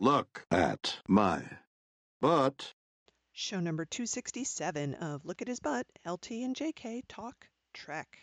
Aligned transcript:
Look 0.00 0.46
at 0.50 0.98
my 1.08 1.42
butt. 2.20 2.74
Show 3.32 3.60
number 3.60 3.84
267 3.84 4.94
of 4.94 5.24
Look 5.24 5.40
at 5.42 5.48
His 5.48 5.60
Butt, 5.60 5.86
LT 6.06 6.30
and 6.32 6.54
JK 6.54 7.02
Talk 7.08 7.48
Trek. 7.72 8.18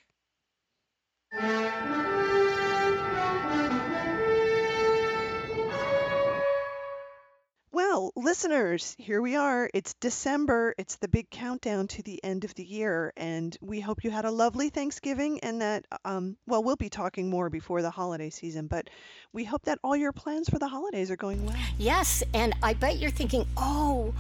Well, 7.74 8.12
listeners, 8.18 8.98
here 9.00 9.22
we 9.22 9.38
are. 9.38 9.70
It's 9.74 9.94
December. 9.94 10.76
It's 10.78 10.98
the 10.98 11.08
big 11.08 11.30
countdown 11.30 11.88
to 11.88 12.04
the 12.04 12.22
end 12.22 12.44
of 12.44 12.54
the 12.56 12.66
year, 12.66 13.14
and 13.16 13.56
we 13.62 13.80
hope 13.80 14.04
you 14.04 14.12
had 14.12 14.26
a 14.26 14.32
lovely 14.32 14.68
Thanksgiving 14.68 15.40
and 15.40 15.62
that, 15.62 15.86
um, 16.04 16.36
well, 16.46 16.62
we'll 16.66 16.76
be 16.76 16.90
talking 16.90 17.30
more 17.30 17.50
before 17.50 17.82
the 17.82 17.90
holiday 17.90 18.30
season, 18.30 18.68
but 18.68 18.90
we 19.32 19.46
hope 19.46 19.64
that 19.64 19.80
all 19.86 19.96
your 19.96 20.12
plans 20.12 20.50
for 20.50 20.60
the 20.60 20.68
holidays 20.68 21.10
are 21.10 21.16
going 21.16 21.46
well. 21.46 21.56
Yes, 21.78 22.24
and 22.34 22.54
I 22.62 22.74
bet 22.74 22.98
you're 22.98 23.10
thinking, 23.10 23.46
oh, 23.56 24.14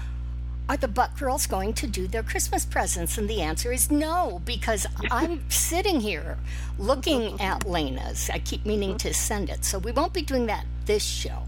are 0.69 0.77
the 0.77 0.87
Buck 0.87 1.19
Girls 1.19 1.45
going 1.45 1.73
to 1.73 1.87
do 1.87 2.07
their 2.07 2.23
Christmas 2.23 2.65
presents? 2.65 3.17
And 3.17 3.29
the 3.29 3.41
answer 3.41 3.73
is 3.73 3.91
no, 3.91 4.41
because 4.45 4.87
I'm 5.11 5.43
sitting 5.49 5.99
here 5.99 6.37
looking 6.79 7.41
at 7.41 7.67
Lena's. 7.67 8.29
I 8.29 8.39
keep 8.39 8.65
meaning 8.65 8.97
to 8.99 9.13
send 9.13 9.49
it. 9.49 9.65
So 9.65 9.77
we 9.77 9.91
won't 9.91 10.13
be 10.13 10.21
doing 10.21 10.45
that 10.45 10.65
this 10.85 11.03
show. 11.03 11.43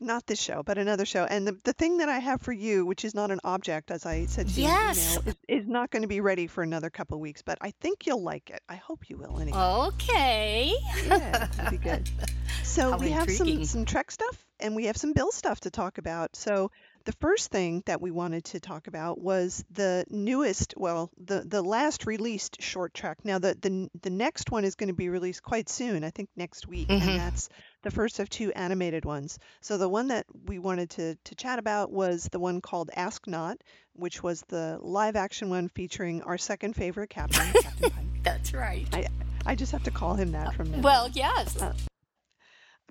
Not 0.00 0.26
this 0.26 0.40
show, 0.40 0.62
but 0.62 0.76
another 0.76 1.06
show. 1.06 1.24
And 1.24 1.46
the, 1.46 1.56
the 1.64 1.72
thing 1.72 1.98
that 1.98 2.08
I 2.08 2.18
have 2.18 2.42
for 2.42 2.52
you, 2.52 2.84
which 2.84 3.04
is 3.04 3.14
not 3.14 3.30
an 3.30 3.40
object, 3.44 3.90
as 3.90 4.04
I 4.04 4.26
said 4.26 4.48
to 4.48 4.60
Yes. 4.60 5.14
you 5.14 5.20
email, 5.20 5.34
is, 5.48 5.62
is 5.62 5.66
not 5.68 5.90
going 5.90 6.02
to 6.02 6.08
be 6.08 6.20
ready 6.20 6.46
for 6.46 6.62
another 6.62 6.90
couple 6.90 7.18
weeks, 7.18 7.40
but 7.42 7.56
I 7.62 7.72
think 7.80 8.06
you'll 8.06 8.22
like 8.22 8.50
it. 8.50 8.60
I 8.68 8.76
hope 8.76 9.08
you 9.08 9.16
will 9.16 9.40
anyway. 9.40 9.58
Okay. 9.58 10.72
Yeah, 11.06 11.48
it'll 11.58 11.70
be 11.70 11.78
good. 11.78 12.08
So 12.62 12.90
How 12.90 12.98
we 12.98 13.10
have 13.10 13.30
some 13.30 13.64
some 13.64 13.84
Trek 13.86 14.10
stuff 14.10 14.44
and 14.60 14.76
we 14.76 14.84
have 14.86 14.96
some 14.96 15.12
Bill 15.14 15.32
stuff 15.32 15.60
to 15.60 15.70
talk 15.70 15.98
about. 15.98 16.36
So 16.36 16.70
the 17.06 17.12
first 17.12 17.50
thing 17.50 17.82
that 17.86 18.02
we 18.02 18.10
wanted 18.10 18.44
to 18.44 18.60
talk 18.60 18.86
about 18.88 19.18
was 19.18 19.64
the 19.70 20.04
newest, 20.10 20.74
well, 20.76 21.10
the 21.16 21.40
the 21.40 21.62
last 21.62 22.04
released 22.04 22.60
short 22.60 22.92
trek. 22.92 23.18
Now 23.24 23.38
the 23.38 23.56
the 23.60 23.88
the 24.02 24.10
next 24.10 24.50
one 24.50 24.64
is 24.64 24.74
going 24.74 24.88
to 24.88 24.94
be 24.94 25.08
released 25.08 25.42
quite 25.42 25.68
soon, 25.70 26.04
I 26.04 26.10
think 26.10 26.28
next 26.36 26.66
week, 26.68 26.88
Mhm. 26.88 27.00
and 27.00 27.20
that's 27.20 27.48
the 27.82 27.90
first 27.90 28.18
of 28.20 28.28
two 28.28 28.52
animated 28.52 29.04
ones. 29.04 29.38
So 29.60 29.78
the 29.78 29.88
one 29.88 30.08
that 30.08 30.26
we 30.46 30.58
wanted 30.58 30.90
to 30.90 31.14
to 31.14 31.34
chat 31.34 31.58
about 31.58 31.90
was 31.90 32.28
the 32.30 32.38
one 32.40 32.60
called 32.60 32.90
Ask 32.94 33.26
Not, 33.26 33.56
which 33.94 34.22
was 34.22 34.42
the 34.48 34.78
live 34.82 35.16
action 35.16 35.48
one 35.48 35.68
featuring 35.68 36.22
our 36.22 36.36
second 36.38 36.74
favorite 36.74 37.08
captain, 37.10 37.46
Captain 37.62 37.90
Pike. 37.96 38.22
That's 38.22 38.52
right. 38.52 38.86
I 38.92 39.06
I 39.46 39.54
just 39.54 39.72
have 39.72 39.84
to 39.84 39.90
call 39.92 40.14
him 40.14 40.32
that 40.32 40.54
from 40.54 40.70
now. 40.72 40.80
Well, 40.80 41.08
yes. 41.10 41.56
Uh, 41.62 41.72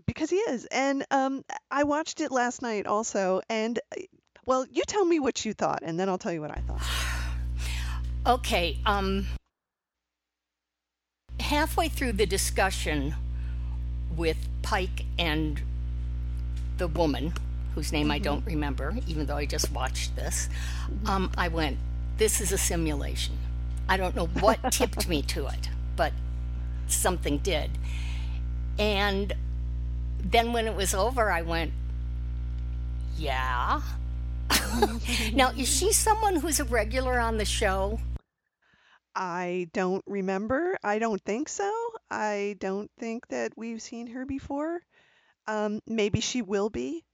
because 0.06 0.30
he 0.30 0.38
is. 0.38 0.66
And 0.66 1.06
um, 1.12 1.44
I 1.72 1.84
watched 1.84 2.22
it 2.22 2.32
last 2.32 2.62
night 2.62 2.88
also. 2.88 3.42
And 3.50 3.80
uh, 3.92 4.02
well, 4.46 4.66
you 4.72 4.84
tell 4.86 5.06
me 5.06 5.20
what 5.20 5.44
you 5.46 5.54
thought, 5.54 5.80
and 5.84 6.00
then 6.00 6.08
I'll 6.10 6.18
tell 6.18 6.34
you 6.34 6.42
what 6.42 6.52
I 6.52 6.62
thought. 6.68 6.82
Okay, 8.28 8.80
um 8.88 9.28
halfway 11.40 11.88
through 11.88 12.14
the 12.14 12.26
discussion 12.26 13.14
with 14.18 14.38
Pike 14.64 15.06
and 15.20 15.62
the 16.78 16.88
woman 16.88 17.34
whose 17.76 17.92
name 17.92 18.10
I 18.10 18.20
don't 18.20 18.46
remember, 18.46 18.96
even 19.06 19.28
though 19.28 19.36
I 19.36 19.46
just 19.46 19.72
watched 19.72 20.16
this, 20.16 20.50
um, 21.06 21.32
I 21.38 21.50
went, 21.50 21.78
This 22.18 22.42
is 22.42 22.52
a 22.52 22.58
simulation. 22.58 23.38
I 23.88 23.98
don't 23.98 24.16
know 24.16 24.26
what 24.26 24.60
tipped 24.72 25.08
me 25.08 25.22
to 25.24 25.48
it, 25.48 25.70
but 25.96 26.14
something 26.88 27.38
did. 27.40 27.72
And 28.80 29.34
then 30.26 30.54
when 30.54 30.68
it 30.68 30.76
was 30.76 30.94
over, 30.94 31.32
I 31.32 31.44
went, 31.44 31.72
Yeah. 33.18 33.82
now, 35.34 35.52
is 35.52 35.68
she 35.68 35.92
someone 35.94 36.36
who's 36.36 36.60
a 36.60 36.66
regular 36.66 37.20
on 37.20 37.38
the 37.38 37.46
show? 37.46 38.00
I 39.16 39.70
don't 39.72 40.04
remember. 40.06 40.78
I 40.84 41.00
don't 41.00 41.22
think 41.22 41.48
so. 41.48 41.72
I 42.12 42.58
don't 42.60 42.92
think 43.00 43.28
that 43.30 43.54
we've 43.56 43.82
seen 43.82 44.08
her 44.08 44.26
before. 44.26 44.82
Um, 45.48 45.80
maybe 45.88 46.20
she 46.20 46.42
will 46.42 46.70
be. 46.70 47.06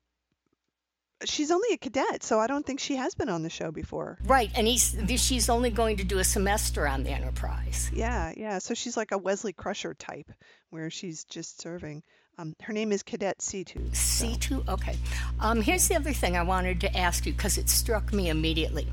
She's 1.26 1.52
only 1.52 1.74
a 1.74 1.78
cadet, 1.78 2.24
so 2.24 2.40
I 2.40 2.48
don't 2.48 2.66
think 2.66 2.80
she 2.80 2.96
has 2.96 3.14
been 3.14 3.30
on 3.30 3.44
the 3.44 3.50
show 3.52 3.72
before. 3.72 4.18
Right, 4.24 4.50
and 4.56 4.66
he's 4.66 4.98
she's 5.18 5.50
only 5.50 5.70
going 5.70 5.98
to 5.98 6.04
do 6.04 6.18
a 6.18 6.24
semester 6.24 6.88
on 6.88 7.04
the 7.04 7.12
Enterprise. 7.12 7.92
Yeah, 7.94 8.34
yeah. 8.36 8.58
So 8.58 8.74
she's 8.74 8.98
like 8.98 9.12
a 9.12 9.20
Wesley 9.20 9.54
Crusher 9.54 9.94
type, 9.94 10.32
where 10.72 10.90
she's 10.90 11.24
just 11.26 11.62
serving. 11.62 12.02
Um, 12.38 12.56
her 12.62 12.74
name 12.74 12.92
is 12.92 13.04
Cadet 13.04 13.38
Sidhu. 13.40 13.96
so- 13.96 14.26
Sidhu? 14.26 14.68
Okay. 14.68 14.98
Um, 15.40 15.62
here's 15.62 15.88
the 15.88 15.96
other 15.96 16.14
thing 16.14 16.36
I 16.38 16.44
wanted 16.44 16.82
to 16.82 16.98
ask 16.98 17.26
you 17.26 17.34
because 17.34 17.58
it 17.58 17.70
struck 17.70 18.14
me 18.14 18.30
immediately. 18.30 18.88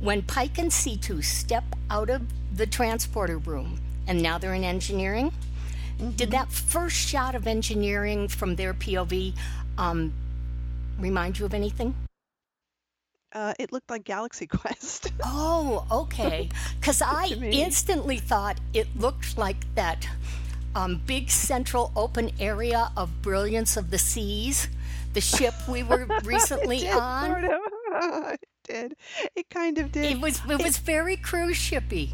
When 0.00 0.22
Pike 0.22 0.58
and 0.58 0.70
Sidhu 0.70 1.24
step 1.24 1.64
out 1.88 2.10
of 2.10 2.22
the 2.54 2.66
transporter 2.66 3.38
room 3.38 3.80
and 4.06 4.20
now 4.22 4.38
they're 4.38 4.54
in 4.54 4.64
engineering, 4.64 5.32
did 6.16 6.30
that 6.32 6.50
first 6.50 6.96
shot 6.96 7.34
of 7.34 7.46
engineering 7.46 8.28
from 8.28 8.56
their 8.56 8.74
POV 8.74 9.34
um, 9.78 10.12
remind 10.98 11.38
you 11.38 11.46
of 11.46 11.54
anything? 11.54 11.94
Uh, 13.32 13.54
it 13.60 13.70
looked 13.72 13.88
like 13.88 14.02
Galaxy 14.04 14.46
Quest. 14.48 15.12
Oh, 15.24 15.86
okay. 15.90 16.48
Because 16.80 17.02
I 17.02 17.26
instantly 17.26 18.16
thought 18.16 18.58
it 18.74 18.88
looked 18.96 19.36
like 19.38 19.72
that 19.74 20.08
um, 20.74 21.00
big 21.06 21.30
central 21.30 21.92
open 21.96 22.30
area 22.40 22.90
of 22.96 23.22
Brilliance 23.22 23.76
of 23.76 23.90
the 23.90 23.98
Seas, 23.98 24.68
the 25.14 25.20
ship 25.20 25.54
we 25.68 25.82
were 25.90 26.06
recently 26.24 26.78
did, 26.80 26.90
on. 26.94 27.30
Sort 27.30 27.44
of. 27.44 28.32
it 28.32 28.40
did. 28.64 28.94
It 29.36 29.50
kind 29.50 29.78
of 29.78 29.92
did. 29.92 30.04
It 30.04 30.20
was 30.20 30.40
it 30.48 30.62
was 30.62 30.78
very 30.78 31.16
cruise 31.16 31.56
shippy. 31.58 32.10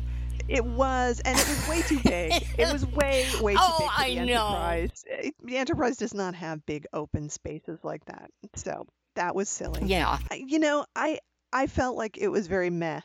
It 0.48 0.64
was, 0.64 1.20
and 1.24 1.36
it 1.36 1.48
was 1.48 1.68
way 1.68 1.82
too 1.82 1.98
big. 2.04 2.32
It 2.58 2.72
was 2.72 2.86
way, 2.86 3.26
way 3.40 3.54
too 3.54 3.58
Oh, 3.60 3.76
big 3.80 3.88
for 3.88 4.00
I 4.00 4.08
the 4.10 4.14
know. 4.26 4.46
Enterprise. 4.46 5.04
It- 5.06 5.34
the 5.42 5.56
Enterprise 5.56 5.96
does 5.96 6.14
not 6.14 6.34
have 6.36 6.64
big 6.66 6.86
open 6.92 7.28
spaces 7.30 7.80
like 7.82 8.04
that, 8.04 8.30
so 8.54 8.86
that 9.16 9.34
was 9.34 9.48
silly. 9.48 9.82
Yeah. 9.84 10.18
I- 10.30 10.44
You 10.46 10.60
know, 10.60 10.86
I 10.94 11.18
I 11.52 11.66
felt 11.66 11.96
like 11.96 12.16
it 12.18 12.28
was 12.28 12.46
very 12.46 12.70
meh. 12.70 13.00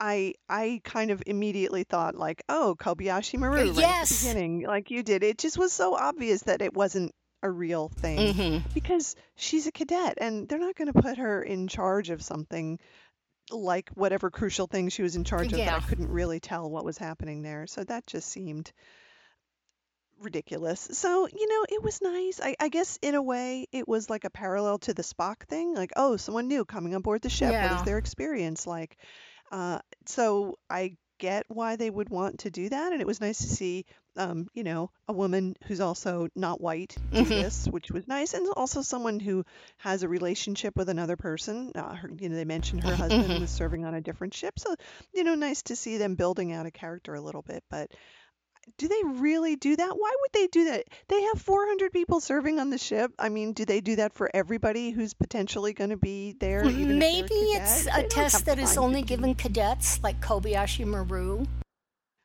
I 0.00 0.34
I 0.48 0.80
kind 0.84 1.10
of 1.10 1.22
immediately 1.26 1.84
thought 1.84 2.14
like, 2.14 2.42
oh, 2.48 2.76
Kobayashi 2.78 3.38
Maru 3.38 3.56
right 3.56 3.66
at 3.68 3.74
yes. 3.76 4.08
the 4.08 4.14
beginning, 4.16 4.62
like 4.66 4.90
you 4.90 5.02
did. 5.02 5.22
It 5.22 5.38
just 5.38 5.58
was 5.58 5.72
so 5.72 5.94
obvious 5.96 6.42
that 6.42 6.62
it 6.62 6.74
wasn't 6.74 7.12
a 7.42 7.50
real 7.50 7.88
thing 7.88 8.34
hmm 8.34 8.58
because 8.74 9.14
she's 9.36 9.66
a 9.68 9.72
cadet 9.72 10.18
and 10.20 10.48
they're 10.48 10.58
not 10.58 10.74
going 10.74 10.92
to 10.92 11.02
put 11.02 11.18
her 11.18 11.42
in 11.42 11.68
charge 11.68 12.10
of 12.10 12.20
something 12.22 12.78
like 13.50 13.90
whatever 13.94 14.30
crucial 14.30 14.66
thing 14.66 14.88
she 14.88 15.02
was 15.02 15.16
in 15.16 15.24
charge 15.24 15.52
of 15.52 15.64
that 15.64 15.68
I 15.68 15.80
Yeah. 15.80 15.80
couldn't 15.80 16.10
really 16.10 16.40
tell 16.40 16.68
what 16.68 16.84
was 16.84 16.98
happening 16.98 17.42
there. 17.42 17.66
So 17.66 17.84
that 17.84 18.06
just 18.06 18.28
seemed 18.28 18.72
ridiculous. 20.20 20.80
So, 20.92 21.28
you 21.28 21.48
know, 21.48 21.64
it 21.68 21.82
was 21.82 22.02
nice. 22.02 22.40
I, 22.42 22.56
I 22.58 22.68
guess 22.68 22.98
in 23.02 23.14
a 23.14 23.22
way 23.22 23.66
it 23.72 23.86
was 23.86 24.10
like 24.10 24.24
a 24.24 24.30
parallel 24.30 24.78
to 24.80 24.94
the 24.94 25.02
Spock 25.02 25.46
thing. 25.48 25.74
Like, 25.74 25.92
oh, 25.96 26.16
someone 26.16 26.48
new 26.48 26.64
coming 26.64 26.94
on 26.94 27.02
board 27.02 27.22
the 27.22 27.30
ship. 27.30 27.50
What 27.50 27.56
Yeah. 27.60 27.76
is 27.76 27.82
their 27.82 27.98
experience 27.98 28.66
like? 28.66 28.96
Uh, 29.50 29.78
so 30.06 30.58
I 30.70 30.96
get 31.18 31.44
why 31.48 31.76
they 31.76 31.90
would 31.90 32.08
want 32.10 32.40
to 32.40 32.50
do 32.50 32.68
that. 32.68 32.92
And 32.92 33.00
it 33.00 33.06
was 33.06 33.20
nice 33.20 33.38
to 33.38 33.48
see, 33.48 33.86
um, 34.16 34.48
you 34.54 34.62
know, 34.62 34.90
a 35.08 35.12
woman 35.12 35.56
who's 35.66 35.80
also 35.80 36.28
not 36.36 36.60
white 36.60 36.96
do 37.16 37.30
Mhm. 37.30 37.32
this, 37.32 37.66
which 37.66 37.90
was 37.90 38.06
nice. 38.06 38.34
And 38.34 38.46
also 38.56 38.82
someone 38.82 39.18
who 39.18 39.44
has 39.78 40.02
a 40.02 40.08
relationship 40.08 40.76
with 40.76 40.88
another 40.88 41.16
person. 41.16 41.72
Uh, 41.74 41.94
her, 41.94 42.10
you 42.20 42.28
know, 42.28 42.36
they 42.36 42.44
mentioned 42.44 42.82
her 42.82 42.96
husband 42.96 43.36
Mhm. 43.36 43.40
was 43.40 43.50
serving 43.50 43.84
on 43.84 43.94
a 43.94 44.00
different 44.00 44.34
ship. 44.34 44.58
So, 44.58 44.74
you 45.12 45.24
know, 45.24 45.34
nice 45.34 45.62
to 45.64 45.76
see 45.76 45.98
them 45.98 46.14
building 46.14 46.52
out 46.52 46.66
a 46.66 46.70
character 46.70 47.14
a 47.14 47.20
little 47.20 47.42
bit. 47.42 47.64
But 47.70 47.90
do 48.76 48.88
they 48.88 49.02
really 49.04 49.56
do 49.56 49.76
that? 49.76 49.90
Why 49.96 50.12
would 50.20 50.30
they 50.32 50.46
do 50.48 50.64
that? 50.66 50.84
They 51.08 51.22
have 51.22 51.40
400 51.40 51.92
people 51.92 52.20
serving 52.20 52.58
on 52.58 52.70
the 52.70 52.78
ship. 52.78 53.12
I 53.18 53.28
mean, 53.28 53.52
do 53.52 53.64
they 53.64 53.80
do 53.80 53.96
that 53.96 54.12
for 54.12 54.30
everybody 54.34 54.90
who's 54.90 55.14
potentially 55.14 55.72
going 55.72 55.90
to 55.90 55.96
be 55.96 56.32
there? 56.38 56.64
Maybe 56.64 57.34
it's 57.34 57.86
a 57.86 58.02
They 58.02 58.08
test 58.08 58.44
that 58.46 58.58
is 58.58 58.76
only 58.76 59.02
given 59.02 59.34
cadets 59.34 60.02
like 60.02 60.20
Kobayashi 60.20 60.84
Maru. 60.86 61.46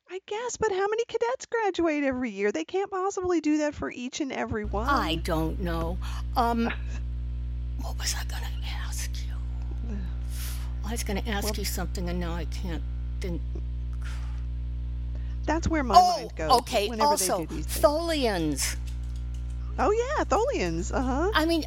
I 0.10 0.20
guess, 0.28 0.58
but 0.58 0.70
how 0.72 0.88
many 0.88 1.06
cadets 1.06 1.48
graduate 1.48 2.04
every 2.04 2.30
year? 2.30 2.52
They 2.52 2.66
can't 2.66 2.92
possibly 2.92 3.42
do 3.42 3.58
that 3.60 3.74
for 3.74 3.90
each 3.92 4.22
and 4.22 4.32
every 4.32 4.64
one. 4.66 4.88
I 4.88 5.16
don't 5.16 5.60
know. 5.60 5.98
Um, 6.38 6.66
what 7.82 7.98
was 7.98 8.14
I 8.14 8.24
going 8.26 8.44
to 8.44 8.68
ask 8.86 9.10
you? 9.16 9.96
I 10.86 10.92
was 10.92 11.04
going 11.04 11.24
to 11.24 11.28
ask 11.30 11.46
Well- 11.46 11.54
you 11.56 11.66
something, 11.66 12.10
and 12.10 12.20
now 12.20 12.34
I 12.34 12.46
can't. 12.46 12.84
Didn't. 13.22 13.42
That's 15.46 15.68
where 15.68 15.84
my 15.84 15.96
Oh, 15.98 16.18
mind 16.18 16.36
goes. 16.36 16.52
okay. 16.62 16.88
Whenever 16.90 17.10
Also, 17.10 17.38
they 17.40 17.46
do 17.48 17.56
these. 17.56 17.68
Tholians. 17.68 18.76
oh 19.80 19.92
yeah, 19.92 20.24
Tholians. 20.24 20.94
Uh 20.94 21.02
huh. 21.02 21.32
I 21.34 21.46
mean, 21.46 21.64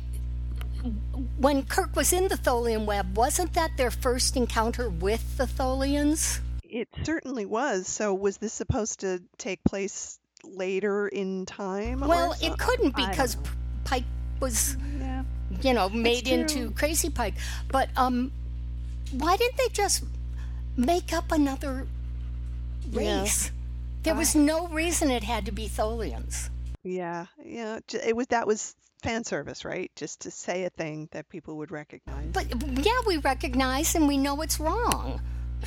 when 1.39 1.65
Kirk 1.65 1.95
was 1.97 2.13
in 2.13 2.29
the 2.29 2.37
Tholian 2.37 2.87
web, 2.87 3.17
wasn't 3.17 3.53
that 3.55 3.77
their 3.77 3.91
first 3.91 4.37
encounter 4.37 4.89
with 4.89 5.37
the 5.37 5.45
Tholians? 5.45 6.41
It 6.63 6.89
certainly 7.05 7.47
was. 7.47 7.87
So 7.87 8.15
was 8.15 8.39
this 8.39 8.53
supposed 8.53 9.01
to 9.01 9.23
take 9.39 9.63
place 9.65 10.19
later 10.45 11.09
in 11.09 11.47
time? 11.47 12.01
Well, 12.01 12.35
so- 12.35 12.47
it 12.53 12.59
couldn't 12.59 12.95
because. 12.97 13.37
Pike 13.85 14.05
was 14.41 14.77
Yeah. 14.99 15.23
you 15.63 15.73
know, 15.73 15.89
made 15.89 16.27
into 16.27 16.73
Crazy 16.73 17.09
Pike. 17.09 17.35
But 17.71 17.89
um, 17.97 18.33
why 19.13 19.37
didn't 19.37 19.57
they 19.59 19.69
just 19.69 20.03
make 20.77 21.13
up 21.13 21.31
another 21.31 21.87
Yeah. 22.91 23.27
There 24.07 24.15
was 24.15 24.37
no 24.37 24.69
reason 24.69 25.11
it 25.11 25.25
had 25.25 25.47
to 25.47 25.53
be 25.53 25.69
Tholians. 25.69 26.51
Yeah, 26.85 27.27
yeah. 27.45 27.81
It 27.93 28.15
was 28.15 28.29
that 28.29 28.47
was 28.47 28.77
fan 29.03 29.25
service, 29.25 29.65
right? 29.65 29.91
Just 29.97 30.21
to 30.21 30.31
say 30.31 30.63
a 30.63 30.71
thing 30.71 31.09
that 31.11 31.29
people 31.29 31.57
would 31.57 31.73
recognize. 31.73 32.29
But 32.33 32.47
yeah, 32.87 33.01
we 33.05 33.17
recognize 33.17 33.97
and 33.97 34.07
we 34.07 34.17
know 34.17 34.43
it's 34.43 34.61
wrong. 34.61 35.21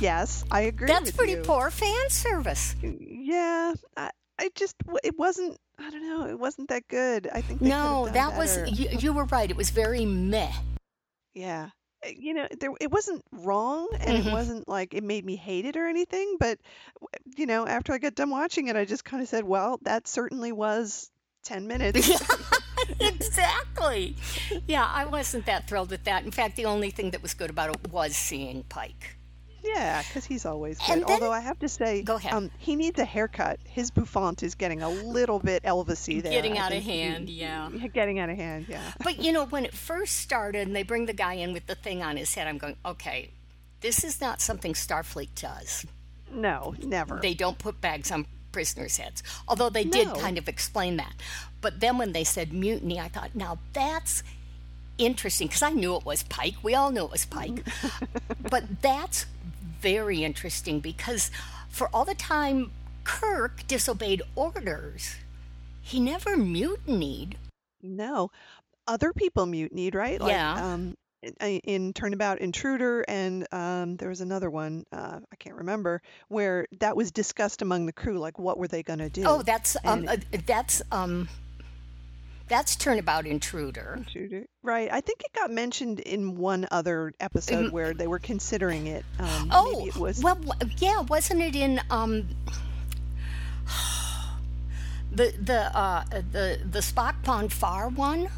yes, 0.00 0.44
I 0.50 0.62
agree. 0.62 0.88
That's 0.88 1.12
pretty 1.12 1.34
you. 1.34 1.42
poor 1.42 1.70
fan 1.70 2.10
service. 2.10 2.74
Yeah, 2.82 3.74
I, 3.96 4.10
I 4.40 4.50
just 4.56 4.74
it 5.04 5.16
wasn't. 5.16 5.56
I 5.78 5.88
don't 5.90 6.02
know. 6.02 6.26
It 6.26 6.38
wasn't 6.38 6.70
that 6.70 6.88
good. 6.88 7.28
I 7.32 7.42
think 7.42 7.60
they 7.60 7.66
could 7.66 7.74
have 7.76 7.84
No, 7.84 8.08
that 8.08 8.36
was 8.36 8.58
you, 8.72 8.88
you 8.98 9.12
were 9.12 9.26
right. 9.26 9.48
It 9.48 9.56
was 9.56 9.70
very 9.70 10.04
meh. 10.04 10.50
Yeah. 11.32 11.68
Uh, 12.04 12.08
You 12.16 12.34
know, 12.34 12.46
there 12.60 12.70
it 12.80 12.90
wasn't 12.90 13.24
wrong 13.32 13.88
and 14.00 14.16
Mhm. 14.18 14.26
it 14.26 14.32
wasn't 14.32 14.68
like 14.68 14.94
it 14.94 15.02
made 15.04 15.24
me 15.24 15.36
hate 15.36 15.64
it 15.64 15.76
or 15.76 15.86
anything, 15.86 16.36
but 16.38 16.58
you 17.36 17.46
know, 17.46 17.66
after 17.66 17.92
I 17.92 17.98
got 17.98 18.14
done 18.14 18.30
watching 18.30 18.68
it, 18.68 18.76
I 18.76 18.84
just 18.84 19.04
kind 19.04 19.22
of 19.22 19.28
said, 19.28 19.44
"Well, 19.44 19.78
that 19.82 20.06
certainly 20.08 20.52
was 20.52 21.10
10 21.44 21.66
minutes." 21.72 22.10
exactly. 23.00 24.16
Yeah, 24.66 24.84
I 24.90 25.04
wasn't 25.04 25.46
that 25.46 25.68
thrilled 25.68 25.90
with 25.90 26.04
that. 26.04 26.24
In 26.24 26.30
fact, 26.30 26.56
the 26.56 26.64
only 26.66 26.90
thing 26.90 27.10
that 27.10 27.22
was 27.22 27.34
good 27.34 27.50
about 27.50 27.70
it 27.70 27.92
was 27.92 28.16
seeing 28.16 28.62
Pike. 28.64 29.16
Yeah, 29.62 30.02
because 30.02 30.24
he's 30.24 30.46
always 30.46 30.78
good. 30.78 30.88
Then- 31.00 31.04
Although 31.04 31.32
I 31.32 31.40
have 31.40 31.58
to 31.60 31.68
say, 31.68 32.02
Go 32.02 32.14
ahead. 32.16 32.32
um, 32.32 32.50
he 32.58 32.76
needs 32.76 32.98
a 32.98 33.04
haircut. 33.04 33.58
His 33.64 33.90
bouffant 33.90 34.42
is 34.42 34.54
getting 34.54 34.82
a 34.82 34.88
little 34.88 35.38
bit 35.40 35.62
Elvisy 35.64 36.22
there. 36.22 36.30
Getting 36.32 36.58
out 36.58 36.72
of 36.72 36.78
think 36.78 36.84
he- 36.84 37.00
hand, 37.02 37.28
yeah. 37.28 37.68
Getting 37.92 38.18
out 38.18 38.30
of 38.30 38.36
hand, 38.36 38.66
yeah. 38.68 38.92
But 39.02 39.18
you 39.18 39.32
know, 39.32 39.46
when 39.46 39.64
it 39.64 39.74
first 39.74 40.16
started 40.16 40.66
and 40.66 40.76
they 40.76 40.82
bring 40.84 41.06
the 41.06 41.12
guy 41.12 41.34
in 41.34 41.52
with 41.52 41.66
the 41.66 41.74
thing 41.74 42.02
on 42.02 42.16
his 42.16 42.34
head, 42.34 42.46
I'm 42.46 42.58
going, 42.58 42.76
okay, 42.86 43.30
this 43.80 44.04
is 44.04 44.20
not 44.20 44.40
something 44.40 44.72
Starfleet 44.74 45.30
does. 45.40 45.84
No, 46.32 46.74
never. 46.82 47.18
They 47.20 47.34
don't 47.34 47.58
put 47.58 47.80
bags 47.80 48.10
on 48.10 48.26
prisoners' 48.52 48.96
heads. 48.96 49.22
Although 49.46 49.70
they 49.70 49.84
did 49.84 50.08
No. 50.08 50.14
kind 50.14 50.38
of 50.38 50.48
explain 50.48 50.96
that. 50.98 51.14
But 51.60 51.80
then 51.80 51.98
when 51.98 52.12
they 52.12 52.24
said 52.24 52.52
mutiny, 52.52 52.98
I 53.00 53.08
thought, 53.08 53.34
now 53.34 53.58
that's 53.72 54.22
interesting 54.98 55.48
because 55.48 55.62
I 55.62 55.70
knew 55.70 55.96
it 55.96 56.04
was 56.04 56.22
Pike. 56.24 56.54
We 56.62 56.74
all 56.74 56.90
knew 56.90 57.04
it 57.04 57.10
was 57.10 57.24
Pike. 57.24 57.64
but 58.50 58.82
that's 58.82 59.26
very 59.80 60.24
interesting 60.24 60.80
because 60.80 61.30
for 61.68 61.88
all 61.94 62.04
the 62.04 62.14
time 62.14 62.72
Kirk 63.04 63.66
disobeyed 63.66 64.22
orders, 64.34 65.16
he 65.80 66.00
never 66.00 66.36
mutinied. 66.36 67.36
No, 67.82 68.30
other 68.86 69.12
people 69.12 69.46
mutinied, 69.46 69.94
right? 69.94 70.20
Like, 70.20 70.32
Yeah. 70.32 70.72
Um, 70.72 70.96
in, 71.40 71.92
Turnabout 71.92 72.38
Intruder, 72.38 73.04
and 73.08 73.46
um, 73.52 73.96
there 73.96 74.08
was 74.08 74.20
another 74.20 74.50
one 74.50 74.84
uh, 74.92 75.18
I 75.32 75.36
can't 75.36 75.56
remember 75.56 76.00
where 76.28 76.66
that 76.78 76.96
was 76.96 77.10
discussed 77.10 77.62
among 77.62 77.86
the 77.86 77.92
crew, 77.92 78.18
like 78.18 78.38
what 78.38 78.56
were 78.56 78.68
they 78.68 78.82
going 78.82 79.00
to 79.00 79.10
do? 79.10 79.24
Oh, 79.26 79.42
that's 79.42 79.76
um, 79.84 80.06
And- 80.06 80.24
uh, 80.32 80.38
that's 80.46 80.82
um, 80.92 81.28
that's 82.48 82.76
Turnabout 82.76 83.26
Intruder. 83.26 83.94
Intruder. 83.98 84.46
Right. 84.62 84.88
I 84.90 85.00
think 85.00 85.22
it 85.22 85.32
got 85.34 85.50
mentioned 85.50 86.00
in 86.00 86.36
one 86.36 86.66
other 86.70 87.12
episode 87.20 87.72
where 87.72 87.94
they 87.94 88.06
were 88.06 88.18
considering 88.18 88.86
it. 88.86 89.04
Um, 89.18 89.50
Oh, 89.52 89.72
maybe 89.78 89.88
it 89.90 89.96
was 89.96 90.22
well, 90.22 90.38
yeah, 90.78 91.00
wasn't 91.02 91.42
it 91.42 91.54
in 91.54 91.80
um, 91.90 92.28
the 95.12 95.32
the 95.40 95.76
uh, 95.76 96.04
the 96.10 96.60
the 96.70 96.80
Spock 96.80 97.22
Pon 97.22 97.48
Farr 97.48 97.88
one? 97.88 98.28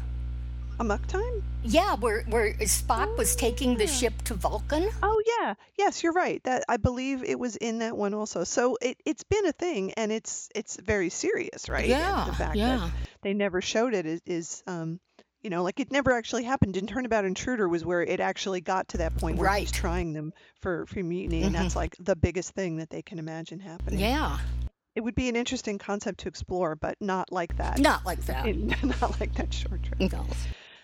Amok 0.81 1.05
Time. 1.05 1.43
Yeah, 1.63 1.93
where 1.95 2.23
where 2.23 2.53
Spock 2.55 3.15
was 3.15 3.35
taking 3.35 3.77
the 3.77 3.85
ship 3.85 4.19
to 4.23 4.33
Vulcan. 4.33 4.89
Oh 5.03 5.21
yeah, 5.39 5.53
yes, 5.77 6.01
you're 6.01 6.11
right. 6.11 6.43
That 6.43 6.63
I 6.67 6.77
believe 6.77 7.23
it 7.23 7.37
was 7.37 7.55
in 7.55 7.79
that 7.79 7.95
one 7.95 8.15
also. 8.15 8.43
So 8.43 8.77
it 8.81 8.97
it's 9.05 9.23
been 9.23 9.45
a 9.45 9.51
thing, 9.51 9.91
and 9.93 10.11
it's 10.11 10.49
it's 10.55 10.77
very 10.77 11.09
serious, 11.09 11.69
right? 11.69 11.81
And 11.83 11.89
Yeah, 11.91 12.25
the 12.25 12.33
fact 12.33 12.55
yeah. 12.55 12.77
that 12.77 12.91
they 13.21 13.33
never 13.35 13.61
showed 13.61 13.93
it 13.93 14.07
is, 14.07 14.21
is 14.25 14.63
um, 14.65 14.99
you 15.43 15.51
know, 15.51 15.61
like 15.61 15.79
it 15.79 15.91
never 15.91 16.13
actually 16.13 16.45
happened. 16.45 16.77
In 16.77 16.87
Turnabout 16.87 17.25
Intruder 17.25 17.69
was 17.69 17.85
where 17.85 18.01
it 18.01 18.19
actually 18.19 18.61
got 18.61 18.87
to 18.89 18.97
that 18.97 19.15
point 19.17 19.37
where 19.37 19.47
he's 19.49 19.55
Right. 19.59 19.67
Mm-hmm. 19.67 19.81
trying 19.81 20.13
them 20.13 20.33
for 20.61 20.87
for 20.87 21.03
mutiny, 21.03 21.43
and 21.43 21.53
that's 21.53 21.75
like 21.75 21.95
the 21.99 22.15
biggest 22.15 22.55
thing 22.55 22.77
that 22.77 22.89
they 22.89 23.03
can 23.03 23.19
imagine 23.19 23.59
happening. 23.59 23.99
Yeah, 23.99 24.39
It 24.95 25.01
would 25.01 25.13
be 25.15 25.29
an 25.29 25.35
interesting 25.35 25.77
concept 25.77 26.21
to 26.21 26.27
explore, 26.27 26.75
but 26.75 26.95
not 26.99 27.31
like 27.31 27.55
that. 27.57 27.77
not 27.77 28.03
like 28.03 28.25
that. 28.25 28.45
Not 28.83 29.19
like 29.19 29.35
that 29.35 29.53
short 29.53 29.83
trip. 29.83 30.11
No. 30.11 30.25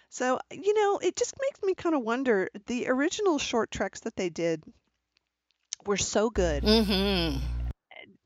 So, 0.10 0.40
you 0.52 0.74
know, 0.74 1.00
it 1.00 1.16
just 1.16 1.36
makes 1.40 1.62
me 1.64 1.74
kind 1.76 1.96
of 1.96 2.02
wonder 2.02 2.50
the 2.68 2.88
original 2.88 3.38
short 3.40 3.72
treks 3.72 4.02
that 4.02 4.16
they 4.16 4.30
did 4.30 4.64
were 5.86 5.98
so 5.98 6.30
good. 6.30 6.64
Mm-hmm. 6.64 7.40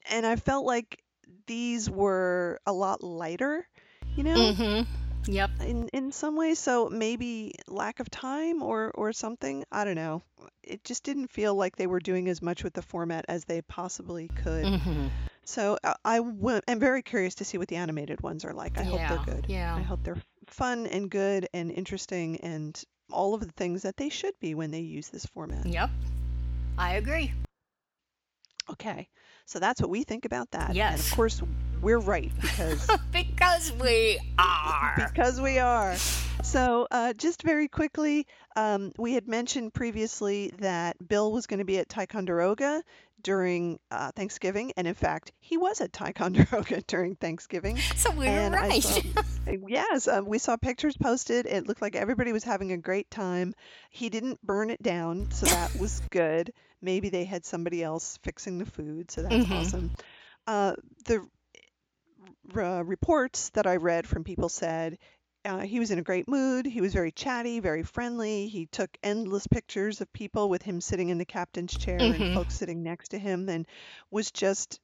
And 0.10 0.26
I 0.26 0.36
felt 0.36 0.66
like 0.66 1.04
these 1.48 1.90
were 1.90 2.60
a 2.66 2.74
lot 2.74 3.04
lighter, 3.04 3.68
you 4.16 4.24
know, 4.24 4.36
Mm-hmm. 4.54 5.32
Yep. 5.32 5.52
in, 5.62 5.88
in 5.90 6.12
some 6.12 6.36
ways. 6.36 6.58
So 6.58 6.90
maybe 6.90 7.54
lack 7.68 8.00
of 8.00 8.10
time 8.10 8.64
or, 8.64 8.92
or 8.96 9.14
something. 9.14 9.64
I 9.72 9.84
don't 9.84 9.96
know. 9.96 10.24
It 10.64 10.84
just 10.84 11.04
didn't 11.04 11.28
feel 11.28 11.54
like 11.54 11.76
they 11.76 11.86
were 11.88 12.00
doing 12.00 12.28
as 12.28 12.42
much 12.42 12.64
with 12.64 12.74
the 12.74 12.82
format 12.82 13.26
as 13.28 13.46
they 13.46 13.62
possibly 13.62 14.28
could. 14.30 14.66
Mm-hmm. 14.66 15.08
So 15.46 15.78
uh, 15.84 15.94
I 16.04 16.18
w- 16.18 16.62
am 16.68 16.80
very 16.80 17.04
curious 17.04 17.36
to 17.36 17.46
see 17.46 17.58
what 17.60 17.68
the 17.68 17.76
animated 17.76 18.22
ones 18.22 18.46
are 18.46 18.54
like. 18.54 18.80
I 18.80 18.84
hope 18.84 19.00
they're 19.00 19.36
good. 19.36 19.46
yeah. 19.48 19.76
I 19.76 19.82
hope 19.82 20.04
they're 20.04 20.22
fun 20.54 20.88
and 20.88 21.10
good 21.10 21.48
and 21.54 21.72
interesting 21.72 22.38
and 22.42 22.82
all 23.12 23.34
of 23.34 23.42
the 23.42 23.52
things 23.54 23.82
that 23.84 23.98
they 23.98 24.10
should 24.10 24.34
be 24.40 24.54
when 24.56 24.72
they 24.72 24.80
use 24.80 25.10
this 25.10 25.26
format. 25.26 25.66
Yep. 25.66 25.90
I 26.78 26.96
agree. 26.96 27.34
Okay, 28.70 29.10
so 29.46 29.60
that's 29.60 29.82
what 29.82 29.90
we 29.90 30.04
think 30.04 30.24
about 30.26 30.50
that. 30.52 30.70
And 30.70 30.78
Yes. 30.78 31.10
of 31.10 31.16
course, 31.16 31.42
we're 31.82 32.00
right 32.00 32.32
because 32.42 32.88
because 33.12 33.72
we 33.74 34.20
are. 34.38 35.10
because 35.14 35.42
we 35.42 35.58
are. 35.60 35.96
So, 36.44 36.88
uh, 36.90 37.14
just 37.14 37.44
very 37.44 37.68
quickly, 37.68 38.26
um, 38.56 38.92
we 38.98 39.14
had 39.14 39.28
mentioned 39.28 39.74
previously 39.74 40.52
that 40.60 40.96
Bill 41.06 41.32
was 41.32 41.48
going 41.48 41.60
to 41.60 41.66
be 41.66 41.78
at 41.80 41.90
Ticonderoga 41.90 42.82
during 43.24 43.80
uh, 43.92 44.12
Thanksgiving, 44.16 44.72
and 44.78 44.88
in 44.88 44.94
fact, 44.94 45.32
he 45.40 45.58
was 45.58 45.82
at 45.82 45.94
Ticonderoga 45.94 46.82
during 46.88 47.16
Thanksgiving. 47.16 47.78
So 47.96 48.12
we 48.12 48.28
were 48.28 48.50
right. 48.50 48.82
saw- 48.84 49.02
yes, 49.68 50.08
um, 50.08 50.26
we 50.26 50.38
saw 50.38 50.58
pictures 50.58 50.98
posted. 50.98 51.46
It 51.46 51.68
looked 51.68 51.82
like 51.82 51.96
everybody 51.96 52.32
was 52.34 52.44
having 52.44 52.72
a 52.72 52.78
great 52.78 53.10
time. 53.12 53.54
He 53.90 54.10
didn't 54.10 54.42
burn 54.46 54.70
it 54.70 54.82
down, 54.82 55.32
so 55.32 55.46
that 55.48 55.76
was 55.80 56.02
good. 56.10 56.54
Maybe 56.82 57.10
they 57.10 57.24
had 57.26 57.46
somebody 57.46 57.84
else 57.84 58.18
fixing 58.24 58.58
the 58.58 58.66
food, 58.66 59.12
so 59.12 59.22
that's 59.24 59.36
Mhm. 59.36 59.52
awesome. 59.52 59.92
Uh, 60.48 60.74
the 61.06 61.26
uh, 62.56 62.84
reports 62.84 63.50
that 63.52 63.68
I 63.68 63.76
read 63.78 64.08
from 64.08 64.24
people 64.24 64.50
said 64.50 64.98
uh, 65.46 65.60
he 65.60 65.80
was 65.80 65.92
in 65.92 66.00
a 66.00 66.04
great 66.04 66.28
mood. 66.28 66.66
He 66.66 66.82
was 66.82 66.94
very 66.94 67.12
chatty, 67.12 67.60
very 67.60 67.84
friendly. 67.84 68.48
He 68.48 68.66
took 68.68 68.96
endless 69.04 69.48
pictures 69.48 70.02
of 70.02 70.12
people 70.14 70.50
with 70.50 70.62
him 70.62 70.82
sitting 70.82 71.10
in 71.10 71.18
the 71.18 71.26
captain's 71.26 71.78
chair 71.78 72.12
and 72.12 72.28
folks 72.30 72.56
sitting 72.56 72.84
next 72.84 73.10
to 73.10 73.20
him, 73.20 73.50
and 73.50 73.66
was 74.12 74.32
just, 74.32 74.80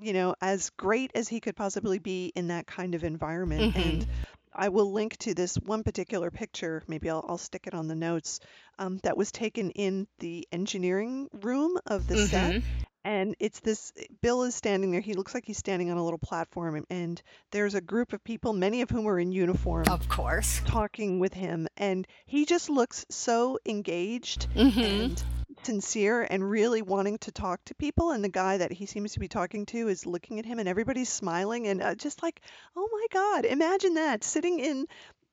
you 0.00 0.12
know, 0.12 0.34
as 0.40 0.70
great 0.70 1.10
as 1.14 1.28
he 1.28 1.40
could 1.40 1.56
possibly 1.56 1.98
be 1.98 2.32
in 2.34 2.48
that 2.48 2.66
kind 2.66 2.94
of 2.94 3.04
environment. 3.04 3.70
And 3.74 4.04
I 4.52 4.68
will 4.68 4.92
link 4.92 5.16
to 5.18 5.34
this 5.34 5.56
one 5.56 5.82
particular 5.84 6.30
picture. 6.30 6.82
Maybe 6.88 7.10
I'll, 7.10 7.24
I'll 7.28 7.38
stick 7.38 7.66
it 7.66 7.74
on 7.74 7.86
the 7.88 7.94
notes. 7.96 8.40
Um, 8.78 8.98
that 9.02 9.16
was 9.16 9.30
taken 9.32 9.70
in 9.70 10.06
the 10.18 10.46
engineering 10.52 11.28
room 11.32 11.78
of 11.86 12.06
the 12.06 12.16
set 12.16 12.56
Mhm. 12.56 12.64
And 13.04 13.34
it's 13.40 13.60
this 13.60 13.92
bill 14.20 14.42
is 14.42 14.54
standing 14.54 14.90
there 14.90 15.00
he 15.00 15.14
looks 15.14 15.34
like 15.34 15.44
he's 15.46 15.58
standing 15.58 15.90
on 15.90 15.96
a 15.96 16.04
little 16.04 16.18
platform 16.18 16.74
and, 16.74 16.86
and 16.90 17.22
there's 17.50 17.74
a 17.74 17.80
group 17.80 18.12
of 18.12 18.22
people 18.24 18.52
many 18.52 18.82
of 18.82 18.90
whom 18.90 19.06
are 19.08 19.18
in 19.18 19.32
uniform 19.32 19.84
Of 19.88 20.08
course. 20.08 20.60
talking 20.66 21.18
with 21.18 21.32
him 21.34 21.66
and 21.76 22.06
he 22.26 22.44
just 22.44 22.68
looks 22.70 23.06
so 23.10 23.58
engaged 23.66 24.46
Mm-hmm. 24.54 24.80
and 24.80 25.22
sincere 25.62 26.26
and 26.30 26.48
really 26.48 26.80
wanting 26.80 27.18
to 27.18 27.30
talk 27.32 27.60
to 27.66 27.74
people 27.74 28.12
and 28.12 28.24
the 28.24 28.28
guy 28.30 28.56
that 28.56 28.72
he 28.72 28.86
seems 28.86 29.12
to 29.12 29.20
be 29.20 29.28
talking 29.28 29.66
to 29.66 29.88
is 29.88 30.06
looking 30.06 30.38
at 30.38 30.46
him 30.46 30.58
and 30.58 30.66
everybody's 30.68 31.08
smiling 31.10 31.66
and 31.66 31.82
uh, 31.82 31.94
just 31.94 32.22
like 32.22 32.40
oh 32.76 32.88
my 32.90 33.06
god 33.12 33.44
imagine 33.44 33.94
that 33.94 34.24
sitting 34.24 34.58
in 34.58 34.86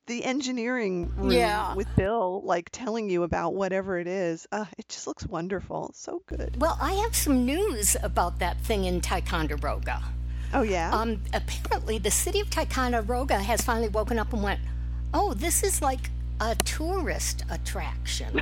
the 0.08 0.24
engineering 0.26 1.14
room 1.18 1.32
Yeah. 1.32 1.76
with 1.76 1.88
bill 1.96 2.42
like 2.44 2.70
telling 2.72 3.10
you 3.10 3.24
about 3.24 3.54
whatever 3.54 4.00
it 4.00 4.08
is 4.08 4.48
uh, 4.52 4.66
it 4.78 4.88
just 4.90 5.06
looks 5.08 5.26
wonderful 5.28 5.92
so 5.94 6.22
good 6.26 6.60
Well, 6.60 6.78
I 6.82 6.94
have 7.04 7.16
some 7.16 7.46
news 7.46 7.96
about 8.02 8.40
that 8.40 8.58
thing 8.62 8.86
in 8.86 9.02
Ticonderoga. 9.02 10.02
oh 10.54 10.62
yeah 10.64 10.92
Um, 10.94 11.22
apparently, 11.34 11.98
the 12.00 12.12
city 12.12 12.40
of 12.40 12.50
Ticonderoga 12.50 13.38
has 13.40 13.62
finally 13.62 13.90
woken 13.90 14.18
up 14.18 14.32
and 14.34 14.42
went, 14.42 14.62
"Oh, 15.14 15.34
this 15.34 15.62
is 15.64 15.82
like 15.82 16.10
a 16.39 16.56
tourist 16.56 17.44
attraction. 17.50 18.41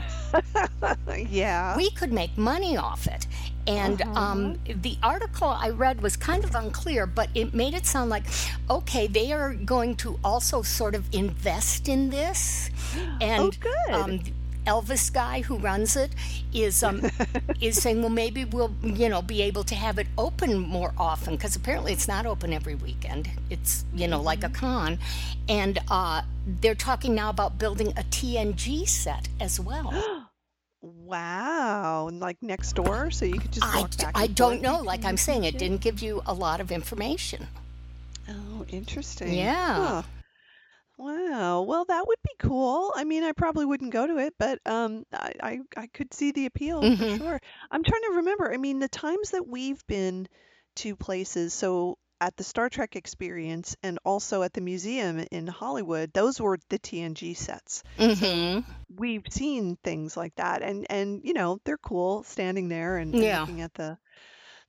yeah. 1.29 1.75
we 1.77 1.89
could 1.91 2.11
make 2.11 2.37
money 2.37 2.77
off 2.77 3.07
it. 3.07 3.27
And 3.67 4.01
um, 4.15 4.59
the 4.65 4.97
article 5.01 5.47
I 5.47 5.69
read 5.69 6.01
was 6.01 6.15
kind 6.15 6.43
of 6.43 6.53
unclear, 6.53 7.07
but 7.07 7.29
it 7.33 7.53
made 7.53 7.73
it 7.73 7.85
sound 7.85 8.09
like, 8.11 8.25
okay, 8.69 9.07
they 9.07 9.31
are 9.31 9.53
going 9.53 9.95
to 9.97 10.19
also 10.23 10.61
sort 10.61 10.93
of 10.93 11.07
invest 11.13 11.87
in 11.87 12.09
this. 12.09 12.69
And 13.21 13.43
oh, 13.43 13.51
good. 13.59 13.93
Um, 13.93 14.21
Elvis 14.65 15.11
guy 15.13 15.41
who 15.41 15.57
runs 15.57 15.95
it 15.95 16.11
is 16.53 16.83
um, 16.83 17.01
is 17.61 17.81
saying, 17.81 18.01
well, 18.01 18.09
maybe 18.09 18.45
we'll 18.45 18.73
you 18.83 19.09
know 19.09 19.21
be 19.21 19.41
able 19.41 19.63
to 19.63 19.75
have 19.75 19.97
it 19.97 20.07
open 20.17 20.57
more 20.57 20.93
often 20.97 21.35
because 21.35 21.55
apparently 21.55 21.93
it's 21.93 22.07
not 22.07 22.25
open 22.25 22.53
every 22.53 22.75
weekend. 22.75 23.29
It's 23.49 23.85
you 23.93 24.07
know 24.07 24.21
like 24.21 24.43
a 24.43 24.49
con, 24.49 24.99
and 25.47 25.79
uh, 25.89 26.21
they're 26.61 26.75
talking 26.75 27.15
now 27.15 27.29
about 27.29 27.57
building 27.57 27.89
a 27.89 28.03
TNG 28.03 28.87
set 28.87 29.27
as 29.39 29.59
well. 29.59 30.27
wow. 30.81 32.09
Like 32.11 32.37
next 32.41 32.73
door, 32.73 33.11
so 33.11 33.25
you 33.25 33.39
could 33.39 33.51
just 33.51 33.65
I, 33.65 33.81
walk 33.81 33.91
d- 33.91 34.03
back 34.03 34.17
I 34.17 34.25
and 34.25 34.35
don't 34.35 34.61
know. 34.61 34.79
Like 34.81 35.05
I'm 35.05 35.17
saying, 35.17 35.43
it 35.43 35.57
didn't 35.57 35.81
give 35.81 36.01
you 36.01 36.21
a 36.25 36.33
lot 36.33 36.59
of 36.61 36.71
information. 36.71 37.47
Oh, 38.27 38.65
interesting. 38.69 39.33
Yeah. 39.33 40.01
Huh. 40.01 40.01
Wow. 40.97 41.63
Well, 41.63 41.85
that 41.85 42.07
would 42.07 42.21
be 42.23 42.35
cool. 42.39 42.93
I 42.95 43.03
mean, 43.03 43.23
I 43.23 43.33
probably 43.33 43.65
wouldn't 43.65 43.91
go 43.91 44.07
to 44.07 44.17
it, 44.17 44.33
but 44.39 44.59
um, 44.65 45.03
I, 45.11 45.33
I, 45.41 45.59
I 45.75 45.87
could 45.87 46.13
see 46.13 46.31
the 46.31 46.45
appeal 46.45 46.89
for 46.95 47.05
Mhm. 47.05 47.17
sure. 47.17 47.39
I'm 47.69 47.83
trying 47.83 48.01
to 48.03 48.13
remember. 48.17 48.51
I 48.53 48.57
mean, 48.57 48.79
the 48.79 48.87
times 48.87 49.31
that 49.31 49.45
we've 49.47 49.85
been 49.87 50.27
to 50.77 50.95
places, 50.95 51.53
so 51.53 51.97
at 52.21 52.37
the 52.37 52.43
Star 52.45 52.69
Trek 52.69 52.95
experience 52.95 53.75
and 53.83 53.99
also 54.05 54.41
at 54.41 54.53
the 54.53 54.61
museum 54.61 55.19
in 55.31 55.47
Hollywood, 55.47 56.13
those 56.13 56.39
were 56.39 56.57
the 56.69 56.79
TNG 56.79 57.33
sets. 57.35 57.83
hmm 57.97 58.59
We've 58.95 59.23
seen 59.29 59.77
things 59.83 60.15
like 60.15 60.35
that, 60.35 60.61
and 60.61 60.85
and 60.89 61.21
you 61.23 61.33
know, 61.33 61.59
they're 61.65 61.77
cool 61.77 62.23
standing 62.23 62.69
there 62.69 62.97
and, 62.97 63.15
and 63.17 63.23
Yeah. 63.23 63.33
looking 63.33 63.61
at 63.61 63.73
the 63.73 63.97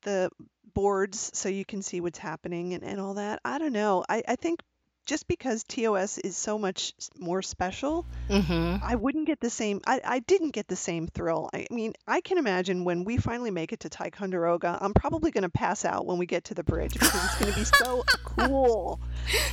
the 0.02 0.30
boards 0.74 1.30
so 1.34 1.48
you 1.48 1.64
can 1.64 1.82
see 1.82 2.00
what's 2.00 2.18
happening 2.18 2.74
and, 2.74 2.84
and 2.84 3.00
all 3.00 3.14
that. 3.14 3.40
I 3.44 3.58
don't 3.58 3.72
know. 3.72 4.04
I, 4.08 4.22
I 4.28 4.36
think 4.36 4.60
just 5.06 5.26
because 5.28 5.64
TOS 5.64 6.18
is 6.18 6.36
so 6.36 6.58
much 6.58 6.92
more 7.18 7.40
special, 7.42 8.04
hmm 8.28 8.76
I 8.82 8.94
wouldn't 8.96 9.26
get 9.26 9.40
the 9.40 9.48
same. 9.50 9.80
I, 9.86 10.00
I 10.04 10.18
didn't 10.18 10.50
get 10.50 10.68
the 10.68 10.76
same 10.76 11.06
thrill. 11.08 11.48
I 11.54 11.66
mean, 11.70 11.94
I 12.06 12.20
can 12.20 12.38
imagine 12.38 12.84
when 12.84 13.04
we 13.04 13.16
finally 13.16 13.50
make 13.50 13.72
it 13.72 13.80
to 13.80 13.88
Ticonderoga, 13.88 14.76
I'm 14.80 14.92
probably 14.94 15.30
going 15.30 15.42
to 15.42 15.48
pass 15.48 15.84
out 15.84 16.04
when 16.06 16.18
we 16.18 16.26
get 16.26 16.44
to 16.44 16.54
the 16.54 16.62
bridge 16.62 16.92
because 16.92 17.24
it's 17.24 17.34
going 17.36 17.52
to 17.52 17.58
be 17.58 17.64
so 17.64 18.04
cool 18.24 19.00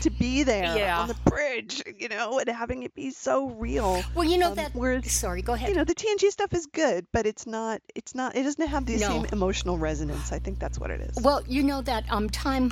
to 0.02 0.10
be 0.12 0.44
there 0.44 0.76
Yeah. 0.76 1.00
on 1.00 1.08
the 1.08 1.16
bridge, 1.26 1.82
you 1.98 2.10
know, 2.10 2.40
and 2.40 2.50
having 2.50 2.84
it 2.84 2.94
be 2.96 3.12
so 3.12 3.48
real. 3.52 4.04
Well, 4.16 4.26
you 4.26 4.38
know 4.38 4.50
Um, 4.50 4.56
that. 4.56 4.72
whereas 4.74 5.10
Sorry, 5.12 5.42
go 5.42 5.54
ahead. 5.54 5.70
you 5.70 5.76
know 5.76 5.84
the 5.86 5.96
TNG 5.96 6.30
stuff 6.32 6.54
is 6.54 6.66
good, 6.66 7.06
but 7.14 7.26
it's 7.26 7.46
not. 7.48 7.82
It's 7.96 8.14
not. 8.14 8.36
It 8.36 8.44
doesn't 8.44 8.68
have 8.68 8.86
the 8.86 8.98
No. 8.98 9.08
same 9.08 9.26
emotional 9.32 9.78
resonance. 9.78 10.32
I 10.32 10.40
think 10.40 10.60
that's 10.60 10.80
what 10.80 10.90
it 10.92 11.02
is. 11.02 11.24
Well, 11.24 11.42
you 11.48 11.64
know 11.64 11.82
that 11.84 12.04
um 12.12 12.30
time 12.30 12.72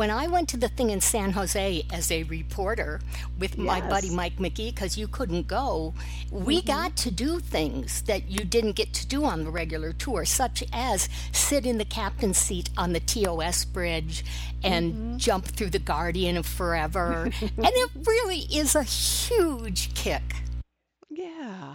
when 0.00 0.10
I 0.10 0.28
went 0.28 0.48
to 0.48 0.56
the 0.56 0.68
thing 0.68 0.88
in 0.88 1.02
San 1.02 1.32
Jose 1.32 1.84
as 1.92 2.10
a 2.10 2.22
reporter 2.22 3.00
with 3.38 3.58
my 3.58 3.82
buddy 3.82 4.08
Mike 4.08 4.36
McGee, 4.38 4.74
because 4.74 4.96
you 4.96 5.06
couldn't 5.06 5.46
go, 5.46 5.92
we 6.30 6.56
Mm-hmm. 6.62 6.66
got 6.66 6.96
to 7.04 7.10
do 7.10 7.38
things 7.38 8.00
that 8.02 8.30
you 8.30 8.38
didn't 8.46 8.76
get 8.76 8.94
to 8.94 9.06
do 9.06 9.26
on 9.26 9.44
the 9.44 9.50
regular 9.50 9.92
tour, 9.92 10.24
such 10.24 10.64
as 10.72 11.06
sit 11.32 11.66
in 11.66 11.76
the 11.76 11.84
captain's 11.84 12.38
seat 12.38 12.70
on 12.78 12.94
the 12.94 13.00
TOS 13.00 13.66
bridge 13.66 14.24
and 14.64 14.94
Mm-hmm. 14.94 15.16
jump 15.18 15.44
through 15.44 15.68
the 15.68 15.78
Guardian 15.78 16.38
of 16.38 16.46
Forever. 16.46 17.24
and 17.42 17.52
it 17.58 17.90
really 18.06 18.40
is 18.60 18.74
a 18.74 18.82
huge 18.82 19.92
kick. 19.94 20.22
Yeah. 21.10 21.74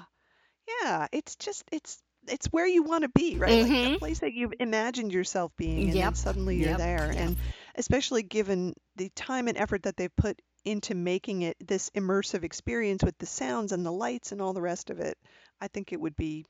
Yeah, 0.82 1.06
it's 1.12 1.36
just 1.36 1.64
it's 1.72 2.02
it's 2.28 2.48
where 2.48 2.66
you 2.66 2.82
want 2.82 3.04
to 3.04 3.10
be, 3.10 3.38
right? 3.38 3.62
Like 3.62 3.72
Mhm. 3.72 3.96
a 3.98 4.00
place 4.00 4.18
that 4.20 4.34
you've 4.34 4.54
imagined 4.60 5.14
yourself 5.14 5.52
being 5.58 5.90
and 5.92 5.94
then 6.00 6.16
suddenly 6.16 6.56
you're 6.56 6.70
Yep. 6.70 6.78
there. 6.80 7.12
Yep. 7.14 7.22
And 7.22 7.38
especially 7.76 8.24
given 8.24 8.74
the 8.96 9.10
time 9.16 9.48
and 9.48 9.58
effort 9.58 9.84
that 9.84 9.98
they've 9.98 10.16
put 10.16 10.42
into 10.64 10.96
making 10.96 11.44
it 11.44 11.56
this 11.66 11.90
immersive 11.92 12.44
experience 12.44 13.04
with 13.04 13.18
the 13.20 13.26
sounds 13.26 13.72
and 13.72 13.86
the 13.86 13.92
lights 13.92 14.32
and 14.32 14.42
all 14.42 14.54
the 14.54 14.62
rest 14.62 14.90
of 14.90 15.00
it, 15.00 15.18
I 15.62 15.68
think 15.68 15.94
it 15.94 16.02
would 16.02 16.16
be 16.16 16.46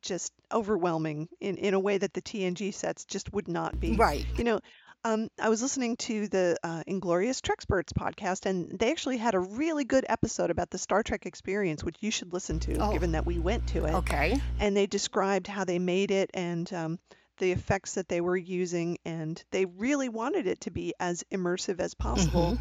just 0.00 0.32
overwhelming 0.52 1.28
in, 1.40 1.56
in 1.58 1.74
a 1.74 1.78
way 1.80 1.98
that 1.98 2.12
the 2.14 2.22
TNG 2.22 2.74
sets 2.74 3.04
just 3.04 3.32
would 3.32 3.46
not 3.46 3.78
be. 3.78 3.94
Right. 3.94 4.26
You 4.36 4.44
know, 4.44 4.60
um, 5.04 5.28
I 5.40 5.48
was 5.48 5.60
listening 5.62 5.96
to 5.98 6.28
the 6.28 6.56
uh, 6.62 6.82
Inglorious 6.86 7.40
Treksperts 7.40 7.92
podcast, 7.92 8.46
and 8.46 8.78
they 8.78 8.90
actually 8.90 9.16
had 9.18 9.34
a 9.34 9.40
really 9.40 9.84
good 9.84 10.06
episode 10.08 10.50
about 10.50 10.70
the 10.70 10.78
Star 10.78 11.02
Trek 11.02 11.26
experience, 11.26 11.82
which 11.84 11.96
you 12.00 12.10
should 12.10 12.32
listen 12.32 12.58
to, 12.60 12.76
Oh. 12.80 12.92
given 12.92 13.12
that 13.12 13.26
we 13.26 13.38
went 13.38 13.66
to 13.68 13.84
it. 13.84 13.94
Okay. 13.94 14.40
And 14.60 14.76
they 14.76 14.86
described 14.86 15.46
how 15.48 15.64
they 15.64 15.78
made 15.78 16.10
it 16.12 16.30
and 16.34 16.72
um, 16.72 16.98
the 17.38 17.52
effects 17.52 17.94
that 17.94 18.08
they 18.08 18.20
were 18.20 18.36
using, 18.36 18.98
and 19.04 19.42
they 19.50 19.64
really 19.64 20.08
wanted 20.08 20.46
it 20.46 20.60
to 20.62 20.70
be 20.70 20.94
as 21.00 21.24
immersive 21.32 21.80
as 21.80 21.94
possible. 21.94 22.58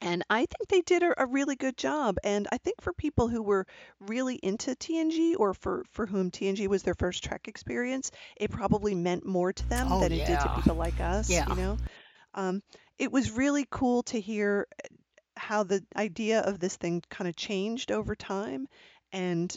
And 0.00 0.22
I 0.30 0.46
think 0.46 0.68
they 0.68 0.82
did 0.82 1.02
a, 1.02 1.22
a 1.22 1.26
really 1.26 1.56
good 1.56 1.76
job. 1.76 2.18
And 2.22 2.46
I 2.52 2.58
think 2.58 2.80
for 2.80 2.92
people 2.92 3.26
who 3.26 3.42
were 3.42 3.66
really 3.98 4.36
into 4.36 4.76
TNG 4.76 5.34
or 5.36 5.54
for, 5.54 5.84
for 5.90 6.06
whom 6.06 6.30
TNG 6.30 6.68
was 6.68 6.84
their 6.84 6.94
first 6.94 7.24
Trek 7.24 7.48
experience, 7.48 8.12
it 8.36 8.50
probably 8.50 8.94
meant 8.94 9.26
more 9.26 9.52
to 9.52 9.68
them 9.68 9.88
Oh, 9.90 10.00
than 10.00 10.12
it 10.12 10.24
did 10.26 10.38
to 10.38 10.52
people 10.54 10.76
like 10.76 11.00
us. 11.00 11.28
Yeah. 11.28 11.48
You 11.48 11.56
know, 11.56 11.78
um, 12.34 12.62
it 12.98 13.10
was 13.10 13.32
really 13.32 13.66
cool 13.68 14.04
to 14.04 14.20
hear 14.20 14.68
how 15.36 15.64
the 15.64 15.84
idea 15.96 16.40
of 16.40 16.60
this 16.60 16.76
thing 16.76 17.02
kind 17.10 17.28
of 17.28 17.34
changed 17.34 17.90
over 17.90 18.14
time 18.14 18.68
and 19.12 19.56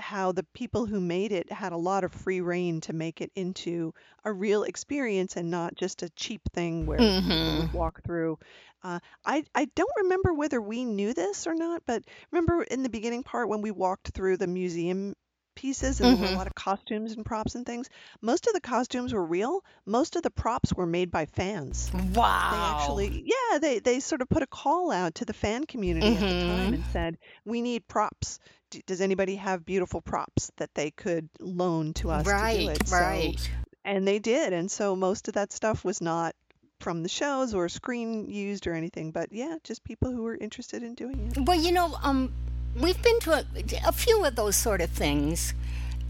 how 0.00 0.32
the 0.32 0.44
people 0.54 0.86
who 0.86 1.00
made 1.00 1.32
it 1.32 1.52
had 1.52 1.72
a 1.72 1.76
lot 1.76 2.04
of 2.04 2.12
free 2.12 2.40
reign 2.40 2.80
to 2.82 2.92
make 2.92 3.20
it 3.20 3.30
into 3.34 3.92
a 4.24 4.32
real 4.32 4.62
experience 4.64 5.36
and 5.36 5.50
not 5.50 5.74
just 5.76 6.02
a 6.02 6.10
cheap 6.10 6.42
thing 6.52 6.86
where 6.86 7.12
people 7.14 7.54
Mhm. 7.54 7.56
would 7.56 7.72
walk 7.72 8.02
through. 8.04 8.38
Uh, 8.82 8.98
I 9.24 9.44
I 9.54 9.66
don't 9.76 9.90
remember 9.98 10.32
whether 10.34 10.60
we 10.60 10.84
knew 10.84 11.12
this 11.14 11.46
or 11.46 11.54
not, 11.54 11.82
but 11.86 12.04
remember 12.32 12.62
in 12.62 12.82
the 12.82 12.88
beginning 12.90 13.22
part 13.22 13.48
when 13.48 13.62
we 13.62 13.70
walked 13.70 14.08
through 14.10 14.38
the 14.38 14.46
museum 14.46 15.14
pieces 15.56 16.00
and 16.00 16.10
there 16.10 16.16
were 16.16 16.24
a 16.26 16.30
lot 16.30 16.46
of 16.46 16.54
costumes 16.54 17.12
and 17.12 17.24
props 17.26 17.54
and 17.54 17.66
things. 17.66 17.88
Most 18.22 18.46
of 18.46 18.54
the 18.54 18.60
costumes 18.60 19.12
were 19.12 19.24
real. 19.24 19.62
Most 19.84 20.16
of 20.16 20.22
the 20.22 20.30
props 20.30 20.72
were 20.72 20.86
made 20.86 21.10
by 21.10 21.26
fans. 21.26 21.92
Wow. 21.92 22.48
They 22.50 22.62
actually, 22.64 23.22
yeah, 23.26 23.58
they 23.58 23.78
they 23.80 24.00
sort 24.00 24.22
of 24.22 24.28
put 24.28 24.42
a 24.42 24.46
call 24.46 24.90
out 24.90 25.16
to 25.16 25.24
the 25.24 25.32
fan 25.34 25.64
community 25.66 26.16
at 26.16 26.26
the 26.26 26.34
time 26.34 26.72
Mhm. 26.72 26.74
and 26.74 26.86
said, 26.86 27.18
"We 27.44 27.60
need 27.62 27.86
props. 27.88 28.38
Does 28.86 29.00
anybody 29.00 29.36
have 29.36 29.64
beautiful 29.64 30.00
props 30.00 30.50
that 30.56 30.74
they 30.74 30.90
could 30.90 31.28
loan 31.40 31.92
to 31.94 32.10
us 32.10 32.24
to 32.24 32.30
do 32.30 32.36
right. 32.36 32.68
it?" 32.68 32.88
So, 32.88 32.96
Right. 32.96 33.50
and 33.84 34.06
they 34.06 34.18
did, 34.18 34.52
and 34.52 34.70
so 34.70 34.94
most 34.94 35.28
of 35.28 35.34
that 35.34 35.52
stuff 35.52 35.84
was 35.84 36.00
not 36.00 36.34
from 36.80 37.02
the 37.02 37.08
shows 37.08 37.52
or 37.54 37.68
screen 37.68 38.28
used 38.28 38.66
or 38.66 38.74
anything, 38.74 39.10
but 39.10 39.32
yeah, 39.32 39.56
just 39.64 39.84
people 39.84 40.10
who 40.10 40.22
were 40.22 40.36
interested 40.36 40.82
in 40.82 40.94
doing 40.94 41.30
it. 41.30 41.46
Well, 41.46 41.60
you 41.60 41.72
know, 41.72 41.94
um, 42.02 42.32
we've 42.74 43.00
been 43.02 43.20
to 43.20 43.32
a, 43.32 43.44
a 43.86 43.92
few 43.92 44.24
of 44.24 44.34
those 44.34 44.56
sort 44.56 44.80
of 44.80 44.90
things, 44.90 45.52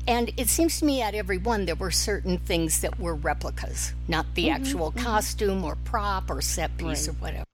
and 0.06 0.30
it 0.36 0.48
seems 0.48 0.78
to 0.78 0.84
me 0.84 1.02
at 1.02 1.14
every 1.14 1.38
one 1.38 1.66
there 1.66 1.74
were 1.74 1.90
certain 1.90 2.38
things 2.38 2.80
that 2.80 3.00
were 3.00 3.14
replicas, 3.14 3.94
not 4.06 4.26
the 4.34 4.50
actual 4.50 4.92
costume 4.92 5.64
or 5.64 5.76
prop 5.84 6.30
or 6.30 6.40
set 6.40 6.76
piece 6.78 7.08
or 7.08 7.12
whatever. 7.12 7.44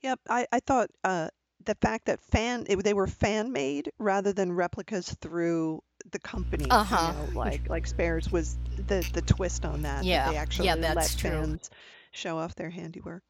Yep, 0.00 0.20
I, 0.28 0.46
I 0.52 0.60
thought 0.60 0.90
uh, 1.02 1.28
the 1.64 1.74
fact 1.76 2.06
that 2.06 2.20
fan 2.20 2.66
it, 2.68 2.82
they 2.84 2.94
were 2.94 3.06
fan 3.06 3.52
made 3.52 3.90
rather 3.98 4.32
than 4.32 4.52
replicas 4.52 5.14
through 5.20 5.82
the 6.12 6.18
company, 6.20 6.66
Uh-huh. 6.70 7.12
know, 7.14 7.30
like 7.34 7.68
like 7.68 7.86
Spares 7.86 8.30
was 8.30 8.58
the 8.76 9.06
the 9.12 9.22
twist 9.22 9.64
on 9.64 9.82
that. 9.82 10.08
that 10.08 10.08
Yeah, 10.08 10.24
they 10.24 10.36
actually 10.36 10.66
yeah, 10.66 10.76
that's 10.76 10.94
let 10.94 11.14
true. 11.14 11.30
fans 11.30 11.70
show 12.12 12.38
off 12.38 12.54
their 12.54 12.70
handiwork. 12.70 13.22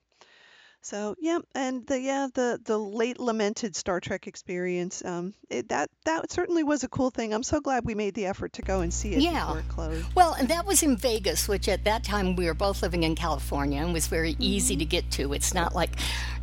So 0.85 1.15
yeah, 1.19 1.39
and 1.55 1.87
the 1.87 1.99
yeah 1.99 2.29
the 2.35 2.61
the 2.63 2.77
late 2.77 3.19
lamented 3.19 3.75
Star 3.75 4.01
Trek 4.01 4.27
experience, 4.27 5.03
um, 5.03 5.33
it, 5.49 5.71
that 5.71 5.89
that 6.05 6.31
certainly 6.31 6.63
was 6.63 6.85
a 6.85 6.89
cool 6.89 7.09
thing. 7.09 7.33
I'm 7.33 7.43
so 7.43 7.59
glad 7.63 7.87
we 7.87 7.95
made 7.95 8.13
the 8.13 8.27
effort 8.27 8.53
to 8.53 8.63
go 8.63 8.83
and 8.83 8.93
see 8.93 9.15
it 9.15 9.23
Yeah. 9.23 9.47
before 9.47 9.59
it 9.61 9.69
closed. 9.69 10.07
Well, 10.15 10.35
and 10.35 10.47
that 10.49 10.67
was 10.67 10.83
in 10.83 10.99
Vegas, 10.99 11.49
which 11.49 11.69
at 11.71 11.85
that 11.85 12.05
time 12.05 12.37
we 12.37 12.45
were 12.45 12.53
both 12.53 12.83
living 12.83 13.03
in 13.03 13.15
California 13.15 13.81
and 13.81 13.95
was 13.95 14.09
very 14.09 14.37
easy 14.39 14.77
to 14.77 14.85
get 14.85 15.11
to. 15.13 15.33
It's 15.33 15.55
not 15.55 15.75
like 15.75 15.93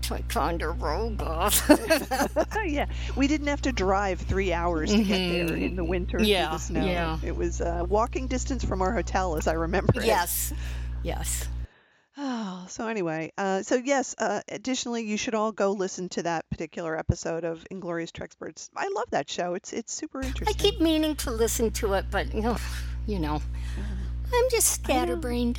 Ticonderoga. 0.02 1.52
yeah, 2.66 2.88
we 3.16 3.28
didn't 3.28 3.46
have 3.48 3.62
to 3.62 3.72
drive 3.72 4.22
three 4.22 4.52
hours 4.54 4.92
to 4.92 5.04
get 5.04 5.18
there 5.48 5.56
in 5.56 5.76
the 5.76 5.84
winter 5.84 6.18
through 6.18 6.22
Mm-hmm. 6.22 6.30
Yeah, 6.30 6.50
the 6.52 6.58
snow. 6.58 6.84
yeah. 6.86 7.20
It 7.24 7.36
was 7.36 7.62
uh, 7.62 7.86
walking 7.88 8.26
distance 8.26 8.66
from 8.66 8.82
our 8.82 8.92
hotel, 8.92 9.38
as 9.38 9.46
I 9.48 9.54
remember. 9.54 9.94
it. 10.02 10.06
Yes. 10.06 10.52
Yes. 11.04 11.48
Oh, 12.24 12.66
so 12.70 12.88
anyway, 12.88 13.32
uh, 13.38 13.64
so 13.64 13.76
yes. 13.76 14.14
Uh, 14.18 14.42
additionally, 14.48 15.04
you 15.04 15.18
should 15.18 15.34
all 15.36 15.52
go 15.52 15.72
listen 15.72 16.08
to 16.10 16.24
that 16.24 16.50
particular 16.50 16.96
episode 16.98 17.44
of 17.44 17.66
Inglorious 17.72 18.12
Treksperts. 18.12 18.70
I 18.76 18.90
love 18.96 19.10
that 19.12 19.30
show. 19.30 19.56
It's 19.56 19.74
it's 19.74 19.92
super 19.94 20.20
interesting. 20.22 20.48
I 20.48 20.52
interesting. 20.52 20.72
keep 20.72 20.82
meaning 20.82 21.16
to 21.18 21.32
listen 21.32 21.72
to 21.72 21.94
it, 21.96 22.06
but 22.12 22.34
you 22.34 22.42
know, 22.42 22.58
you 23.08 23.20
know 23.20 23.42
I'm 24.34 24.50
just 24.52 24.72
scatterbrained. 24.76 25.58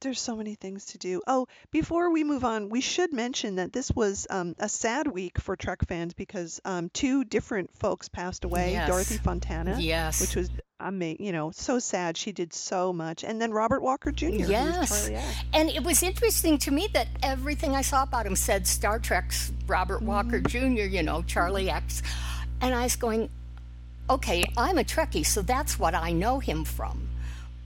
there's 0.00 0.20
so 0.20 0.34
many 0.34 0.54
things 0.56 0.86
to 0.86 0.98
do. 0.98 1.22
Oh, 1.28 1.46
before 1.70 2.10
we 2.10 2.24
move 2.24 2.44
on, 2.44 2.70
we 2.70 2.80
should 2.80 3.12
mention 3.12 3.56
that 3.56 3.72
this 3.72 3.90
was 3.92 4.26
um, 4.30 4.56
a 4.58 4.68
sad 4.68 5.06
week 5.06 5.38
for 5.38 5.54
Trek 5.56 5.86
fans 5.86 6.12
because 6.14 6.60
um, 6.64 6.90
two 6.92 7.22
different 7.24 7.70
folks 7.78 8.08
passed 8.08 8.44
away. 8.44 8.72
Yes. 8.72 8.88
Dorothy 8.88 9.18
Fontana, 9.18 9.76
Yes. 9.78 10.20
which 10.20 10.34
was 10.34 10.50
ama- 10.80 11.16
you 11.18 11.32
know, 11.32 11.50
so 11.50 11.78
sad. 11.78 12.16
She 12.16 12.32
did 12.32 12.52
so 12.52 12.92
much, 12.92 13.24
and 13.24 13.40
then 13.40 13.52
Robert 13.52 13.82
Walker 13.82 14.12
Jr. 14.12 14.26
Yes. 14.26 15.10
And 15.52 15.70
it 15.70 15.82
was 15.82 16.02
interesting 16.02 16.58
to 16.58 16.70
me 16.70 16.88
that 16.92 17.08
everything 17.22 17.74
I 17.74 17.82
saw 17.82 18.02
about 18.02 18.26
him 18.26 18.36
said 18.36 18.66
Star 18.66 18.98
Trek's 18.98 19.52
Robert 19.66 20.02
Walker 20.02 20.40
mm-hmm. 20.40 20.74
Jr., 20.76 20.82
you 20.82 21.02
know, 21.02 21.22
Charlie 21.22 21.70
X. 21.70 22.02
And 22.60 22.74
I 22.74 22.84
was 22.84 22.96
going, 22.96 23.28
okay, 24.08 24.44
I'm 24.56 24.78
a 24.78 24.84
Trekkie, 24.84 25.26
so 25.26 25.42
that's 25.42 25.78
what 25.78 25.94
I 25.94 26.12
know 26.12 26.38
him 26.38 26.64
from. 26.64 27.08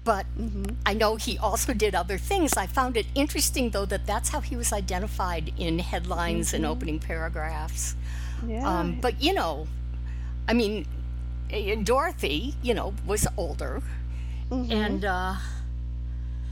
But 0.02 0.26
mm-hmm. 0.38 0.75
I 0.87 0.95
know 0.95 1.17
he 1.17 1.37
also 1.38 1.75
did 1.75 1.95
other 1.95 2.17
things. 2.17 2.55
I 2.57 2.67
found 2.67 2.97
it 2.97 3.07
interesting, 3.14 3.71
though, 3.71 3.85
that 3.87 4.07
that's 4.07 4.31
how 4.31 4.40
he 4.40 4.57
was 4.57 4.73
identified 4.73 5.52
in 5.59 5.79
headlines 5.79 6.55
and 6.55 6.64
mm-hmm. 6.64 6.73
opening 6.73 6.99
paragraphs. 6.99 7.95
Yeah. 8.47 8.67
Um, 8.67 8.99
but, 9.00 9.23
you 9.23 9.35
know, 9.35 9.67
I 10.49 10.55
mean, 10.55 10.87
eh, 11.52 11.75
Dorothy, 11.83 12.54
you 12.62 12.75
know, 12.75 12.95
was 13.07 13.26
older. 13.37 13.83
And 14.50 15.04
uh, 15.04 15.35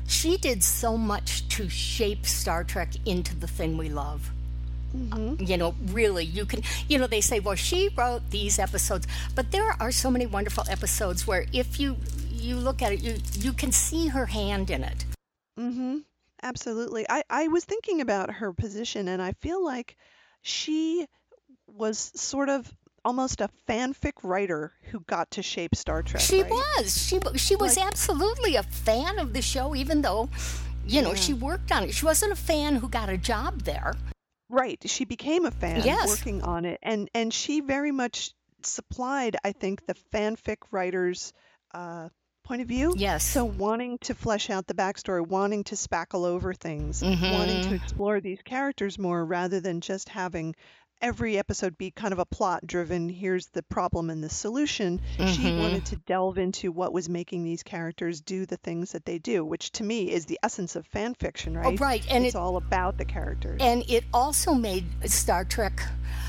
she 0.07 0.37
did 0.37 0.63
so 0.63 0.97
much 0.97 1.49
to 1.49 1.69
shape 1.69 2.27
Star 2.27 2.63
Trek 2.63 2.93
into 3.05 3.35
the 3.35 3.49
thing 3.49 3.77
we 3.77 3.89
love. 3.89 4.31
You 5.39 5.57
know, 5.57 5.75
really, 5.89 6.25
you 6.25 6.47
can, 6.47 6.63
you 6.89 6.99
know, 6.99 7.07
they 7.07 7.21
say, 7.21 7.41
well, 7.41 7.57
she 7.57 7.91
wrote 7.95 8.31
these 8.31 8.59
episodes, 8.59 9.07
but 9.35 9.51
there 9.51 9.77
are 9.81 9.91
so 9.91 10.11
many 10.11 10.27
wonderful 10.27 10.65
episodes 10.71 11.27
where 11.27 11.45
if 11.53 11.79
you 11.79 11.97
you 12.31 12.57
look 12.57 12.81
at 12.81 12.93
it, 12.93 13.01
you 13.03 13.17
you 13.35 13.53
can 13.53 13.71
see 13.71 14.07
her 14.09 14.27
hand 14.27 14.71
in 14.71 14.85
it. 14.85 15.05
Mm-hmm. 15.59 15.99
Absolutely. 16.43 17.05
I, 17.09 17.23
I 17.29 17.49
was 17.49 17.65
thinking 17.65 18.01
about 18.01 18.31
her 18.31 18.53
position, 18.53 19.09
and 19.09 19.21
I 19.21 19.33
feel 19.33 19.63
like 19.63 19.97
she 20.41 21.07
was 21.67 22.11
sort 22.15 22.49
of 22.49 22.73
almost 23.05 23.41
a 23.41 23.49
fanfic 23.69 24.13
writer 24.23 24.73
who 24.91 25.01
got 25.01 25.31
to 25.33 25.43
shape 25.43 25.75
Star 25.75 26.03
Trek. 26.03 26.23
She 26.23 26.43
right? 26.43 26.51
was. 26.51 26.97
She 27.07 27.21
she 27.37 27.57
was 27.57 27.79
absolutely 27.79 28.57
a 28.57 28.63
fan 28.63 29.19
of 29.19 29.33
the 29.33 29.43
show, 29.43 29.75
even 29.75 30.03
though, 30.03 30.29
you 30.87 31.03
know, 31.03 31.15
she 31.15 31.33
worked 31.35 31.71
on 31.73 31.85
it. 31.85 31.95
She 31.95 32.05
wasn't 32.05 32.33
a 32.33 32.37
fan 32.37 32.77
who 32.77 32.89
got 32.89 33.09
a 33.09 33.17
job 33.19 33.63
there. 33.63 33.95
Right. 34.51 34.79
She 34.87 35.05
became 35.05 35.45
a 35.45 35.51
fan 35.51 35.83
Yes. 35.85 36.09
working 36.09 36.43
on 36.43 36.65
it, 36.65 36.79
and 36.83 37.11
and 37.15 37.33
she 37.33 37.61
very 37.61 37.93
much 37.93 38.33
supplied, 38.63 39.37
I 39.45 39.53
think, 39.53 39.87
the 39.87 39.95
fanfic 40.13 40.57
writer's 40.71 41.33
uh, 41.75 42.09
point 42.45 42.63
of 42.63 42.67
view. 42.69 42.95
Yes. 42.97 43.25
So 43.25 43.45
wanting 43.45 43.99
to 43.99 44.15
flesh 44.15 44.49
out 44.51 44.67
the 44.67 44.75
backstory, 44.75 45.25
wanting 45.27 45.65
to 45.65 45.75
spackle 45.75 46.25
over 46.27 46.55
things, 46.55 47.03
wanting 47.03 47.19
Mm-hmm. 47.21 47.69
to 47.69 47.75
explore 47.75 48.21
these 48.21 48.41
characters 48.43 48.99
more, 48.99 49.25
rather 49.25 49.61
than 49.61 49.81
just 49.83 50.09
having 50.09 50.57
every 51.01 51.39
episode 51.39 51.79
be 51.79 51.91
kind 51.91 52.13
of 52.13 52.19
a 52.19 52.25
plot 52.25 52.67
driven 52.67 53.09
here's 53.09 53.47
the 53.49 53.63
problem 53.63 54.11
and 54.11 54.23
the 54.23 54.29
solution 54.29 55.01
she 55.17 55.23
Mm-hmm. 55.23 55.61
wanted 55.61 55.85
to 55.87 55.97
delve 55.97 56.39
into 56.39 56.73
what 56.73 56.93
was 56.93 57.09
making 57.09 57.45
these 57.45 57.63
characters 57.63 58.21
do 58.21 58.47
the 58.47 58.57
things 58.57 58.93
that 58.93 59.05
they 59.05 59.19
do 59.19 59.45
which 59.45 59.71
to 59.73 59.85
me 59.85 60.11
is 60.11 60.27
the 60.27 60.39
essence 60.43 60.75
of 60.77 60.87
fan 60.87 61.15
fiction 61.15 61.57
right 61.57 61.67
Oh, 61.81 61.85
right, 61.85 62.05
and 62.11 62.25
it's 62.25 62.35
it- 62.35 62.39
all 62.39 62.57
about 62.57 62.99
the 62.99 63.05
characters 63.05 63.61
And 63.63 63.85
it 63.89 64.05
also 64.13 64.55
made 64.55 64.85
Star 65.11 65.45
Trek 65.45 65.81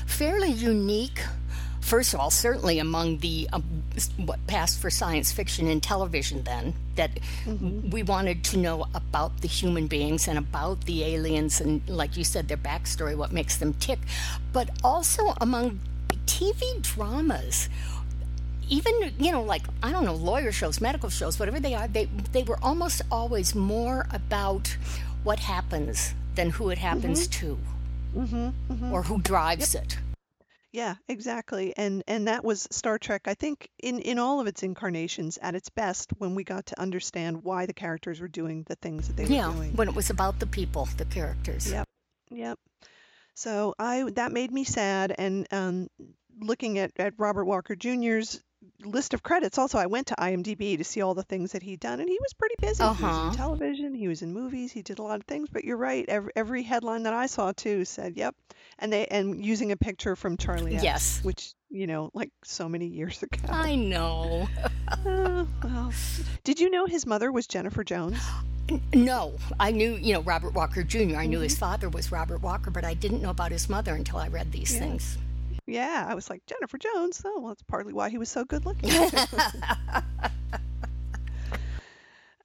fairly 0.06 0.50
unique. 0.52 1.20
First 1.80 2.14
of 2.14 2.20
all, 2.20 2.30
certainly 2.30 2.78
among 2.78 3.18
the 3.18 3.48
um, 3.52 3.82
what 4.16 4.44
passed 4.46 4.80
for 4.80 4.90
science 4.90 5.32
fiction 5.32 5.66
and 5.66 5.82
television 5.82 6.42
then, 6.44 6.74
that 6.96 7.10
mm-hmm. 7.44 7.90
we 7.90 8.02
wanted 8.02 8.44
to 8.44 8.58
know 8.58 8.86
about 8.94 9.40
the 9.40 9.48
human 9.48 9.86
beings 9.86 10.28
and 10.28 10.38
about 10.38 10.84
the 10.84 11.04
aliens 11.04 11.60
and, 11.60 11.86
like 11.88 12.16
you 12.16 12.24
said, 12.24 12.48
their 12.48 12.56
backstory, 12.56 13.16
what 13.16 13.32
makes 13.32 13.56
them 13.56 13.74
tick, 13.74 13.98
but 14.52 14.70
also 14.84 15.34
among 15.40 15.80
TV 16.26 16.80
dramas 16.82 17.68
even 18.68 18.94
you 19.18 19.32
know 19.32 19.42
like 19.42 19.62
i 19.82 19.90
don't 19.90 20.04
know 20.04 20.14
lawyer 20.14 20.52
shows 20.52 20.80
medical 20.80 21.08
shows 21.08 21.40
whatever 21.40 21.58
they 21.58 21.74
are 21.74 21.88
they 21.88 22.04
they 22.30 22.44
were 22.44 22.58
almost 22.62 23.02
always 23.10 23.52
more 23.52 24.06
about 24.12 24.76
what 25.24 25.40
happens 25.40 26.14
than 26.34 26.50
who 26.50 26.70
it 26.70 26.78
happens 26.78 27.28
mm-hmm. 27.28 27.46
to. 27.46 27.58
Mm-hmm. 28.16 28.92
Or 28.92 29.02
who 29.04 29.20
drives 29.20 29.74
it 29.74 29.98
Yeah, 30.72 30.94
exactly. 31.08 31.74
And 31.76 32.04
and 32.06 32.28
that 32.28 32.44
was 32.44 32.68
Star 32.70 32.98
Trek, 32.98 33.22
I 33.26 33.34
think 33.34 33.68
in 33.82 33.98
in 33.98 34.18
all 34.18 34.40
of 34.40 34.46
its 34.46 34.62
incarnations 34.62 35.38
at 35.42 35.54
its 35.54 35.68
best 35.68 36.12
when 36.18 36.34
we 36.34 36.44
got 36.44 36.66
to 36.66 36.80
understand 36.80 37.42
why 37.42 37.66
the 37.66 37.72
characters 37.72 38.20
were 38.20 38.28
doing 38.28 38.64
the 38.68 38.76
things 38.76 39.08
that 39.08 39.16
they 39.16 39.24
yeah 39.24 39.48
were 39.48 39.54
doing. 39.54 39.72
when 39.76 39.88
it 39.88 39.94
was 39.94 40.10
about 40.10 40.38
the 40.38 40.46
people 40.46 40.88
the 40.96 41.04
characters 41.06 41.70
Yep. 41.70 41.88
Yep. 42.30 42.58
So 43.34 43.74
I 43.78 44.10
that 44.14 44.32
made 44.32 44.52
me 44.52 44.64
sad 44.64 45.12
and 45.16 45.46
um 45.52 45.88
looking 46.40 46.78
at, 46.78 46.92
at 46.98 47.14
Robert 47.18 47.44
Walker 47.44 47.74
Jr.'s 47.74 48.40
list 48.84 49.14
of 49.14 49.22
credits 49.22 49.58
also 49.58 49.78
I 49.78 49.86
went 49.86 50.06
to 50.08 50.14
IMDb 50.16 50.76
to 50.78 50.84
see 50.84 51.02
all 51.02 51.14
the 51.14 51.22
things 51.22 51.52
that 51.52 51.62
he'd 51.62 51.80
done 51.80 52.00
and 52.00 52.08
he 52.08 52.18
was 52.20 52.32
pretty 52.34 52.54
busy. 52.60 52.82
He 52.82 52.88
was 52.88 53.00
Uh-huh. 53.00 53.26
in 53.26 53.36
television, 53.36 53.94
he 53.94 54.08
was 54.08 54.22
in 54.22 54.32
movies, 54.32 54.72
he 54.72 54.82
did 54.82 54.98
a 54.98 55.02
lot 55.02 55.20
of 55.20 55.26
things, 55.26 55.48
but 55.52 55.64
you're 55.64 55.76
right. 55.76 56.04
Every, 56.08 56.32
every 56.36 56.62
headline 56.62 57.02
that 57.04 57.12
I 57.14 57.26
saw 57.26 57.52
too 57.52 57.84
said, 57.84 58.16
"Yep." 58.16 58.34
And 58.78 58.92
they 58.92 59.06
and 59.06 59.44
using 59.44 59.72
a 59.72 59.76
picture 59.76 60.16
from 60.16 60.36
Charlie 60.36 60.74
X, 60.76 60.82
Yes. 60.82 61.20
which, 61.22 61.52
you 61.68 61.86
know, 61.86 62.10
like 62.14 62.30
so 62.44 62.68
many 62.68 62.86
years 62.86 63.22
ago. 63.22 63.38
i 63.50 63.74
know 63.76 64.48
Uh, 65.06 65.44
well, 65.62 65.92
did 66.44 66.58
you 66.60 66.70
know 66.70 66.86
his 66.86 67.06
mother 67.06 67.30
was 67.30 67.46
Jennifer 67.46 67.84
Jones? 67.84 68.22
no 68.94 69.32
i 69.58 69.72
knew 69.72 69.96
you 69.96 70.12
know 70.14 70.20
robert 70.22 70.54
walker 70.54 70.84
jr 70.84 71.16
i 71.16 71.26
knew 71.26 71.40
his 71.40 71.54
Mm-hmm. 71.54 71.58
father 71.58 71.88
was 71.88 72.12
robert 72.12 72.40
walker 72.40 72.70
but 72.70 72.84
i 72.84 72.94
didn't 72.94 73.20
know 73.20 73.30
about 73.30 73.50
his 73.50 73.68
mother 73.68 73.94
until 73.96 74.18
i 74.18 74.28
read 74.28 74.52
these 74.52 74.78
things 74.78 75.18
Yeah, 75.70 76.06
I 76.08 76.14
was 76.14 76.30
like 76.30 76.44
Jennifer 76.46 76.78
Jones. 76.78 77.20
Oh, 77.24 77.40
well, 77.40 77.48
that's 77.48 77.62
partly 77.62 77.92
why 77.92 78.10
he 78.10 78.18
was 78.18 78.28
so 78.28 78.44
good 78.44 78.64
looking. 78.64 78.90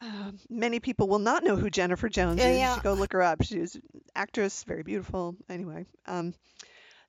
um, 0.01 0.38
many 0.49 0.79
people 0.79 1.07
will 1.07 1.19
not 1.19 1.43
know 1.43 1.55
who 1.55 1.69
Jennifer 1.69 2.09
Jones 2.09 2.39
is. 2.39 2.45
You 2.47 2.53
Yeah. 2.59 2.73
should 2.73 2.83
go 2.83 2.93
look 2.93 3.13
her 3.13 3.21
up. 3.21 3.43
She 3.43 3.59
was 3.59 3.75
an 3.75 3.81
actress, 4.15 4.63
very 4.63 4.83
beautiful. 4.83 5.35
Anyway, 5.49 5.85
um, 6.05 6.33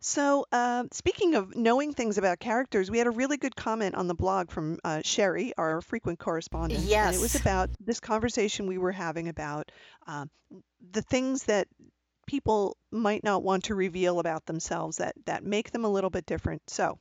so 0.00 0.46
uh, 0.52 0.84
speaking 0.92 1.34
of 1.34 1.56
knowing 1.56 1.92
things 1.92 2.18
about 2.18 2.38
characters, 2.38 2.90
we 2.90 2.98
had 2.98 3.06
a 3.06 3.10
really 3.10 3.36
good 3.38 3.56
comment 3.56 3.94
on 3.94 4.06
the 4.06 4.14
blog 4.14 4.50
from 4.50 4.78
uh, 4.84 5.00
Sherry, 5.04 5.52
our 5.58 5.80
frequent 5.80 6.18
correspondent. 6.18 6.84
Yes, 6.84 7.06
And 7.06 7.14
it 7.14 7.20
was 7.20 7.34
about 7.34 7.70
this 7.80 8.00
conversation 8.00 8.66
we 8.66 8.78
were 8.78 8.92
having 8.92 9.28
about 9.28 9.72
um, 10.06 10.30
the 10.92 11.02
things 11.02 11.44
that 11.44 11.66
people 12.26 12.76
might 12.90 13.24
not 13.24 13.42
want 13.42 13.64
to 13.64 13.74
reveal 13.74 14.18
about 14.18 14.44
themselves 14.46 14.98
that 14.98 15.14
that 15.26 15.44
make 15.44 15.70
them 15.70 15.84
a 15.84 15.88
little 15.90 16.10
bit 16.10 16.26
different. 16.26 16.62
So 16.68 16.98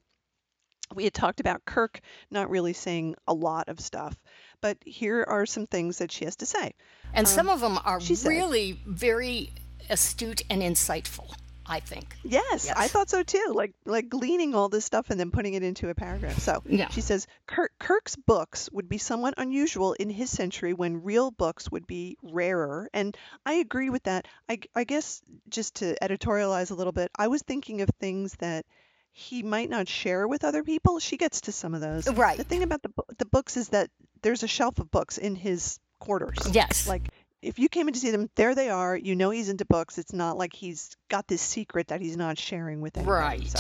we 0.93 1.03
had 1.03 1.13
talked 1.13 1.39
about 1.39 1.65
Kirk 1.65 1.99
not 2.29 2.49
really 2.49 2.73
saying 2.73 3.15
a 3.27 3.33
lot 3.33 3.69
of 3.69 3.79
stuff, 3.79 4.15
but 4.61 4.77
here 4.85 5.25
are 5.27 5.45
some 5.45 5.65
things 5.65 5.97
that 5.97 6.11
she 6.11 6.25
has 6.25 6.35
to 6.37 6.45
say. 6.45 6.73
and 7.13 7.27
some 7.27 7.49
of 7.49 7.59
them 7.59 7.79
are 7.85 7.97
Um, 7.99 8.15
really 8.25 8.79
very 8.85 9.51
astute 9.89 10.41
and 10.49 10.61
insightful 10.61 11.33
i 11.67 11.79
think 11.79 12.15
Yes, 12.23 12.69
I 12.75 12.87
thought 12.87 13.09
so 13.09 13.21
too. 13.23 13.51
Like 13.53 13.73
like 13.85 14.09
gleaning 14.09 14.55
all 14.55 14.67
this 14.67 14.83
stuff 14.83 15.09
and 15.11 15.19
then 15.19 15.29
putting 15.31 15.53
it 15.53 15.61
into 15.63 15.89
a 15.89 15.95
paragraph. 15.95 16.39
So 16.39 16.63
Yeah. 16.65 16.89
she 16.89 17.01
says 17.01 17.27
Kirk, 17.47 17.71
Kirk's 17.79 18.15
books 18.15 18.67
would 18.73 18.89
be 18.89 18.97
somewhat 18.97 19.35
unusual 19.37 19.93
in 19.93 20.09
his 20.09 20.29
century 20.31 20.73
when 20.73 21.03
real 21.03 21.29
books 21.31 21.69
would 21.71 21.85
be 21.85 22.17
rarer, 22.23 22.89
and 22.93 23.15
I 23.45 23.53
agree 23.55 23.89
with 23.91 24.03
that. 24.03 24.27
I, 24.49 24.59
I 24.75 24.83
guess 24.85 25.21
just 25.49 25.75
to 25.75 25.95
editorialize 26.01 26.71
a 26.71 26.73
little 26.73 26.93
bit, 26.93 27.11
I 27.15 27.27
was 27.27 27.41
thinking 27.43 27.81
of 27.81 27.89
things 27.99 28.33
that 28.39 28.65
he 29.11 29.43
might 29.43 29.69
not 29.69 29.87
share 29.87 30.27
with 30.27 30.43
other 30.43 30.63
people. 30.63 30.99
She 30.99 31.17
gets 31.17 31.41
to 31.41 31.51
some 31.51 31.73
of 31.75 31.81
those. 31.81 32.07
Right. 32.09 32.37
The 32.37 32.43
thing 32.43 32.63
about 32.63 32.81
the 32.81 32.91
the 33.19 33.25
books 33.25 33.55
is 33.55 33.69
that 33.69 33.89
there's 34.23 34.41
a 34.43 34.47
shelf 34.47 34.79
of 34.79 34.89
books 34.89 35.17
in 35.19 35.35
his 35.35 35.79
quarters. 35.99 36.37
Yes. 36.51 36.87
Like 36.87 37.03
if 37.45 37.59
you 37.59 37.69
came 37.69 37.87
in 37.87 37.93
to 37.93 37.99
see 37.99 38.11
them, 38.11 38.29
there 38.35 38.55
they 38.55 38.69
are. 38.69 38.95
You 38.97 39.15
know 39.15 39.29
he's 39.29 39.49
into 39.49 39.65
books. 39.65 39.97
It's 39.97 40.13
not 40.13 40.37
like 40.37 40.53
he's 40.53 40.95
got 41.09 41.27
this 41.27 41.41
secret 41.41 41.87
that 41.87 42.01
he's 42.01 42.17
not 42.17 42.37
sharing 42.37 42.81
with 42.81 42.97
anyone. 42.97 43.15
Right. 43.15 43.47
So 43.47 43.59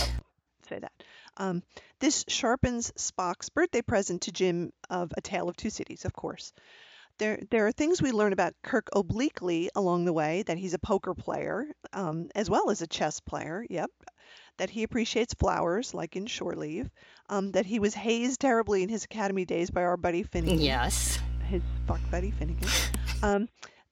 say 0.67 0.79
that. 0.79 0.91
Um, 1.37 1.63
this 1.99 2.25
sharpens 2.27 2.91
Spock's 2.93 3.49
birthday 3.49 3.81
present 3.81 4.23
to 4.23 4.31
Jim 4.31 4.71
of 4.89 5.11
A 5.15 5.21
Tale 5.21 5.49
of 5.49 5.55
Two 5.55 5.69
Cities, 5.69 6.05
of 6.05 6.13
course. 6.13 6.53
There, 7.17 7.39
there 7.49 7.65
are 7.65 7.71
things 7.71 8.01
we 8.01 8.11
learn 8.11 8.33
about 8.33 8.53
Kirk 8.61 8.89
obliquely 8.93 9.69
along 9.73 10.03
the 10.03 10.13
way 10.13 10.43
that 10.47 10.57
he's 10.57 10.73
a 10.73 10.79
poker 10.79 11.13
player, 11.13 11.65
um, 11.93 12.29
as 12.35 12.49
well 12.49 12.69
as 12.69 12.81
a 12.81 12.87
chess 12.87 13.21
player. 13.21 13.65
Yep. 13.69 13.89
That 14.57 14.69
he 14.69 14.83
appreciates 14.83 15.33
flowers, 15.33 15.93
like 15.93 16.15
in 16.15 16.25
Shore 16.25 16.55
Leave. 16.55 16.89
Um, 17.29 17.51
that 17.51 17.65
he 17.65 17.79
was 17.79 17.93
hazed 17.93 18.41
terribly 18.41 18.83
in 18.83 18.89
his 18.89 19.05
academy 19.05 19.45
days 19.45 19.69
by 19.69 19.83
our 19.83 19.97
buddy 19.97 20.23
Finnegan 20.23 20.59
yes 20.59 21.19
his 21.45 21.61
fuck 21.87 21.99
buddy 22.11 22.31
Finnegan. 22.31 22.69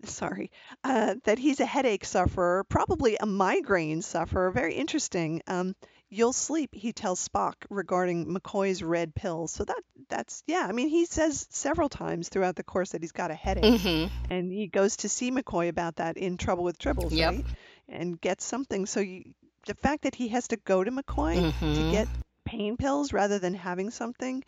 Sorry, 0.06 0.52
uh, 0.84 1.16
that 1.24 1.40
he's 1.40 1.60
a 1.60 1.66
headache 1.66 2.06
sufferer, 2.06 2.64
probably 2.66 3.18
a 3.20 3.26
migraine 3.26 4.02
sufferer. 4.02 4.52
Very 4.52 4.74
interesting. 4.76 5.42
Um, 5.48 5.76
"You'll 6.10 6.34
sleep," 6.34 6.76
he 6.76 6.92
tells 6.94 7.26
Spock 7.28 7.56
regarding 7.70 8.26
McCoy's 8.28 8.84
red 8.84 9.16
pills. 9.16 9.52
So 9.52 9.64
that 9.66 9.82
that's 10.10 10.44
yeah. 10.48 10.66
I 10.68 10.72
mean, 10.74 10.90
he 10.90 11.06
says 11.06 11.48
several 11.50 11.90
times 11.90 12.30
throughout 12.30 12.56
the 12.56 12.64
course 12.64 12.92
that 12.92 13.02
he's 13.02 13.12
got 13.14 13.32
a 13.32 13.36
headache, 13.36 13.64
Mm-hmm. 13.64 14.32
and 14.34 14.52
he 14.52 14.68
goes 14.68 14.98
to 14.98 15.10
see 15.10 15.32
McCoy 15.32 15.70
about 15.70 15.96
that 15.98 16.18
in 16.18 16.38
Trouble 16.38 16.64
with 16.64 16.78
Tribbles, 16.78 17.12
Yep. 17.12 17.30
right? 17.34 17.46
And 17.90 18.20
gets 18.20 18.46
something. 18.46 18.86
So 18.86 19.00
you, 19.00 19.34
the 19.66 19.76
fact 19.76 20.04
that 20.04 20.16
he 20.16 20.28
has 20.30 20.50
to 20.50 20.58
go 20.58 20.84
to 20.84 20.92
McCoy 20.92 21.36
to 21.36 21.66
Mhm. 21.66 21.92
get 21.92 22.08
pain 22.46 22.76
pills 22.78 23.14
rather 23.14 23.40
than 23.40 23.54
having 23.54 23.90
something 23.90 24.44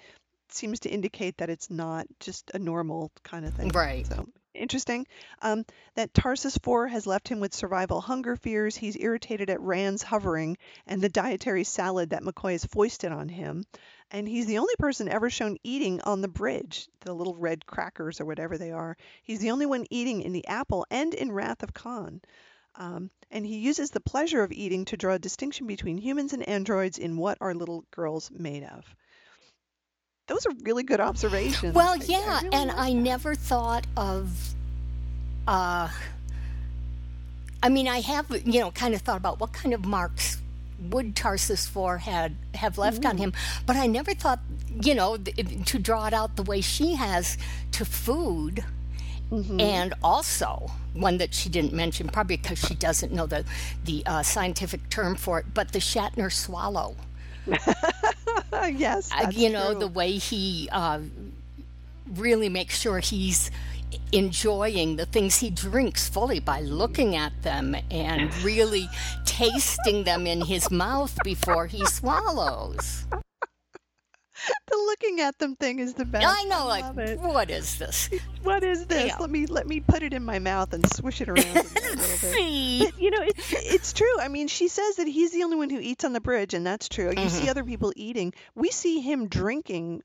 seems 0.50 0.82
to 0.82 0.90
indicate 0.90 1.38
that 1.38 1.50
it's 1.50 1.70
not 1.72 2.06
just 2.20 2.52
a 2.54 2.60
normal 2.60 3.12
kind 3.24 3.46
of 3.46 3.54
thing. 3.54 3.70
Right. 3.70 4.06
So 4.06 4.28
interesting. 4.56 5.08
Um, 5.42 5.66
that 5.96 6.14
Tarsus 6.14 6.58
4 6.58 6.88
has 6.88 7.08
left 7.08 7.28
him 7.28 7.40
with 7.40 7.54
survival 7.54 8.02
hunger 8.02 8.36
fears. 8.36 8.76
He's 8.76 8.98
irritated 8.98 9.50
at 9.50 9.62
Rand's 9.62 10.04
hovering 10.04 10.58
and 10.88 11.02
the 11.02 11.10
dietary 11.10 11.64
salad 11.64 12.10
that 12.10 12.24
McCoy 12.24 12.54
has 12.54 12.66
foisted 12.66 13.12
on 13.12 13.30
him. 13.30 13.66
And 14.12 14.28
he's 14.28 14.46
the 14.46 14.60
only 14.60 14.76
person 14.78 15.10
ever 15.10 15.30
shown 15.30 15.58
eating 15.64 16.02
on 16.02 16.22
the 16.22 16.28
bridge, 16.28 16.88
the 17.02 17.14
little 17.14 17.36
red 17.36 17.66
crackers 17.66 18.22
or 18.22 18.26
whatever 18.26 18.58
they 18.58 18.72
are. 18.72 18.98
He's 19.24 19.40
the 19.40 19.52
only 19.52 19.66
one 19.66 19.86
eating 19.90 20.22
in 20.22 20.32
the 20.32 20.48
apple 20.48 20.86
and 20.90 21.14
in 21.14 21.32
Wrath 21.32 21.64
of 21.64 21.74
Khan. 21.74 22.22
Um, 22.76 23.10
and 23.32 23.46
he 23.46 23.60
uses 23.60 23.90
the 23.90 24.00
pleasure 24.00 24.44
of 24.44 24.52
eating 24.52 24.86
to 24.86 24.98
draw 24.98 25.14
a 25.14 25.20
distinction 25.20 25.66
between 25.66 25.98
humans 25.98 26.34
and 26.34 26.48
androids 26.48 26.98
in 26.98 27.18
what 27.18 27.38
are 27.42 27.54
little 27.54 27.86
girls 27.92 28.30
made 28.32 28.64
of. 28.64 28.96
Those 30.28 30.46
are 30.46 30.52
really 30.64 30.84
good 30.84 31.00
observations. 31.00 31.74
Well, 31.76 31.90
I- 31.90 31.94
I 31.94 32.06
yeah, 32.06 32.36
really 32.42 32.50
and 32.56 32.68
like 32.70 32.78
I 32.78 32.90
that. 32.94 33.00
never 33.00 33.36
thought 33.36 33.86
of. 33.96 34.32
Uh, 35.48 35.90
I 37.62 37.70
mean, 37.70 37.88
I 37.88 38.02
have, 38.02 38.26
you 38.46 38.60
know, 38.60 38.72
kind 38.72 38.94
of 38.96 39.02
thought 39.02 39.18
about 39.18 39.40
what 39.40 39.54
kind 39.54 39.74
of 39.74 39.86
marks 39.86 40.38
would 40.90 41.16
Tarsus 41.16 41.68
Four 41.68 42.00
had 42.00 42.36
have 42.56 42.78
left 42.78 43.06
on 43.06 43.18
him, 43.18 43.34
but 43.66 43.76
I 43.76 43.86
never 43.88 44.14
thought, 44.14 44.40
you 44.82 44.94
know, 44.96 45.18
th- 45.18 45.66
to 45.66 45.80
draw 45.80 46.08
it 46.08 46.14
out 46.14 46.36
the 46.36 46.44
way 46.44 46.62
she 46.62 46.96
has 46.96 47.38
to 47.74 47.86
food. 47.86 48.64
Mm-hmm. 49.32 49.60
And 49.60 49.94
also, 50.04 50.70
one 50.94 51.18
that 51.18 51.34
she 51.34 51.50
didn't 51.50 51.74
mention, 51.74 52.08
probably 52.10 52.38
because 52.38 52.60
she 52.60 52.76
doesn't 52.76 53.12
know 53.12 53.26
the 53.26 53.44
the 53.86 54.04
uh, 54.06 54.22
scientific 54.24 54.88
term 54.90 55.16
for 55.16 55.40
it, 55.40 55.46
but 55.54 55.72
the 55.72 55.80
Shatner 55.80 56.32
swallow. 56.32 56.96
yes, 58.76 59.10
Uh, 59.12 59.30
you 59.32 59.50
know 59.50 59.72
true. 59.72 59.80
the 59.80 59.88
way 59.88 60.14
he 60.18 60.70
uh, 60.72 61.00
really 62.16 62.50
makes 62.50 62.80
sure 62.80 63.00
he's 63.00 63.50
enjoying 64.12 64.96
the 64.98 65.06
things 65.06 65.38
he 65.38 65.50
drinks 65.50 66.10
fully 66.10 66.40
by 66.40 66.60
looking 66.62 67.16
at 67.16 67.32
them 67.44 67.76
and 67.92 68.36
really 68.44 68.90
tasting 69.26 70.04
them 70.04 70.28
in 70.28 70.42
his 70.42 70.70
mouth 70.72 71.18
before 71.24 71.68
he 71.68 71.86
swallows. 71.86 73.06
The 74.78 74.86
looking 74.86 75.20
at 75.22 75.38
them 75.40 75.56
thing 75.56 75.80
is 75.80 75.94
the 75.94 76.06
best. 76.06 76.26
I 76.28 76.44
know, 76.46 76.66
love 76.68 76.96
like, 76.98 77.08
it. 77.10 77.20
what 77.20 77.50
is 77.50 77.78
this? 77.78 78.10
What 78.44 78.64
is 78.64 78.86
this? 78.86 79.08
Yeah. 79.08 79.18
Let 79.20 79.30
me 79.30 79.46
let 79.46 79.68
me 79.68 79.80
put 79.80 80.04
it 80.04 80.14
in 80.14 80.24
my 80.24 80.40
mouth 80.40 80.74
and 80.74 80.88
swish 80.94 81.22
it 81.22 81.30
around 81.30 81.46
a 81.48 81.54
little 81.54 81.96
bit. 81.96 82.00
See? 82.00 82.86
But, 82.86 83.00
you 83.02 83.12
know, 83.12 83.22
it's 83.22 83.54
it's 83.54 83.94
true. 83.94 84.20
I 84.20 84.28
mean, 84.28 84.48
she 84.48 84.68
says 84.68 84.98
that 84.98 85.08
he's 85.08 85.32
the 85.32 85.44
only 85.44 85.58
one 85.58 85.70
who 85.70 85.80
eats 85.80 86.04
on 86.06 86.14
the 86.14 86.22
bridge, 86.22 86.54
and 86.54 86.66
that's 86.66 86.90
true. 86.90 87.10
You 87.10 87.16
Mm-hmm. 87.16 87.28
see 87.30 87.50
other 87.50 87.64
people 87.64 87.92
eating. 87.96 88.34
We 88.54 88.70
see 88.72 89.00
him 89.02 89.28
drinking 89.28 90.02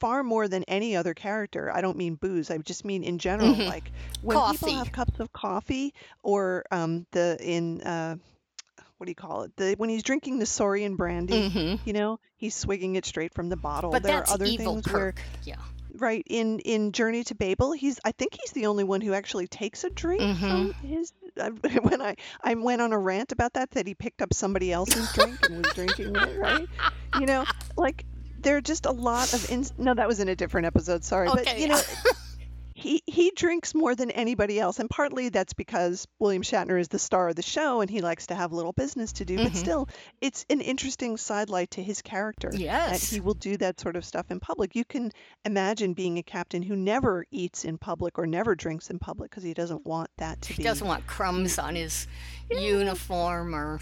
far 0.00 0.22
more 0.22 0.48
than 0.48 0.64
any 0.64 0.96
other 0.96 1.12
character. 1.14 1.70
I 1.72 1.82
don't 1.82 1.96
mean 1.98 2.14
booze. 2.14 2.50
I 2.50 2.56
just 2.58 2.84
mean 2.84 3.04
in 3.04 3.18
general. 3.18 3.52
Like 3.54 3.92
when 4.22 4.36
Mm-hmm. 4.36 4.46
Coffee. 4.46 4.58
people 4.58 4.74
have 4.76 4.92
cups 4.92 5.20
of 5.20 5.32
coffee, 5.32 5.94
or 6.22 6.64
um, 6.70 7.06
the 7.12 7.36
in 7.40 7.80
uh, 7.82 8.16
what 9.04 9.06
do 9.06 9.10
you 9.10 9.14
call 9.28 9.42
it? 9.42 9.54
The 9.56 9.74
when 9.76 9.90
he's 9.90 10.02
drinking 10.02 10.38
the 10.38 10.46
Saurian 10.46 10.96
brandy. 10.96 11.50
Mhm. 11.50 11.80
You 11.84 11.92
know, 11.92 12.18
he's 12.36 12.54
swigging 12.54 12.96
it 12.96 13.04
straight 13.04 13.34
from 13.34 13.50
the 13.50 13.56
bottle. 13.56 13.90
But 13.90 14.02
there 14.02 14.16
that's 14.16 14.30
are 14.30 14.34
other 14.34 14.46
evil 14.46 14.74
things 14.80 14.90
where. 14.90 15.14
Yeah. 15.44 15.56
right 15.96 16.24
in 16.26 16.58
in 16.60 16.92
Journey 16.92 17.22
to 17.24 17.34
Babel, 17.34 17.72
he's 17.72 18.00
I 18.02 18.12
think 18.12 18.32
he's 18.40 18.52
the 18.52 18.64
only 18.66 18.82
one 18.84 19.02
who 19.02 19.12
actually 19.12 19.46
takes 19.46 19.84
a 19.84 19.90
drink 19.90 20.22
from 20.38 20.72
his. 20.82 21.12
Uh, 21.38 21.50
when 21.82 22.00
I 22.00 22.16
I 22.42 22.54
went 22.54 22.80
on 22.80 22.92
a 22.94 22.98
rant 22.98 23.30
about 23.32 23.52
that, 23.52 23.72
that 23.72 23.86
he 23.86 23.94
picked 23.94 24.22
up 24.22 24.32
somebody 24.32 24.72
else's 24.72 25.12
drink 25.12 25.38
and 25.50 25.62
was 25.64 25.74
drinking 25.74 26.16
it, 26.16 26.38
right? 26.38 26.66
You 27.20 27.26
know, 27.26 27.44
like 27.76 28.06
there 28.40 28.56
are 28.56 28.60
just 28.62 28.86
a 28.86 28.90
lot 28.92 29.34
of 29.34 29.50
ins- 29.50 29.74
no, 29.76 29.92
that 29.94 30.08
was 30.08 30.18
in 30.18 30.28
a 30.28 30.34
different 30.34 30.66
episode. 30.66 31.04
Sorry, 31.04 31.28
but 31.28 31.40
Okay. 31.42 31.60
you 31.60 31.68
know. 31.68 31.80
He, 32.84 33.02
he 33.06 33.32
drinks 33.34 33.74
more 33.74 33.94
than 33.94 34.10
anybody 34.10 34.60
else, 34.60 34.78
and 34.78 34.90
partly 34.90 35.30
that's 35.30 35.54
because 35.54 36.06
William 36.18 36.42
Shatner 36.42 36.78
is 36.78 36.88
the 36.88 36.98
star 36.98 37.30
of 37.30 37.34
the 37.36 37.40
show 37.40 37.80
and 37.80 37.88
he 37.88 38.02
likes 38.02 38.26
to 38.26 38.34
have 38.34 38.52
little 38.52 38.74
business 38.74 39.14
to 39.14 39.24
do. 39.24 39.38
But 39.38 39.46
mm-hmm. 39.46 39.56
still, 39.56 39.88
it's 40.20 40.44
an 40.50 40.60
interesting 40.60 41.16
sidelight 41.16 41.70
to 41.72 41.82
his 41.82 42.02
character 42.02 42.50
that 42.50 42.60
Yes. 42.60 43.08
he 43.08 43.20
will 43.20 43.32
do 43.32 43.56
that 43.56 43.80
sort 43.80 43.96
of 43.96 44.04
stuff 44.04 44.30
in 44.30 44.38
public. 44.38 44.76
You 44.76 44.84
can 44.84 45.12
imagine 45.46 45.94
being 45.94 46.18
a 46.18 46.22
captain 46.22 46.60
who 46.60 46.76
never 46.76 47.24
eats 47.30 47.64
in 47.64 47.78
public 47.78 48.18
or 48.18 48.26
never 48.26 48.54
drinks 48.54 48.90
in 48.90 48.98
public 48.98 49.30
because 49.30 49.44
he 49.44 49.54
doesn't 49.54 49.86
want 49.86 50.10
that 50.18 50.42
to 50.42 50.52
He 50.52 50.58
be. 50.58 50.62
doesn't 50.64 50.86
want 50.86 51.06
crumbs 51.06 51.58
on 51.58 51.76
his 51.76 52.06
uniform 52.50 53.54
or. 53.54 53.80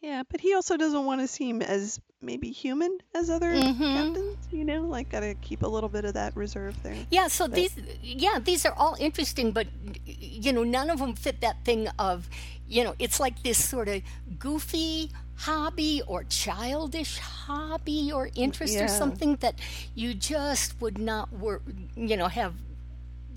Yeah, 0.00 0.22
but 0.30 0.40
he 0.40 0.54
also 0.54 0.78
doesn't 0.78 1.04
want 1.04 1.20
to 1.20 1.26
seem 1.28 1.60
as 1.60 2.00
maybe 2.20 2.50
human 2.50 2.98
as 3.14 3.30
other 3.30 3.52
Mm-hmm. 3.52 3.82
captains. 3.82 4.36
You 4.50 4.64
know, 4.64 4.82
like 4.82 5.10
gotta 5.10 5.34
keep 5.40 5.62
a 5.62 5.66
little 5.68 5.88
bit 5.88 6.04
of 6.04 6.14
that 6.14 6.36
reserve 6.36 6.80
there. 6.82 6.96
Yeah, 7.10 7.28
so 7.28 7.46
these, 7.46 7.74
yeah, 8.02 8.38
these 8.42 8.64
are 8.66 8.72
all 8.76 8.96
interesting, 8.98 9.52
but 9.52 9.66
you 10.04 10.52
know, 10.52 10.64
none 10.64 10.90
of 10.90 10.98
them 10.98 11.14
fit 11.14 11.40
that 11.42 11.64
thing 11.64 11.88
of, 11.98 12.28
you 12.66 12.82
know, 12.84 12.94
it's 12.98 13.20
like 13.20 13.42
this 13.42 13.62
sort 13.62 13.88
of 13.88 14.02
goofy 14.38 15.10
hobby 15.36 16.02
or 16.06 16.24
childish 16.24 17.18
hobby 17.18 18.10
or 18.12 18.30
interest 18.34 18.74
Yeah. 18.74 18.84
or 18.86 18.88
something 18.88 19.36
that 19.36 19.54
you 19.94 20.14
just 20.14 20.80
would 20.80 20.98
not 20.98 21.32
work, 21.32 21.62
you 21.94 22.16
know, 22.16 22.28
have 22.28 22.54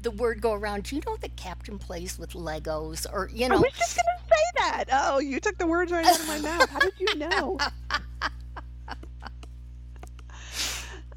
the 0.02 0.10
word 0.12 0.42
go 0.42 0.54
around. 0.54 0.84
Do 0.86 0.96
you 0.96 1.02
know 1.06 1.16
that 1.18 1.36
Captain 1.36 1.78
plays 1.78 2.18
with 2.18 2.32
Legos 2.32 3.06
or 3.14 3.30
you 3.32 3.48
know 3.48 3.58
I 3.58 3.60
was 3.60 3.74
just 3.78 3.96
gonna 3.98 4.28
say 4.30 4.44
that. 4.58 4.86
Oh, 4.92 5.20
you 5.20 5.40
took 5.40 5.60
the 5.60 5.68
words 5.68 5.92
right 5.92 6.06
out 6.06 6.20
of 6.20 6.28
my 6.28 6.40
mouth. 6.40 6.70
How 6.70 6.80
did 6.80 6.94
you 7.00 7.16
know? 7.16 7.58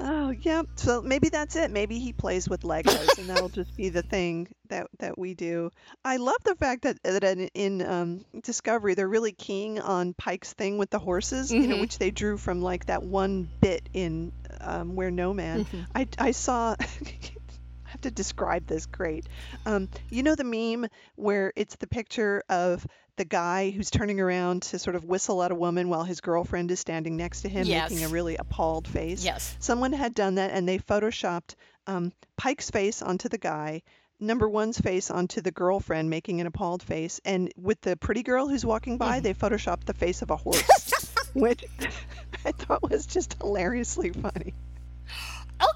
Oh, 0.07 0.35
yeah. 0.43 0.63
So 0.77 1.01
maybe 1.01 1.31
that's 1.31 1.57
it. 1.57 1.71
Maybe 1.71 1.99
he 1.99 2.13
plays 2.13 2.47
with 2.49 2.61
Legos, 2.61 3.17
and 3.19 3.31
that'll 3.31 3.49
just 3.49 3.75
be 3.75 3.89
the 3.89 4.03
thing 4.03 4.49
that 4.69 4.87
that 4.99 5.19
we 5.19 5.35
do. 5.35 5.71
I 6.05 6.19
love 6.19 6.37
the 6.45 6.55
fact 6.57 6.83
that 6.83 7.03
that 7.03 7.25
in, 7.25 7.49
in 7.55 7.83
um, 7.87 8.25
Discovery 8.43 8.95
they're 8.95 9.09
really 9.09 9.33
keying 9.33 9.81
on 9.81 10.13
Pike's 10.13 10.53
thing 10.53 10.77
with 10.77 10.91
the 10.91 10.99
horses, 10.99 11.51
you 11.51 11.67
know, 11.69 11.79
which 11.79 11.99
they 11.99 12.11
drew 12.11 12.37
from 12.37 12.61
like 12.61 12.87
that 12.87 13.03
one 13.03 13.49
bit 13.61 13.89
in 13.95 14.33
um, 14.61 14.95
Where 14.95 15.11
No 15.11 15.33
Man. 15.33 15.65
I 15.95 16.07
I 16.19 16.33
saw. 16.33 16.77
I 16.81 17.91
have 17.97 18.01
to 18.03 18.11
describe 18.11 18.67
this 18.67 18.87
great. 18.87 19.29
Um, 19.67 19.89
you 20.11 20.23
know 20.25 20.35
the 20.35 20.45
meme 20.45 20.91
where 21.15 21.53
it's 21.57 21.77
the 21.77 21.87
picture 21.87 22.43
of 22.49 22.85
the 23.17 23.25
guy 23.25 23.71
who's 23.71 23.91
turning 23.91 24.21
around 24.21 24.63
to 24.63 24.79
sort 24.79 24.97
of 24.97 25.05
whistle 25.05 25.43
at 25.43 25.51
a 25.53 25.55
woman 25.55 25.89
while 25.89 26.05
his 26.05 26.21
girlfriend 26.21 26.71
is 26.71 26.81
standing 26.81 27.17
next 27.17 27.43
to 27.43 27.49
him, 27.49 27.67
Yes. 27.67 27.91
making 27.91 28.05
a 28.05 28.09
really 28.09 28.37
appalled 28.37 28.89
face. 28.89 29.25
Yes. 29.25 29.57
Someone 29.61 29.93
had 29.93 30.15
done 30.15 30.35
that, 30.37 30.51
and 30.51 30.69
they 30.69 30.79
photoshopped 30.79 31.55
um, 31.87 32.13
Pike's 32.37 32.71
face 32.71 33.03
onto 33.03 33.29
the 33.29 33.39
guy, 33.39 33.83
number 34.19 34.49
one's 34.49 34.79
face 34.81 35.11
onto 35.11 35.41
the 35.41 35.51
girlfriend, 35.53 36.11
making 36.11 36.41
an 36.41 36.47
appalled 36.47 36.83
face, 36.83 37.21
and 37.25 37.53
with 37.57 37.81
the 37.83 37.97
pretty 37.97 38.23
girl 38.23 38.49
who's 38.49 38.65
walking 38.65 38.99
by, 38.99 39.21
they 39.21 39.35
photoshopped 39.35 39.85
the 39.85 39.95
face 39.95 40.23
of 40.23 40.31
a 40.31 40.37
horse, 40.37 41.05
which 41.35 41.65
I 42.45 42.53
thought 42.53 42.83
was 42.91 43.07
just 43.07 43.37
hilariously 43.41 44.11
funny. 44.11 44.55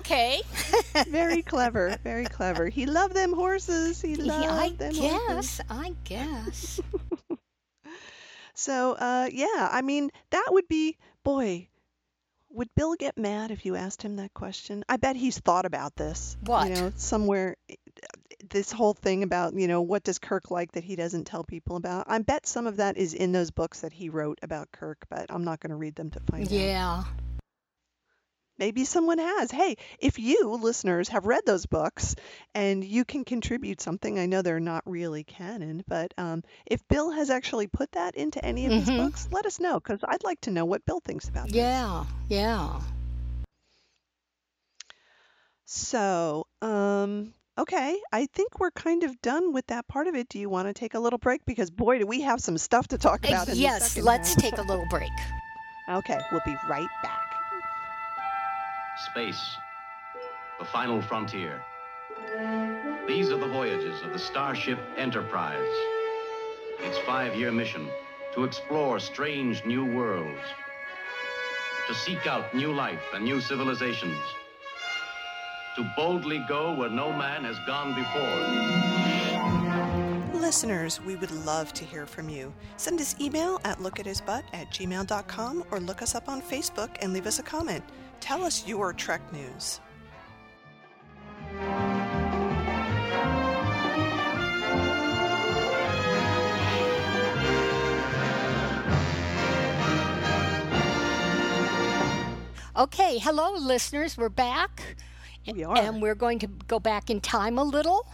Okay, 0.01 0.43
Very 1.09 1.43
clever, 1.43 1.97
very 2.03 2.25
clever. 2.25 2.69
He 2.69 2.87
loved 2.87 3.15
them 3.15 3.33
horses. 3.33 4.01
He 4.01 4.17
loved 4.17 4.45
yeah, 4.45 4.53
I 4.53 4.71
them 4.71 4.95
horses. 4.95 5.29
guess, 5.29 5.61
I 5.71 5.95
guess. 6.05 6.81
So, 8.59 8.95
uh, 8.95 9.29
yeah, 9.33 9.69
I 9.71 9.83
mean, 9.83 10.11
that 10.31 10.47
would 10.51 10.67
be, 10.67 10.97
boy, 11.23 11.69
would 12.51 12.69
Bill 12.75 12.97
get 12.97 13.17
mad 13.17 13.53
if 13.53 13.65
you 13.65 13.77
asked 13.77 14.03
him 14.03 14.17
that 14.17 14.35
question? 14.35 14.83
I 14.89 14.97
bet 14.97 15.15
he's 15.15 15.39
thought 15.39 15.65
about 15.65 15.95
this. 15.95 16.37
What? 16.45 16.69
You 16.69 16.75
know, 16.75 16.93
somewhere, 16.97 17.55
eh, 17.71 17.77
this 18.51 18.73
whole 18.73 18.95
thing 18.95 19.23
about, 19.23 19.55
you 19.55 19.69
know, 19.69 19.83
what 19.83 20.03
does 20.03 20.19
Kirk 20.19 20.51
like 20.51 20.73
that 20.73 20.83
he 20.83 20.97
doesn't 20.97 21.25
tell 21.25 21.45
people 21.45 21.77
about? 21.77 22.07
I 22.09 22.19
bet 22.19 22.47
some 22.47 22.67
of 22.67 22.79
that 22.79 22.97
is 22.97 23.15
in 23.15 23.31
those 23.31 23.53
books 23.53 23.83
that 23.83 23.93
he 23.93 24.09
wrote 24.09 24.41
about 24.43 24.73
Kirk, 24.73 25.07
but 25.09 25.27
I'm 25.29 25.45
not 25.45 25.61
going 25.61 25.71
to 25.71 25.77
read 25.77 25.95
them 25.95 26.11
to 26.11 26.21
find 26.29 26.45
out. 26.47 26.51
Yeah. 26.51 27.05
Maybe 28.59 28.85
someone 28.85 29.19
has. 29.19 29.51
Hey, 29.51 29.77
if 30.01 30.19
you 30.19 30.51
listeners 30.61 31.09
have 31.11 31.27
read 31.27 31.43
those 31.47 31.67
books 31.67 32.17
and 32.55 32.83
you 32.83 33.05
can 33.05 33.25
contribute 33.25 33.81
something, 33.81 34.19
I 34.19 34.27
know 34.27 34.43
they're 34.43 34.59
not 34.61 34.83
really 34.85 35.23
canon, 35.25 35.85
but 35.87 36.13
um, 36.19 36.43
if 36.67 36.87
Bill 36.89 37.11
has 37.11 37.31
actually 37.31 37.69
put 37.69 37.93
that 37.93 38.17
into 38.17 38.45
any 38.45 38.67
of 38.67 38.73
his 38.73 38.89
Mhm. 38.91 38.97
books, 38.97 39.29
let 39.31 39.47
us 39.47 39.61
know 39.61 39.79
because 39.79 40.01
I'd 40.07 40.25
like 40.25 40.41
to 40.43 40.51
know 40.51 40.65
what 40.65 40.85
Bill 40.85 41.01
thinks 41.01 41.29
about 41.29 41.47
this. 41.49 41.57
Yeah, 41.57 42.05
yeah. 42.29 42.81
So, 45.65 46.47
um, 46.63 47.35
okay, 47.59 48.01
I 48.13 48.27
think 48.27 48.59
we're 48.59 48.71
kind 48.71 49.05
of 49.05 49.21
done 49.21 49.53
with 49.53 49.67
that 49.69 49.87
part 49.87 50.07
of 50.07 50.15
it. 50.15 50.29
Do 50.29 50.39
you 50.39 50.49
want 50.49 50.67
to 50.69 50.73
take 50.73 50.95
a 50.95 50.99
little 50.99 51.19
break? 51.19 51.45
Because 51.45 51.71
boy, 51.71 51.99
do 51.99 52.07
we 52.07 52.23
have 52.23 52.41
some 52.41 52.57
stuff 52.59 52.89
to 52.89 52.99
talk 52.99 53.25
Uh, 53.25 53.29
about. 53.29 53.55
Yes, 53.55 53.97
let's 53.99 54.31
half. 54.35 54.43
take 54.43 54.59
a 54.59 54.63
little 54.63 54.87
break. 54.87 55.13
Okay, 55.91 56.19
we'll 56.33 56.41
be 56.45 56.57
right 56.69 56.89
back. 57.03 57.18
Space, 59.07 59.57
the 60.59 60.65
final 60.65 61.01
frontier. 61.01 61.63
These 63.07 63.31
are 63.31 63.39
the 63.39 63.47
voyages 63.47 64.03
of 64.03 64.13
the 64.13 64.19
Starship 64.19 64.79
Enterprise. 64.97 65.73
Its 66.81 66.99
five 66.99 67.37
year 67.37 67.53
mission 67.53 67.89
to 68.35 68.43
explore 68.45 68.99
strange 68.99 69.65
new 69.65 69.85
worlds, 69.85 70.41
to 71.87 71.95
seek 71.95 72.27
out 72.27 72.53
new 72.55 72.73
life 72.73 73.03
and 73.15 73.25
new 73.25 73.41
civilizations, 73.41 74.19
to 75.77 75.89
boldly 75.97 76.45
go 76.49 76.75
where 76.75 76.91
no 76.91 77.13
man 77.13 77.45
has 77.45 77.57
gone 77.67 77.95
before. 77.95 79.09
Listeners, 80.41 81.01
we 81.03 81.15
would 81.15 81.31
love 81.31 81.73
to 81.75 81.85
hear 81.85 82.07
from 82.07 82.29
you. 82.29 82.53
Send 82.79 83.01
us 83.01 83.15
email 83.21 83.61
at 83.65 83.79
lookathisbutt 83.79 84.43
at 84.53 84.71
gmail.com 84.71 85.65
or 85.71 85.79
look 85.79 86.03
us 86.03 86.15
up 86.15 86.29
on 86.29 86.43
Facebook 86.43 86.91
and 87.01 87.13
leave 87.13 87.27
us 87.27 87.39
a 87.39 87.43
comment. 87.43 87.85
Tell 88.21 88.45
us 88.45 88.67
your 88.67 88.93
Trek 88.93 89.21
news. 89.33 89.81
Okay, 102.77 103.19
hello, 103.19 103.55
listeners. 103.55 104.17
We're 104.17 104.29
back. 104.29 104.97
We 105.53 105.65
are. 105.65 105.77
And 105.77 106.01
we're 106.01 106.15
going 106.15 106.39
to 106.41 106.47
go 106.47 106.79
back 106.79 107.11
in 107.11 107.21
time 107.21 107.59
a 107.59 107.65
little 107.65 108.07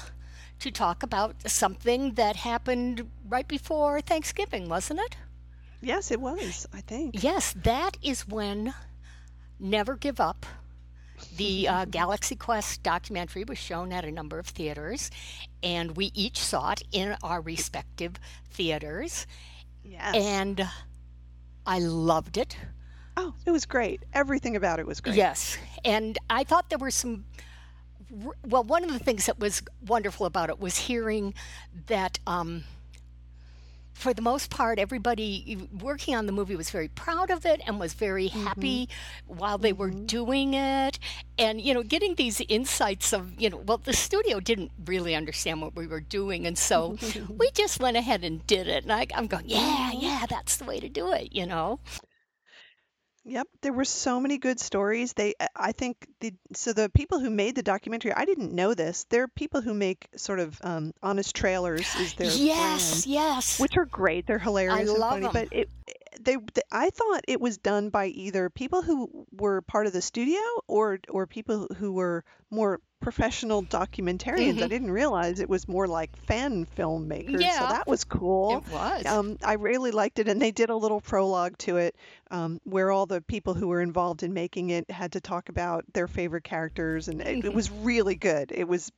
to 0.61 0.71
talk 0.71 1.03
about 1.03 1.37
something 1.51 2.14
that 2.14 2.37
happened 2.37 3.11
right 3.29 3.47
before 3.47 4.01
Thanksgiving, 4.01 4.69
wasn't 4.71 5.01
it? 5.01 5.17
Yes, 5.83 6.11
it 6.11 6.21
was, 6.21 6.67
I 6.73 6.81
think. 6.81 7.23
Yes, 7.23 7.55
that 7.64 7.99
is 8.03 8.27
when 8.27 8.73
Never 9.61 9.97
Give 9.97 10.21
Up, 10.21 10.47
the 11.37 11.69
uh, 11.69 11.85
Galaxy 11.87 12.37
Quest 12.37 12.83
documentary, 12.83 13.45
was 13.45 13.59
shown 13.59 13.93
at 13.93 14.05
a 14.05 14.11
number 14.11 14.38
of 14.38 14.47
theaters, 14.47 15.11
and 15.62 15.97
we 15.97 16.11
each 16.14 16.38
saw 16.38 16.73
it 16.73 16.83
in 16.93 17.17
our 17.23 17.40
respective 17.40 18.14
theaters. 18.51 19.27
Yes. 19.85 20.14
And 20.14 20.67
I 21.67 21.79
loved 21.79 22.37
it. 22.37 22.57
oh, 23.17 23.35
it 23.47 23.51
was 23.51 23.64
great. 23.64 24.03
Everything 24.12 24.57
about 24.57 24.81
it 24.81 24.87
was 24.87 25.01
great. 25.01 25.17
Yes, 25.17 25.57
and 25.85 26.19
I 26.29 26.45
thought 26.45 26.69
there 26.69 26.79
were 26.79 26.90
some. 26.90 27.25
Well, 28.45 28.64
one 28.64 28.85
of 28.85 28.93
the 28.93 28.99
things 28.99 29.27
that 29.27 29.38
was 29.40 29.62
wonderful 29.87 30.27
about 30.27 30.49
it 30.49 30.61
was 30.61 30.77
hearing 30.77 31.35
that, 31.87 32.19
um, 32.27 32.62
for 33.94 34.12
the 34.12 34.22
most 34.22 34.50
part, 34.50 34.78
everybody 34.78 35.68
working 35.80 36.14
on 36.14 36.26
the 36.26 36.33
movie 36.33 36.57
was 36.57 36.70
very 36.70 36.88
proud 36.88 37.30
of 37.30 37.46
it 37.46 37.62
and 37.66 37.80
was 37.80 37.94
very 37.94 38.28
mm-hmm. 38.28 38.44
happy 38.44 38.88
while 39.26 39.57
they 39.57 39.72
were 39.72 39.90
mm-hmm. 39.90 40.07
doing 40.07 40.54
it. 40.54 40.98
And, 41.38 41.61
you 41.61 41.72
know, 41.72 41.83
getting 41.83 42.16
these 42.16 42.40
insights 42.48 43.12
of, 43.12 43.40
you 43.40 43.48
know, 43.48 43.59
well, 43.59 43.78
the 43.78 43.92
studio 43.92 44.40
didn't 44.40 44.72
really 44.85 45.14
understand 45.14 45.62
what 45.62 45.74
we 45.76 45.87
were 45.87 46.00
doing. 46.00 46.46
And 46.46 46.59
so 46.59 46.98
we 47.28 47.50
just 47.52 47.80
went 47.80 47.96
ahead 47.96 48.24
and 48.24 48.46
did 48.46 48.66
it. 48.66 48.83
And 48.83 48.92
I, 48.92 49.07
I'm 49.14 49.28
going, 49.28 49.48
yeah, 49.48 49.90
mm-hmm. 49.92 50.04
yeah, 50.04 50.26
that's 50.28 50.57
the 50.57 50.64
way 50.64 50.80
to 50.80 50.88
do 50.88 51.12
it, 51.12 51.33
you 51.33 51.46
know? 51.46 51.78
Yep, 53.26 53.48
there 53.62 53.72
were 53.72 53.87
so 53.87 54.20
many 54.20 54.37
good 54.37 54.60
stories. 54.60 55.14
They, 55.14 55.34
I 55.56 55.72
think 55.72 56.06
the 56.20 56.34
so 56.54 56.74
the 56.74 56.90
people 56.90 57.20
who 57.20 57.30
made 57.30 57.54
the 57.54 57.62
documentary, 57.62 58.12
I 58.12 58.26
didn't 58.26 58.52
know 58.52 58.74
this. 58.74 59.04
They're 59.08 59.28
people 59.28 59.62
who 59.62 59.72
make 59.72 60.08
sort 60.16 60.40
of 60.40 60.58
um, 60.62 60.92
honest 61.02 61.34
trailers 61.34 61.87
is 61.96 62.14
their 62.14 62.30
Yes, 62.30 62.90
brand, 62.90 63.06
yes. 63.06 63.58
which 63.58 63.78
are 63.78 63.87
great. 63.87 64.26
They're 64.26 64.38
hilarious 64.38 64.90
and 64.90 64.98
love 64.98 65.12
funny. 65.12 65.26
'em. 65.26 65.32
But 65.32 65.48
it, 65.52 65.70
they, 66.20 66.37
th 66.37 66.64
I 66.70 66.90
thought 66.90 67.24
it 67.29 67.40
was 67.40 67.59
done 67.59 67.90
by 67.90 68.07
either 68.07 68.50
people 68.50 68.83
who 68.83 69.27
were 69.33 69.62
part 69.62 69.87
of 69.87 69.92
the 69.92 70.03
studio 70.03 70.40
or 70.66 70.98
or 71.09 71.27
people 71.27 71.68
who 71.79 71.92
were 71.92 72.24
more 72.50 72.81
professional 73.00 73.62
documentarians. 73.62 74.62
I 74.62 74.66
didn't 74.68 74.90
realize 74.90 75.38
it 75.38 75.48
was 75.48 75.68
more 75.68 75.87
like 75.87 76.16
fan 76.27 76.66
filmmakers. 76.77 77.40
Yeah. 77.40 77.59
So 77.59 77.66
that 77.66 77.87
was 77.87 78.05
cool. 78.05 78.64
It 78.66 78.72
was. 78.72 79.07
Um, 79.07 79.37
I 79.44 79.55
really 79.55 79.90
liked 79.90 80.18
it, 80.18 80.29
and 80.29 80.40
they 80.40 80.53
did 80.53 80.70
a 80.70 80.77
little 80.77 81.03
prologue 81.03 81.59
to 81.59 81.77
it 81.77 81.96
um, 82.31 82.61
where 82.64 82.90
all 82.90 83.05
the 83.05 83.20
people 83.20 83.53
who 83.53 83.68
were 83.68 83.83
involved 83.83 84.22
in 84.22 84.33
making 84.33 84.70
it 84.70 84.90
had 84.90 85.12
to 85.12 85.20
talk 85.20 85.50
about 85.50 85.85
their 85.92 86.09
favorite 86.09 86.44
characters, 86.44 87.09
and 87.09 87.20
it, 87.20 87.44
it 87.44 87.53
was 87.55 87.70
really 87.70 88.14
good. 88.14 88.53
It 88.55 88.66
was 88.66 88.90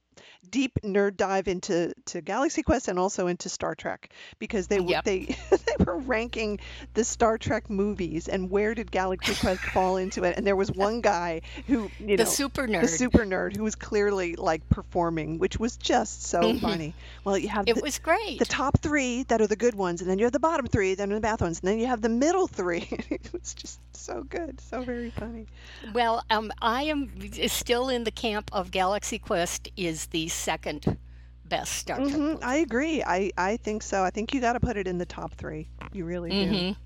deep 0.50 0.78
nerd 0.82 1.16
dive 1.16 1.48
into 1.48 1.92
to 2.06 2.20
Galaxy 2.20 2.62
Quest 2.62 2.88
and 2.88 2.98
also 2.98 3.26
into 3.26 3.48
Star 3.48 3.74
Trek 3.74 4.10
because 4.38 4.66
they 4.68 4.80
were 4.80 4.90
Yep. 4.90 5.04
they 5.04 5.20
they 5.50 5.84
were 5.84 5.98
ranking 5.98 6.58
the 6.94 7.04
Star 7.04 7.36
Trek 7.38 7.68
movies 7.68 8.28
and 8.28 8.50
where 8.50 8.74
did 8.74 8.90
Galaxy 8.90 9.34
Quest 9.34 9.60
fall 9.60 9.96
into 9.96 10.24
it. 10.24 10.36
And 10.36 10.46
there 10.46 10.56
was 10.56 10.70
one 10.70 11.00
guy 11.00 11.42
who 11.66 11.90
you 11.98 12.16
The 12.16 12.24
know 12.24 12.30
super 12.30 12.66
the 12.66 12.88
super 12.88 13.24
nerd 13.24 13.56
who 13.56 13.64
was 13.64 13.74
clearly 13.74 14.36
like 14.36 14.66
performing, 14.68 15.38
which 15.38 15.58
was 15.58 15.76
just 15.76 16.22
so 16.24 16.54
funny. 16.58 16.94
Well, 17.24 17.36
you 17.36 17.48
have 17.48 17.66
Mm-hmm. 17.66 17.70
It 17.70 17.76
the, 17.76 17.82
was 17.82 17.98
great. 17.98 18.38
the 18.38 18.44
top 18.44 18.78
three 18.80 19.24
that 19.24 19.40
are 19.40 19.46
the 19.48 19.56
good 19.56 19.74
ones, 19.74 20.00
and 20.00 20.08
then 20.08 20.18
you 20.18 20.24
have 20.24 20.32
the 20.32 20.38
bottom 20.38 20.66
three 20.66 20.94
that 20.94 21.10
are 21.10 21.14
the 21.14 21.20
bad 21.20 21.40
ones, 21.40 21.58
and 21.60 21.68
then 21.68 21.78
you 21.80 21.86
have 21.86 22.00
the 22.00 22.08
middle 22.08 22.46
three. 22.46 22.86
it 23.10 23.28
was 23.32 23.54
just 23.54 23.80
so 23.92 24.22
good, 24.22 24.60
so 24.60 24.82
very 24.82 25.10
funny. 25.10 25.46
Well, 25.92 26.22
um, 26.30 26.52
I 26.62 26.84
am 26.84 27.10
still 27.48 27.88
in 27.88 28.04
the 28.04 28.10
camp 28.12 28.50
of 28.52 28.70
Galaxy 28.70 29.18
Quest 29.18 29.68
is 29.76 30.05
the 30.06 30.28
second 30.28 30.98
best 31.44 31.72
Star 31.72 31.98
Trek. 31.98 32.10
hmm 32.10 32.18
movie. 32.20 32.42
I 32.42 32.56
agree. 32.56 33.02
I, 33.02 33.30
I 33.36 33.56
think 33.56 33.82
so. 33.82 34.02
I 34.02 34.10
think 34.10 34.34
you 34.34 34.40
got 34.40 34.54
to 34.54 34.60
put 34.60 34.76
it 34.76 34.86
in 34.88 34.98
the 34.98 35.06
top 35.06 35.34
three. 35.34 35.68
You 35.92 36.04
really 36.04 36.30
do. 36.30 36.36
Mhm. 36.36 36.76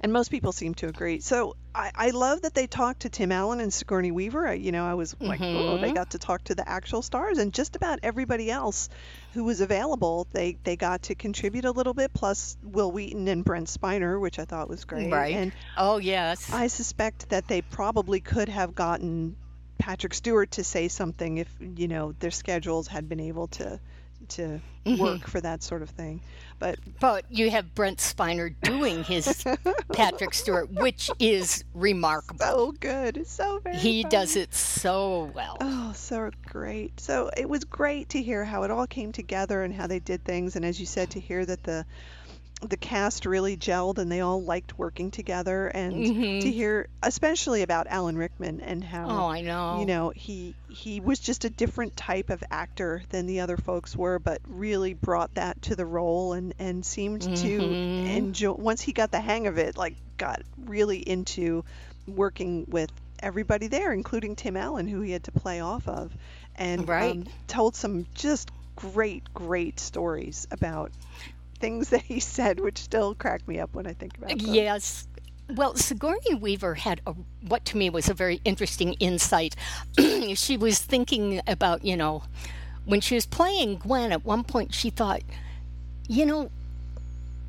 And 0.00 0.12
most 0.12 0.30
people 0.30 0.52
seem 0.52 0.74
to 0.74 0.86
agree. 0.86 1.18
So 1.20 1.56
I, 1.74 1.90
I 1.94 2.10
love 2.10 2.42
that 2.42 2.54
they 2.54 2.68
talked 2.68 3.00
to 3.00 3.08
Tim 3.08 3.32
Allen 3.32 3.58
and 3.60 3.72
Sigourney 3.72 4.12
Weaver. 4.12 4.46
I, 4.46 4.52
you 4.54 4.70
know, 4.70 4.86
I 4.86 4.94
was 4.94 5.16
like, 5.20 5.40
oh, 5.42 5.76
they 5.78 5.92
got 5.92 6.10
to 6.10 6.18
talk 6.18 6.44
to 6.44 6.54
the 6.54 6.66
actual 6.68 7.02
stars, 7.02 7.38
and 7.38 7.52
just 7.52 7.74
about 7.74 7.98
everybody 8.04 8.48
else 8.50 8.88
who 9.34 9.42
was 9.42 9.60
available, 9.60 10.28
they 10.32 10.56
they 10.62 10.76
got 10.76 11.02
to 11.02 11.16
contribute 11.16 11.64
a 11.64 11.72
little 11.72 11.94
bit. 11.94 12.12
Plus 12.14 12.56
Wil 12.62 12.92
Wheaton 12.92 13.26
and 13.26 13.44
Brent 13.44 13.66
Spiner, 13.66 14.20
which 14.20 14.38
I 14.38 14.44
thought 14.44 14.68
was 14.68 14.84
great. 14.84 15.10
Right. 15.12 15.34
And 15.34 15.52
Oh 15.76 15.98
yes. 15.98 16.52
I 16.52 16.68
suspect 16.68 17.30
that 17.30 17.48
they 17.48 17.60
probably 17.62 18.20
could 18.20 18.48
have 18.48 18.76
gotten 18.76 19.34
Patrick 19.78 20.14
Stewart 20.14 20.50
to 20.52 20.64
say 20.64 20.88
something 20.88 21.38
if 21.38 21.48
you 21.76 21.88
know 21.88 22.12
their 22.20 22.30
schedules 22.30 22.86
had 22.88 23.08
been 23.08 23.20
able 23.20 23.48
to 23.48 23.80
to 24.30 24.60
Mm-hmm. 24.86 25.02
work 25.02 25.26
for 25.26 25.38
that 25.42 25.62
sort 25.62 25.82
of 25.82 25.90
thing. 25.90 26.22
But 26.58 26.78
but 26.98 27.26
you 27.30 27.50
have 27.50 27.74
Brent 27.74 27.98
Spiner 27.98 28.54
doing 28.62 29.04
his 29.04 29.44
Patrick 29.92 30.32
Stewart, 30.32 30.70
which 30.72 31.10
is 31.18 31.62
remarkable. 31.74 32.38
so 32.46 32.72
good, 32.72 33.26
so 33.26 33.58
very. 33.58 33.76
he 33.76 34.02
funny. 34.02 34.10
does 34.10 34.34
it 34.36 34.54
so 34.54 35.30
well. 35.34 35.58
Oh, 35.60 35.92
so 35.94 36.30
great. 36.46 36.98
So 37.00 37.30
it 37.36 37.46
was 37.50 37.64
great 37.64 38.08
to 38.10 38.22
hear 38.22 38.46
how 38.46 38.62
it 38.62 38.70
all 38.70 38.86
came 38.86 39.12
together 39.12 39.62
and 39.62 39.74
how 39.74 39.86
they 39.86 39.98
did 39.98 40.24
things. 40.24 40.56
And 40.56 40.64
as 40.64 40.80
you 40.80 40.86
said, 40.86 41.10
to 41.10 41.20
hear 41.20 41.44
that 41.44 41.64
the 41.64 41.84
the 42.60 42.76
cast 42.76 43.24
really 43.26 43.56
gelled 43.56 43.98
and 43.98 44.10
they 44.10 44.20
all 44.20 44.42
liked 44.42 44.78
working 44.78 45.10
together 45.10 45.68
and 45.68 46.40
to 46.40 46.50
hear 46.50 46.88
especially 47.02 47.62
about 47.62 47.86
Alan 47.88 48.16
Rickman 48.16 48.60
and 48.60 48.82
how 48.82 49.06
Mm-hmm. 49.08 49.18
Oh, 49.20 49.26
I 49.26 49.40
know. 49.42 49.78
you 49.78 49.86
know 49.86 50.12
he 50.14 50.54
he 50.68 51.00
was 51.00 51.18
just 51.20 51.44
a 51.44 51.50
different 51.50 51.96
type 51.96 52.30
of 52.30 52.42
actor 52.50 53.02
than 53.10 53.26
the 53.26 53.40
other 53.40 53.56
folks 53.56 53.96
were 53.96 54.18
but 54.18 54.40
really 54.46 54.92
brought 54.94 55.34
that 55.34 55.60
to 55.62 55.76
the 55.76 55.86
role 55.86 56.32
and 56.32 56.54
and 56.58 56.84
seemed 56.84 57.32
to 57.34 57.78
Mm-hmm. 57.80 58.08
enjoy 58.16 58.52
once 58.52 58.80
he 58.80 58.92
got 58.92 59.10
the 59.10 59.20
hang 59.20 59.46
of 59.46 59.58
it 59.58 59.76
like 59.76 59.96
got 60.16 60.42
really 60.64 60.98
into 60.98 61.64
working 62.06 62.64
with 62.68 62.90
everybody 63.20 63.66
there 63.68 63.92
including 63.92 64.34
Tim 64.36 64.56
Allen 64.56 64.88
who 64.88 65.00
he 65.00 65.12
had 65.12 65.24
to 65.24 65.32
play 65.32 65.60
off 65.60 65.86
of 65.88 66.12
and 66.56 66.88
Right. 66.88 67.20
um, 67.20 67.24
told 67.46 67.76
some 67.76 68.06
just 68.14 68.50
great 68.76 69.24
great 69.34 69.78
stories 69.80 70.46
about 70.50 70.92
things 71.58 71.90
that 71.90 72.02
he 72.02 72.20
said 72.20 72.60
which 72.60 72.78
still 72.78 73.14
crack 73.14 73.46
me 73.46 73.58
up 73.58 73.74
when 73.74 73.86
I 73.86 73.92
think 73.92 74.16
about 74.18 74.30
them. 74.30 74.38
Yes. 74.40 75.06
Well, 75.50 75.74
Sigourney 75.76 76.34
Weaver 76.34 76.74
had 76.74 77.00
a, 77.06 77.12
what 77.46 77.64
to 77.66 77.76
me 77.76 77.88
was 77.88 78.08
a 78.08 78.14
very 78.14 78.40
interesting 78.44 78.94
insight. 78.94 79.56
she 80.34 80.56
was 80.56 80.78
thinking 80.78 81.40
about, 81.46 81.84
you 81.84 81.96
know, 81.96 82.22
when 82.84 83.00
she 83.00 83.14
was 83.14 83.26
playing 83.26 83.76
Gwen, 83.76 84.12
at 84.12 84.24
one 84.24 84.44
point 84.44 84.74
she 84.74 84.90
thought, 84.90 85.22
you 86.06 86.26
know, 86.26 86.50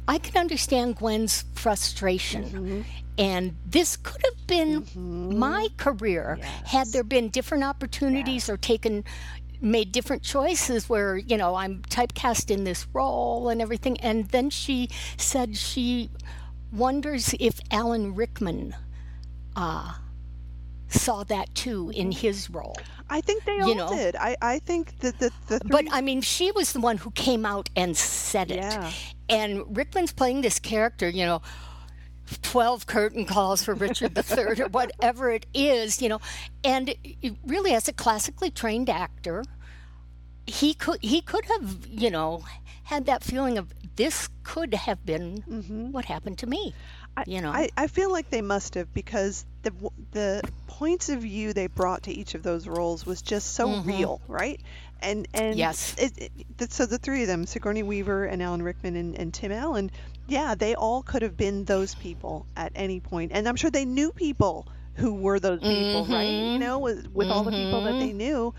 I 0.07 0.17
can 0.17 0.37
understand 0.37 0.95
Gwen's 0.95 1.43
frustration. 1.53 2.43
Mm-hmm. 2.45 2.81
And 3.17 3.55
this 3.65 3.97
could 3.97 4.21
have 4.23 4.47
been 4.47 4.83
mm-hmm. 4.83 5.37
my 5.37 5.67
career 5.77 6.39
had 6.65 6.87
there 6.87 7.03
been 7.03 7.29
different 7.29 7.65
opportunities 7.65 8.49
or 8.49 8.55
taken 8.55 9.03
made 9.61 9.91
different 9.91 10.23
choices 10.23 10.87
where 10.87 11.17
you 11.17 11.37
know 11.37 11.55
I'm 11.55 11.81
typecast 11.83 12.49
in 12.49 12.63
this 12.63 12.87
role 12.93 13.49
and 13.49 13.61
everything 13.61 13.99
and 13.99 14.27
then 14.29 14.49
she 14.49 14.89
said 15.17 15.57
she 15.57 16.09
wonders 16.71 17.35
if 17.39 17.59
Alan 17.71 18.15
Rickman 18.15 18.75
uh, 19.55 19.93
saw 20.87 21.23
that 21.25 21.53
too 21.55 21.91
in 21.93 22.11
his 22.11 22.49
role. 22.49 22.75
I 23.09 23.21
think 23.21 23.43
they 23.45 23.59
all 23.59 23.75
know. 23.75 23.89
did. 23.89 24.15
I, 24.15 24.35
I 24.41 24.59
think 24.59 24.99
that 24.99 25.19
the, 25.19 25.31
the 25.47 25.59
three 25.59 25.69
But 25.69 25.85
I 25.91 26.01
mean, 26.01 26.21
she 26.21 26.51
was 26.51 26.73
the 26.73 26.79
one 26.79 26.97
who 26.97 27.11
came 27.11 27.45
out 27.45 27.69
and 27.75 27.97
said 27.97 28.51
it. 28.51 28.57
Yeah. 28.57 28.91
And 29.29 29.75
Rickman's 29.75 30.11
playing 30.11 30.41
this 30.41 30.59
character, 30.59 31.09
you 31.09 31.25
know, 31.25 31.41
12 32.41 32.87
curtain 32.87 33.25
calls 33.25 33.63
for 33.63 33.73
Richard 33.73 34.17
III 34.17 34.61
or 34.61 34.67
whatever 34.67 35.31
it 35.31 35.45
is, 35.53 36.01
you 36.01 36.09
know. 36.09 36.19
And 36.63 36.93
really, 37.45 37.73
as 37.73 37.87
a 37.87 37.93
classically 37.93 38.51
trained 38.51 38.89
actor, 38.89 39.43
he 40.45 40.73
could 40.73 40.99
he 41.01 41.21
could 41.21 41.45
have, 41.45 41.87
you 41.89 42.09
know, 42.09 42.43
had 42.83 43.05
that 43.05 43.23
feeling 43.23 43.57
of 43.57 43.73
this 43.95 44.29
could 44.43 44.73
have 44.73 45.05
been 45.05 45.43
mm-hmm. 45.47 45.91
what 45.91 46.05
happened 46.05 46.37
to 46.39 46.47
me. 46.47 46.73
I, 47.17 47.23
you 47.27 47.41
know, 47.41 47.51
I, 47.51 47.69
I 47.75 47.87
feel 47.87 48.11
like 48.11 48.29
they 48.29 48.41
must 48.41 48.75
have 48.75 48.93
because 48.93 49.45
the 49.63 49.73
the 50.11 50.41
points 50.67 51.09
of 51.09 51.21
view 51.21 51.53
they 51.53 51.67
brought 51.67 52.03
to 52.03 52.11
each 52.11 52.33
of 52.33 52.43
those 52.43 52.67
roles 52.67 53.05
was 53.05 53.21
just 53.21 53.53
so 53.53 53.67
mm-hmm. 53.67 53.87
real, 53.87 54.21
right? 54.27 54.59
And 55.01 55.27
and 55.33 55.57
yes, 55.57 55.95
it, 55.97 56.31
it, 56.59 56.71
so 56.71 56.85
the 56.85 56.97
three 56.97 57.21
of 57.21 57.27
them, 57.27 57.45
Sigourney 57.45 57.83
Weaver 57.83 58.25
and 58.25 58.41
Alan 58.41 58.61
Rickman 58.61 58.95
and, 58.95 59.15
and 59.17 59.33
Tim 59.33 59.51
Allen, 59.51 59.91
yeah, 60.29 60.55
they 60.55 60.75
all 60.75 61.03
could 61.03 61.21
have 61.21 61.35
been 61.35 61.65
those 61.65 61.95
people 61.95 62.45
at 62.55 62.71
any 62.75 62.99
point, 62.99 63.31
and 63.33 63.47
I'm 63.47 63.55
sure 63.55 63.71
they 63.71 63.85
knew 63.85 64.11
people 64.11 64.67
who 64.95 65.15
were 65.15 65.39
those 65.39 65.59
people, 65.59 66.03
mm-hmm. 66.03 66.13
right? 66.13 66.27
You 66.27 66.29
mm-hmm. 66.29 66.59
know, 66.59 66.79
with, 66.79 67.07
with 67.07 67.27
mm-hmm. 67.27 67.31
all 67.31 67.43
the 67.43 67.51
people 67.51 67.83
that 67.85 67.93
they 67.93 68.09
mm-hmm. 68.09 68.17
knew, 68.17 68.53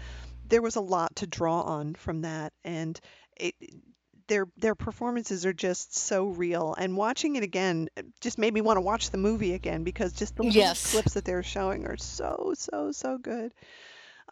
there 0.48 0.62
was 0.62 0.76
a 0.76 0.80
lot 0.80 1.16
to 1.16 1.26
draw 1.26 1.61
on 1.62 1.94
from 1.94 2.22
that, 2.22 2.52
and 2.64 2.98
it, 3.37 3.54
their 4.30 4.46
their 4.56 4.74
performances 4.74 5.44
are 5.44 5.52
just 5.52 5.94
so 5.94 6.26
real. 6.26 6.74
And 6.78 6.96
watching 6.96 7.37
it 7.37 7.42
again 7.42 7.88
just 8.20 8.38
made 8.38 8.54
me 8.54 8.61
want 8.61 8.76
to 8.78 8.80
watch 8.80 9.11
the 9.11 9.18
movie 9.18 9.52
again 9.54 9.85
because 9.85 10.12
just 10.12 10.37
the 10.37 10.46
yes. 10.46 10.92
clips 10.92 11.14
that 11.14 11.24
they're 11.24 11.42
showing 11.42 11.87
are 11.87 11.96
so 11.96 12.54
so 12.56 12.92
so 12.92 13.18
good. 13.18 13.52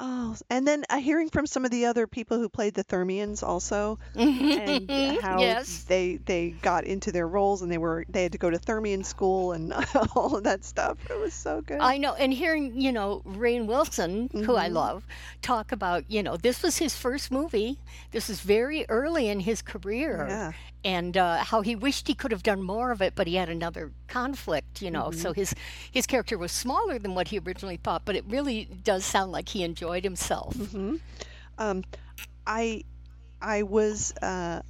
Oh, 0.01 0.37
and 0.49 0.67
then 0.67 0.85
uh, 0.89 0.99
hearing 0.99 1.29
from 1.29 1.47
some 1.47 1.65
of 1.65 1.73
the 1.73 1.87
other 1.87 2.07
people 2.07 2.39
who 2.39 2.49
played 2.49 2.75
the 2.75 2.85
Thermians 2.85 3.43
also, 3.43 3.99
and 4.15 4.89
how 5.21 5.41
yes. 5.41 5.85
they 5.85 6.17
they 6.25 6.51
got 6.63 6.85
into 6.85 7.11
their 7.11 7.27
roles 7.27 7.63
and 7.63 7.73
they 7.73 7.79
were 7.79 8.05
they 8.09 8.23
had 8.23 8.33
to 8.33 8.39
go 8.39 8.49
to 8.49 8.59
Thermian 8.59 9.05
school 9.05 9.53
and 9.53 9.73
all 10.15 10.37
of 10.37 10.45
that 10.45 10.65
stuff. 10.65 10.99
It 11.11 11.19
was 11.19 11.35
so 11.35 11.63
good. 11.63 11.81
I 11.81 11.99
know, 11.99 12.15
and 12.15 12.33
hearing 12.33 12.81
you 12.81 12.93
know 12.93 13.23
Rainn 13.27 13.67
Wilson, 13.67 14.29
mm-hmm. 14.29 14.45
who 14.45 14.55
I 14.55 14.67
mm-hmm. 14.67 14.77
love, 14.77 15.07
talk 15.43 15.73
about 15.73 16.05
you 16.09 16.23
know 16.23 16.37
this 16.37 16.63
was 16.63 16.79
his 16.79 16.95
first 16.95 17.33
movie. 17.33 17.79
This 18.13 18.31
is 18.31 18.41
very 18.41 18.87
early 18.89 19.29
in 19.29 19.41
his 19.41 19.63
career, 19.63 20.27
yeah 20.29 20.53
and 20.85 21.17
uh, 21.17 21.39
how 21.39 21.61
he 21.61 21.75
wished 21.75 22.07
he 22.07 22.15
could 22.15 22.31
have 22.31 22.43
done 22.43 22.63
more 22.63 22.93
of 22.93 23.03
it, 23.03 23.15
but 23.15 23.27
he 23.27 23.35
had 23.35 23.49
another 23.49 23.93
conflict, 24.07 24.81
you 24.81 24.91
know. 24.91 25.05
Mm-hmm. 25.05 25.21
So 25.21 25.33
his 25.33 25.55
his 25.91 26.07
character 26.07 26.39
was 26.39 26.53
smaller 26.53 26.99
than 26.99 27.15
what 27.15 27.29
he 27.29 27.39
originally 27.39 27.79
thought, 27.79 28.03
but 28.05 28.17
it 28.17 28.25
really 28.29 28.69
does 28.85 29.05
sound 29.05 29.33
like 29.33 29.49
he 29.49 29.63
enjoyed 29.63 30.05
himself. 30.05 30.55
Mm-hmm. 30.55 30.97
Um, 31.59 31.85
I 32.47 32.85
I 33.43 33.65
was 33.65 34.13
uh, 34.23 34.63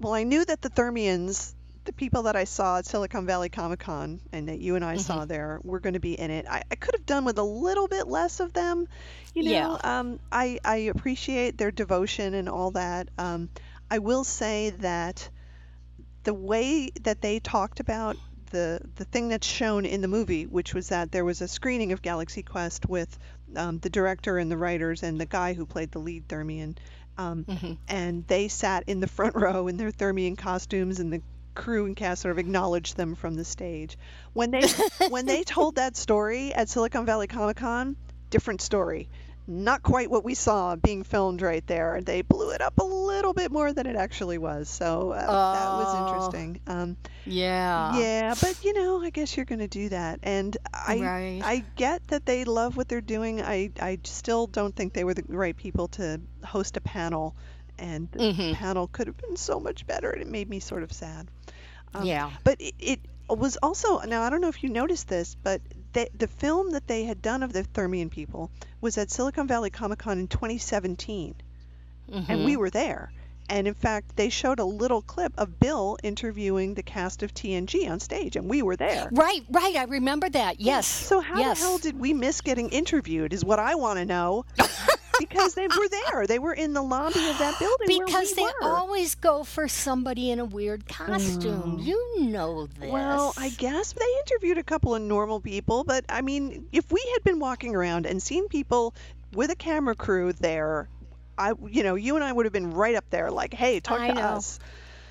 well, 0.00 0.14
I 0.14 0.24
knew 0.24 0.44
that 0.44 0.62
the 0.62 0.70
Thermians, 0.70 1.54
the 1.84 1.92
people 1.92 2.24
that 2.24 2.36
I 2.36 2.44
saw 2.44 2.78
at 2.78 2.86
Silicon 2.86 3.26
Valley 3.26 3.48
Comic 3.48 3.80
Con 3.80 4.20
and 4.32 4.48
that 4.48 4.60
you 4.60 4.76
and 4.76 4.84
I 4.84 4.94
mm-hmm. 4.94 5.02
saw 5.02 5.24
there, 5.24 5.60
were 5.64 5.80
going 5.80 5.94
to 5.94 6.00
be 6.00 6.18
in 6.18 6.30
it. 6.30 6.46
I, 6.48 6.62
I 6.70 6.74
could 6.74 6.94
have 6.94 7.06
done 7.06 7.24
with 7.24 7.38
a 7.38 7.42
little 7.42 7.88
bit 7.88 8.08
less 8.08 8.40
of 8.40 8.52
them, 8.52 8.88
you 9.34 9.44
know. 9.44 9.50
Yeah. 9.50 9.78
Um, 9.82 10.20
I 10.30 10.58
I 10.64 10.76
appreciate 10.76 11.58
their 11.58 11.70
devotion 11.70 12.34
and 12.34 12.48
all 12.48 12.72
that. 12.72 13.08
Um, 13.18 13.48
I 13.90 13.98
will 13.98 14.24
say 14.24 14.70
that 14.80 15.28
the 16.24 16.34
way 16.34 16.90
that 17.02 17.20
they 17.20 17.38
talked 17.38 17.80
about 17.80 18.16
the 18.50 18.80
the 18.96 19.04
thing 19.04 19.28
that's 19.28 19.46
shown 19.46 19.84
in 19.84 20.00
the 20.00 20.08
movie, 20.08 20.44
which 20.44 20.74
was 20.74 20.88
that 20.88 21.12
there 21.12 21.24
was 21.24 21.40
a 21.40 21.48
screening 21.48 21.92
of 21.92 22.02
Galaxy 22.02 22.42
Quest 22.42 22.88
with 22.88 23.18
um, 23.54 23.78
the 23.78 23.90
director 23.90 24.38
and 24.38 24.50
the 24.50 24.56
writers 24.56 25.02
and 25.02 25.20
the 25.20 25.26
guy 25.26 25.54
who 25.54 25.66
played 25.66 25.92
the 25.92 25.98
lead 25.98 26.28
Thermian, 26.28 26.76
um, 27.18 27.44
mm-hmm. 27.44 27.72
and 27.88 28.26
they 28.26 28.48
sat 28.48 28.84
in 28.86 29.00
the 29.00 29.06
front 29.06 29.34
row 29.44 29.68
in 29.68 29.76
their 29.76 29.92
Thermian 29.92 30.36
costumes, 30.36 31.00
and 31.00 31.12
the 31.12 31.22
crew 31.54 31.86
and 31.86 31.96
cast 31.96 32.22
sort 32.22 32.32
of 32.32 32.38
acknowledged 32.38 32.96
them 32.96 33.14
from 33.14 33.34
the 33.34 33.44
stage. 33.44 33.96
When 34.32 34.50
they 34.50 34.66
when 35.08 35.26
they 35.26 35.42
told 35.42 35.76
that 35.76 35.96
story 35.96 36.52
at 36.52 36.68
Silicon 36.68 37.06
Valley 37.06 37.26
Comic 37.26 37.56
Con, 37.56 37.96
different 38.30 38.60
story 38.60 39.08
not 39.46 39.82
quite 39.82 40.10
what 40.10 40.24
we 40.24 40.34
saw 40.34 40.76
being 40.76 41.04
filmed 41.04 41.40
right 41.40 41.66
there. 41.66 42.00
They 42.02 42.22
blew 42.22 42.50
it 42.50 42.60
up 42.60 42.78
a 42.78 42.84
little 42.84 43.32
bit 43.32 43.52
more 43.52 43.72
than 43.72 43.86
it 43.86 43.96
actually 43.96 44.38
was. 44.38 44.68
So 44.68 45.12
uh, 45.12 45.24
oh, 45.26 45.52
that 45.52 45.72
was 45.72 45.94
oh. 45.94 46.06
interesting. 46.06 46.60
Um, 46.66 46.96
yeah. 47.24 47.98
Yeah, 47.98 48.34
but 48.40 48.64
you 48.64 48.72
know, 48.72 49.02
I 49.02 49.10
guess 49.10 49.36
you're 49.36 49.46
going 49.46 49.60
to 49.60 49.68
do 49.68 49.88
that. 49.90 50.20
And 50.22 50.56
I 50.72 50.98
right. 50.98 51.40
I 51.44 51.64
get 51.76 52.06
that 52.08 52.26
they 52.26 52.44
love 52.44 52.76
what 52.76 52.88
they're 52.88 53.00
doing. 53.00 53.40
I 53.40 53.70
I 53.80 53.98
still 54.04 54.46
don't 54.46 54.74
think 54.74 54.92
they 54.92 55.04
were 55.04 55.14
the 55.14 55.24
right 55.28 55.56
people 55.56 55.88
to 55.88 56.20
host 56.44 56.76
a 56.76 56.80
panel 56.80 57.36
and 57.78 58.08
the 58.12 58.18
mm-hmm. 58.18 58.52
panel 58.54 58.86
could 58.88 59.06
have 59.06 59.16
been 59.16 59.36
so 59.36 59.60
much 59.60 59.86
better 59.86 60.10
and 60.10 60.22
it 60.22 60.28
made 60.28 60.48
me 60.48 60.60
sort 60.60 60.82
of 60.82 60.92
sad. 60.92 61.28
Um, 61.94 62.04
yeah. 62.04 62.30
But 62.42 62.60
it, 62.60 62.74
it 62.78 63.00
was 63.28 63.56
also 63.58 64.00
now 64.00 64.22
I 64.22 64.30
don't 64.30 64.40
know 64.40 64.48
if 64.48 64.62
you 64.62 64.70
noticed 64.70 65.08
this, 65.08 65.36
but 65.42 65.60
they, 65.96 66.10
the 66.14 66.28
film 66.28 66.72
that 66.72 66.86
they 66.86 67.04
had 67.04 67.22
done 67.22 67.42
of 67.42 67.54
the 67.54 67.62
Thermian 67.64 68.10
people 68.10 68.50
was 68.82 68.98
at 68.98 69.10
Silicon 69.10 69.48
Valley 69.48 69.70
Comic 69.70 70.00
Con 70.00 70.18
in 70.18 70.28
2017, 70.28 71.34
mm-hmm. 72.12 72.30
and 72.30 72.44
we 72.44 72.52
mm-hmm. 72.52 72.60
were 72.60 72.70
there. 72.70 73.10
And 73.48 73.68
in 73.68 73.74
fact, 73.74 74.16
they 74.16 74.28
showed 74.28 74.58
a 74.58 74.64
little 74.64 75.02
clip 75.02 75.32
of 75.38 75.60
Bill 75.60 75.98
interviewing 76.02 76.74
the 76.74 76.82
cast 76.82 77.22
of 77.22 77.32
TNG 77.32 77.88
on 77.90 78.00
stage, 78.00 78.36
and 78.36 78.48
we 78.48 78.62
were 78.62 78.76
there. 78.76 79.08
Right, 79.12 79.42
right. 79.50 79.76
I 79.76 79.84
remember 79.84 80.28
that. 80.30 80.60
Yes. 80.60 80.86
So 80.86 81.20
how 81.20 81.38
yes. 81.38 81.58
the 81.58 81.64
hell 81.64 81.78
did 81.78 81.98
we 81.98 82.12
miss 82.12 82.40
getting 82.40 82.68
interviewed? 82.70 83.32
Is 83.32 83.44
what 83.44 83.58
I 83.58 83.74
want 83.74 83.98
to 83.98 84.04
know. 84.04 84.44
because 85.18 85.54
they 85.54 85.66
were 85.66 85.88
there. 85.88 86.26
They 86.26 86.38
were 86.38 86.52
in 86.52 86.72
the 86.72 86.82
lobby 86.82 87.26
of 87.28 87.38
that 87.38 87.58
building. 87.58 88.04
Because 88.04 88.30
we 88.36 88.42
they 88.42 88.50
were. 88.60 88.68
always 88.68 89.14
go 89.14 89.44
for 89.44 89.68
somebody 89.68 90.30
in 90.30 90.40
a 90.40 90.44
weird 90.44 90.86
costume. 90.86 91.78
Mm. 91.78 91.84
You 91.84 92.22
know 92.22 92.66
this. 92.66 92.90
Well, 92.90 93.34
I 93.36 93.50
guess 93.50 93.92
they 93.92 94.04
interviewed 94.26 94.58
a 94.58 94.62
couple 94.62 94.94
of 94.94 95.02
normal 95.02 95.40
people, 95.40 95.84
but 95.84 96.04
I 96.08 96.22
mean, 96.22 96.66
if 96.72 96.90
we 96.92 97.02
had 97.14 97.24
been 97.24 97.38
walking 97.38 97.74
around 97.74 98.06
and 98.06 98.22
seen 98.22 98.48
people 98.48 98.94
with 99.32 99.50
a 99.50 99.56
camera 99.56 99.94
crew 99.94 100.32
there, 100.32 100.88
I, 101.38 101.52
you 101.68 101.82
know, 101.82 101.94
you 101.94 102.16
and 102.16 102.24
I 102.24 102.32
would 102.32 102.46
have 102.46 102.52
been 102.52 102.72
right 102.72 102.94
up 102.94 103.08
there, 103.10 103.30
like, 103.30 103.54
hey, 103.54 103.80
talk 103.80 104.00
I 104.00 104.08
to 104.08 104.14
know. 104.14 104.20
us. 104.20 104.58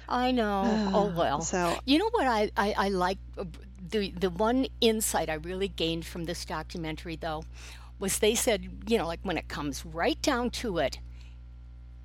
I 0.07 0.31
know. 0.31 0.91
oh 0.93 1.13
well. 1.17 1.41
So 1.41 1.77
you 1.85 1.97
know 1.97 2.09
what 2.11 2.27
I, 2.27 2.51
I, 2.55 2.75
I 2.77 2.89
like 2.89 3.17
uh, 3.38 3.45
the 3.89 4.11
the 4.11 4.29
one 4.29 4.67
insight 4.81 5.29
I 5.29 5.35
really 5.35 5.67
gained 5.67 6.05
from 6.05 6.25
this 6.25 6.45
documentary 6.45 7.15
though 7.15 7.43
was 7.99 8.19
they 8.19 8.35
said, 8.35 8.83
you 8.88 8.97
know, 8.97 9.07
like 9.07 9.21
when 9.23 9.38
it 9.38 9.47
comes 9.47 9.85
right 9.85 10.21
down 10.21 10.49
to 10.49 10.79
it, 10.79 10.99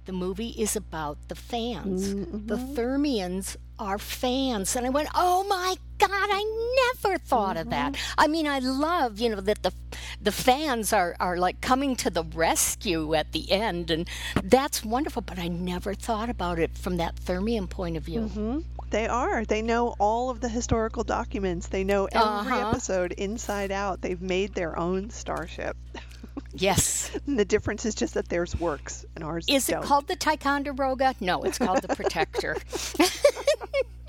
the 0.04 0.12
movie 0.12 0.50
is 0.50 0.76
about 0.76 1.18
the 1.28 1.34
fans. 1.34 2.14
Mm-hmm. 2.14 2.46
The 2.46 2.56
Thermians 2.56 3.56
are 3.78 3.98
fans. 3.98 4.76
And 4.76 4.86
I 4.86 4.90
went, 4.90 5.08
oh 5.14 5.44
my 5.44 5.76
God, 5.98 6.10
I 6.10 6.94
never 7.02 7.18
thought 7.18 7.56
mm-hmm. 7.56 7.62
of 7.62 7.70
that. 7.70 7.92
Mm-hmm. 7.92 8.20
I 8.20 8.26
mean, 8.28 8.46
I 8.46 8.60
love, 8.60 9.20
you 9.20 9.28
know, 9.30 9.40
that 9.40 9.62
the 9.62 9.72
the 10.20 10.32
fans 10.32 10.92
are, 10.92 11.16
are 11.18 11.36
like 11.36 11.60
coming 11.60 11.96
to 11.96 12.10
the 12.10 12.24
rescue 12.24 13.14
at 13.14 13.32
the 13.32 13.50
end. 13.50 13.90
And 13.90 14.08
that's 14.42 14.84
wonderful. 14.84 15.22
But 15.22 15.38
I 15.38 15.48
never 15.48 15.94
thought 15.94 16.30
about 16.30 16.58
it 16.58 16.76
from 16.76 16.96
that 16.98 17.16
Thermian 17.16 17.68
point 17.68 17.96
of 17.96 18.04
view. 18.04 18.20
Mm-hmm. 18.22 18.58
They 18.90 19.06
are. 19.06 19.44
They 19.44 19.62
know 19.62 19.94
all 19.98 20.30
of 20.30 20.40
the 20.40 20.48
historical 20.48 21.04
documents. 21.04 21.68
They 21.68 21.84
know 21.84 22.06
every 22.06 22.52
uh-huh. 22.52 22.70
episode 22.70 23.12
inside 23.12 23.70
out. 23.70 24.00
They've 24.00 24.20
made 24.20 24.54
their 24.54 24.78
own 24.78 25.10
starship. 25.10 25.76
Yes. 26.52 27.16
And 27.26 27.38
the 27.38 27.44
difference 27.44 27.84
is 27.84 27.94
just 27.94 28.14
that 28.14 28.28
theirs 28.28 28.58
works 28.58 29.04
and 29.14 29.22
ours 29.22 29.44
Is 29.48 29.66
don't. 29.66 29.82
it 29.82 29.86
called 29.86 30.08
the 30.08 30.16
Ticonderoga? 30.16 31.14
No, 31.20 31.42
it's 31.42 31.58
called 31.58 31.82
the 31.82 31.94
Protector. 31.94 32.56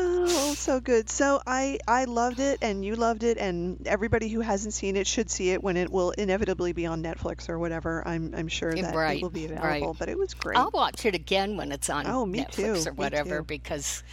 Oh, 0.00 0.54
so 0.54 0.80
good. 0.80 1.10
So 1.10 1.40
I 1.46 1.78
I 1.88 2.04
loved 2.04 2.38
it 2.38 2.58
and 2.62 2.84
you 2.84 2.94
loved 2.94 3.24
it 3.24 3.36
and 3.36 3.84
everybody 3.86 4.28
who 4.28 4.40
hasn't 4.40 4.72
seen 4.74 4.96
it 4.96 5.06
should 5.06 5.28
see 5.28 5.50
it 5.50 5.62
when 5.62 5.76
it 5.76 5.90
will 5.90 6.12
inevitably 6.12 6.72
be 6.72 6.86
on 6.86 7.02
Netflix 7.02 7.48
or 7.48 7.58
whatever. 7.58 8.06
I'm 8.06 8.32
I'm 8.34 8.48
sure 8.48 8.72
that 8.74 8.94
right, 8.94 9.16
it 9.16 9.22
will 9.22 9.30
be 9.30 9.46
available, 9.46 9.88
right. 9.88 9.98
but 9.98 10.08
it 10.08 10.16
was 10.16 10.34
great. 10.34 10.56
I'll 10.56 10.70
watch 10.70 11.04
it 11.04 11.14
again 11.14 11.56
when 11.56 11.72
it's 11.72 11.90
on 11.90 12.06
oh, 12.06 12.24
me 12.24 12.44
Netflix 12.44 12.84
too. 12.84 12.90
or 12.90 12.92
whatever 12.92 13.42
because 13.42 14.04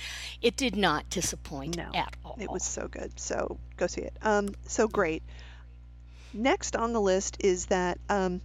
it 0.41 0.57
did 0.57 0.75
not 0.75 1.09
disappoint 1.09 1.77
no, 1.77 1.91
at 1.93 2.15
all. 2.25 2.37
It 2.39 2.49
was 2.49 2.63
so 2.63 2.87
good. 2.87 3.19
So 3.19 3.59
go 3.77 3.85
see 3.85 4.01
it. 4.01 4.17
Um 4.23 4.49
so 4.65 4.87
great. 4.87 5.21
Next 6.33 6.75
on 6.75 6.93
the 6.93 7.01
list 7.01 7.37
is 7.41 7.67
that 7.67 7.99
um 8.09 8.41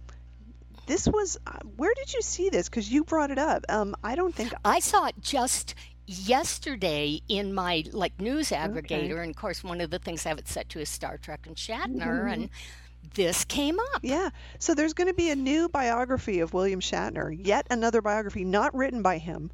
this 0.85 1.07
was 1.07 1.37
uh, 1.47 1.59
where 1.77 1.93
did 1.95 2.13
you 2.13 2.21
see 2.21 2.49
this 2.49 2.69
because 2.69 2.91
you 2.91 3.03
brought 3.03 3.31
it 3.31 3.37
up 3.37 3.63
um 3.69 3.95
i 4.03 4.15
don't 4.15 4.33
think 4.33 4.51
i 4.65 4.79
saw 4.79 5.05
it 5.05 5.15
just 5.21 5.75
yesterday 6.05 7.21
in 7.27 7.53
my 7.53 7.83
like 7.91 8.19
news 8.19 8.49
aggregator, 8.49 9.11
okay. 9.11 9.21
and 9.21 9.29
of 9.31 9.35
course 9.35 9.63
one 9.63 9.81
of 9.81 9.89
the 9.89 9.99
things 9.99 10.25
I 10.25 10.29
have 10.29 10.39
it 10.39 10.47
set 10.47 10.69
to 10.69 10.79
is 10.79 10.89
Star 10.89 11.17
Trek 11.17 11.47
and 11.47 11.55
Shatner, 11.55 11.99
mm-hmm. 11.99 12.27
and 12.27 12.49
this 13.13 13.45
came 13.45 13.79
up. 13.79 14.01
Yeah. 14.03 14.29
So 14.59 14.73
there's 14.73 14.93
going 14.93 15.07
to 15.07 15.13
be 15.13 15.31
a 15.31 15.35
new 15.35 15.69
biography 15.69 16.39
of 16.39 16.53
William 16.53 16.79
Shatner, 16.79 17.35
yet 17.45 17.67
another 17.69 18.01
biography 18.01 18.45
not 18.45 18.75
written 18.75 19.01
by 19.01 19.17
him, 19.17 19.51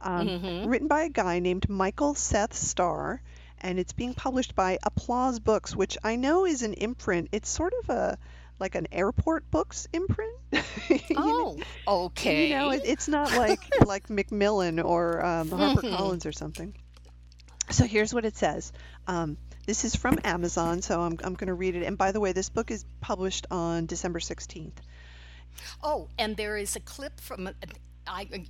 um, 0.00 0.26
mm-hmm. 0.26 0.68
written 0.68 0.88
by 0.88 1.02
a 1.02 1.08
guy 1.08 1.38
named 1.38 1.68
Michael 1.68 2.14
Seth 2.14 2.54
Starr, 2.54 3.22
and 3.60 3.78
it's 3.78 3.92
being 3.92 4.14
published 4.14 4.54
by 4.54 4.78
Applause 4.82 5.40
Books, 5.40 5.74
which 5.74 5.98
I 6.04 6.16
know 6.16 6.46
is 6.46 6.62
an 6.62 6.74
imprint. 6.74 7.28
It's 7.32 7.48
sort 7.48 7.72
of 7.82 7.90
a 7.90 8.18
like 8.58 8.74
an 8.74 8.88
airport 8.92 9.50
books 9.50 9.86
imprint. 9.92 10.36
oh, 11.16 11.56
know? 11.58 11.62
okay. 12.06 12.48
You 12.48 12.56
know, 12.56 12.70
it, 12.70 12.82
it's 12.84 13.08
not 13.08 13.36
like 13.36 13.60
like 13.86 14.08
Macmillan 14.10 14.80
or 14.80 15.24
um, 15.24 15.50
HarperCollins 15.50 16.18
mm-hmm. 16.18 16.28
or 16.28 16.32
something. 16.32 16.74
So 17.70 17.84
here's 17.84 18.14
what 18.14 18.24
it 18.24 18.36
says. 18.36 18.72
Um, 19.06 19.36
this 19.66 19.84
is 19.84 19.96
from 19.96 20.18
Amazon, 20.22 20.80
so 20.82 21.00
I'm, 21.00 21.18
I'm 21.24 21.34
going 21.34 21.48
to 21.48 21.54
read 21.54 21.74
it. 21.74 21.82
And 21.82 21.98
by 21.98 22.12
the 22.12 22.20
way, 22.20 22.32
this 22.32 22.48
book 22.48 22.70
is 22.70 22.84
published 23.00 23.46
on 23.50 23.86
December 23.86 24.20
16th. 24.20 24.76
Oh, 25.82 26.08
and 26.18 26.36
there 26.36 26.56
is 26.56 26.76
a 26.76 26.80
clip 26.80 27.20
from 27.20 27.50
I 28.06 28.46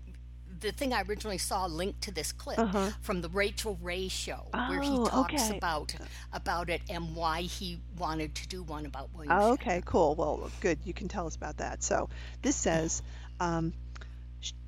the 0.61 0.73
thing 0.73 0.93
I 0.93 1.03
originally 1.03 1.39
saw 1.39 1.67
linked 1.67 2.03
to 2.03 2.11
this 2.13 2.33
clip 2.33 2.59
Uh-huh. 2.59 2.91
from 3.01 3.21
the 3.21 3.29
Rachael 3.29 3.79
Ray 3.83 4.09
show 4.09 4.47
where 4.53 4.81
he 4.81 4.91
Oh, 4.91 5.07
talks 5.07 5.35
okay. 5.35 5.57
about 5.57 5.95
about 6.33 6.71
it 6.71 6.83
and 6.89 7.15
why 7.15 7.43
he 7.43 7.79
wanted 7.99 8.35
to 8.37 8.49
do 8.49 8.63
one 8.63 8.87
about 8.87 9.11
William. 9.15 9.33
Oh, 9.37 9.53
okay, 9.53 9.83
cool. 9.85 10.15
Well, 10.15 10.51
good. 10.61 10.79
You 10.85 10.93
can 10.95 11.09
tell 11.09 11.27
us 11.27 11.37
about 11.37 11.59
that. 11.59 11.83
So 11.83 12.09
this 12.43 12.57
says 12.57 13.03
um, 13.41 13.73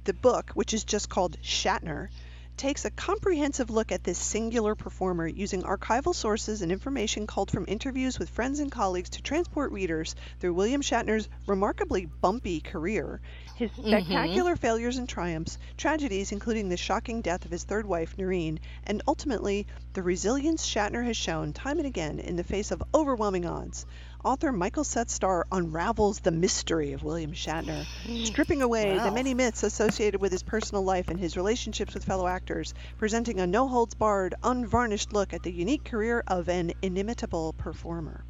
the 0.05 0.12
book, 0.14 0.51
which 0.55 0.74
is 0.74 0.84
just 0.84 1.09
called 1.09 1.36
Shatner, 1.43 2.09
takes 2.57 2.84
a 2.84 2.91
comprehensive 2.91 3.70
look 3.70 3.93
at 3.93 4.03
this 4.03 4.18
singular 4.18 4.74
performer 4.74 5.28
using 5.28 5.62
archival 5.62 6.12
sources 6.12 6.61
and 6.61 6.72
information 6.72 7.26
culled 7.28 7.53
from 7.53 7.64
interviews 7.68 8.18
with 8.18 8.28
friends 8.30 8.59
and 8.59 8.72
colleagues 8.72 9.11
to 9.11 9.22
transport 9.22 9.70
readers 9.70 10.16
through 10.41 10.55
William 10.55 10.82
Shatner's 10.82 11.28
remarkably 11.47 12.07
bumpy 12.07 12.61
career, 12.61 13.20
his 13.59 13.73
mm-hmm. 13.73 13.89
spectacular 13.89 14.55
failures 14.55 14.99
and 14.99 15.09
triumphs, 15.09 15.59
tragedies 15.77 16.31
including 16.31 16.69
the 16.69 16.77
shocking 16.77 17.21
death 17.23 17.45
of 17.45 17.51
his 17.51 17.65
third 17.65 17.87
wife, 17.87 18.17
Nerine, 18.17 18.61
and 18.85 19.03
ultimately 19.09 19.67
the 19.95 20.03
resilience 20.03 20.65
Shatner 20.65 21.05
has 21.05 21.17
shown 21.17 21.53
time 21.53 21.79
and 21.79 21.87
again 21.87 22.21
in 22.21 22.37
the 22.37 22.45
face 22.45 22.71
of 22.71 22.85
overwhelming 22.95 23.47
odds. 23.47 23.85
Author 24.25 24.53
Michael 24.53 24.85
Seth 24.85 25.11
Starr 25.11 25.45
unravels 25.51 26.21
the 26.21 26.31
mystery 26.31 26.93
of 26.93 27.03
William 27.03 27.33
Shatner, 27.33 27.85
stripping 28.27 28.63
away 28.63 28.97
the 28.97 29.11
many 29.11 29.35
myths 29.35 29.65
associated 29.65 30.21
with 30.21 30.31
his 30.31 30.45
personal 30.45 30.85
life 30.85 31.09
and 31.09 31.19
his 31.19 31.37
relationships 31.37 31.95
with 31.95 32.05
fellow 32.05 32.29
actors, 32.29 32.75
presenting 32.97 33.41
a 33.41 33.47
no 33.49 33.67
holds 33.67 33.97
barred, 33.97 34.37
unvarnished 34.45 35.13
look 35.13 35.33
at 35.33 35.43
the 35.43 35.53
unique 35.53 35.83
career 35.83 36.23
of 36.29 36.49
an 36.49 36.75
inimitable 36.81 37.55
performer. 37.55 38.25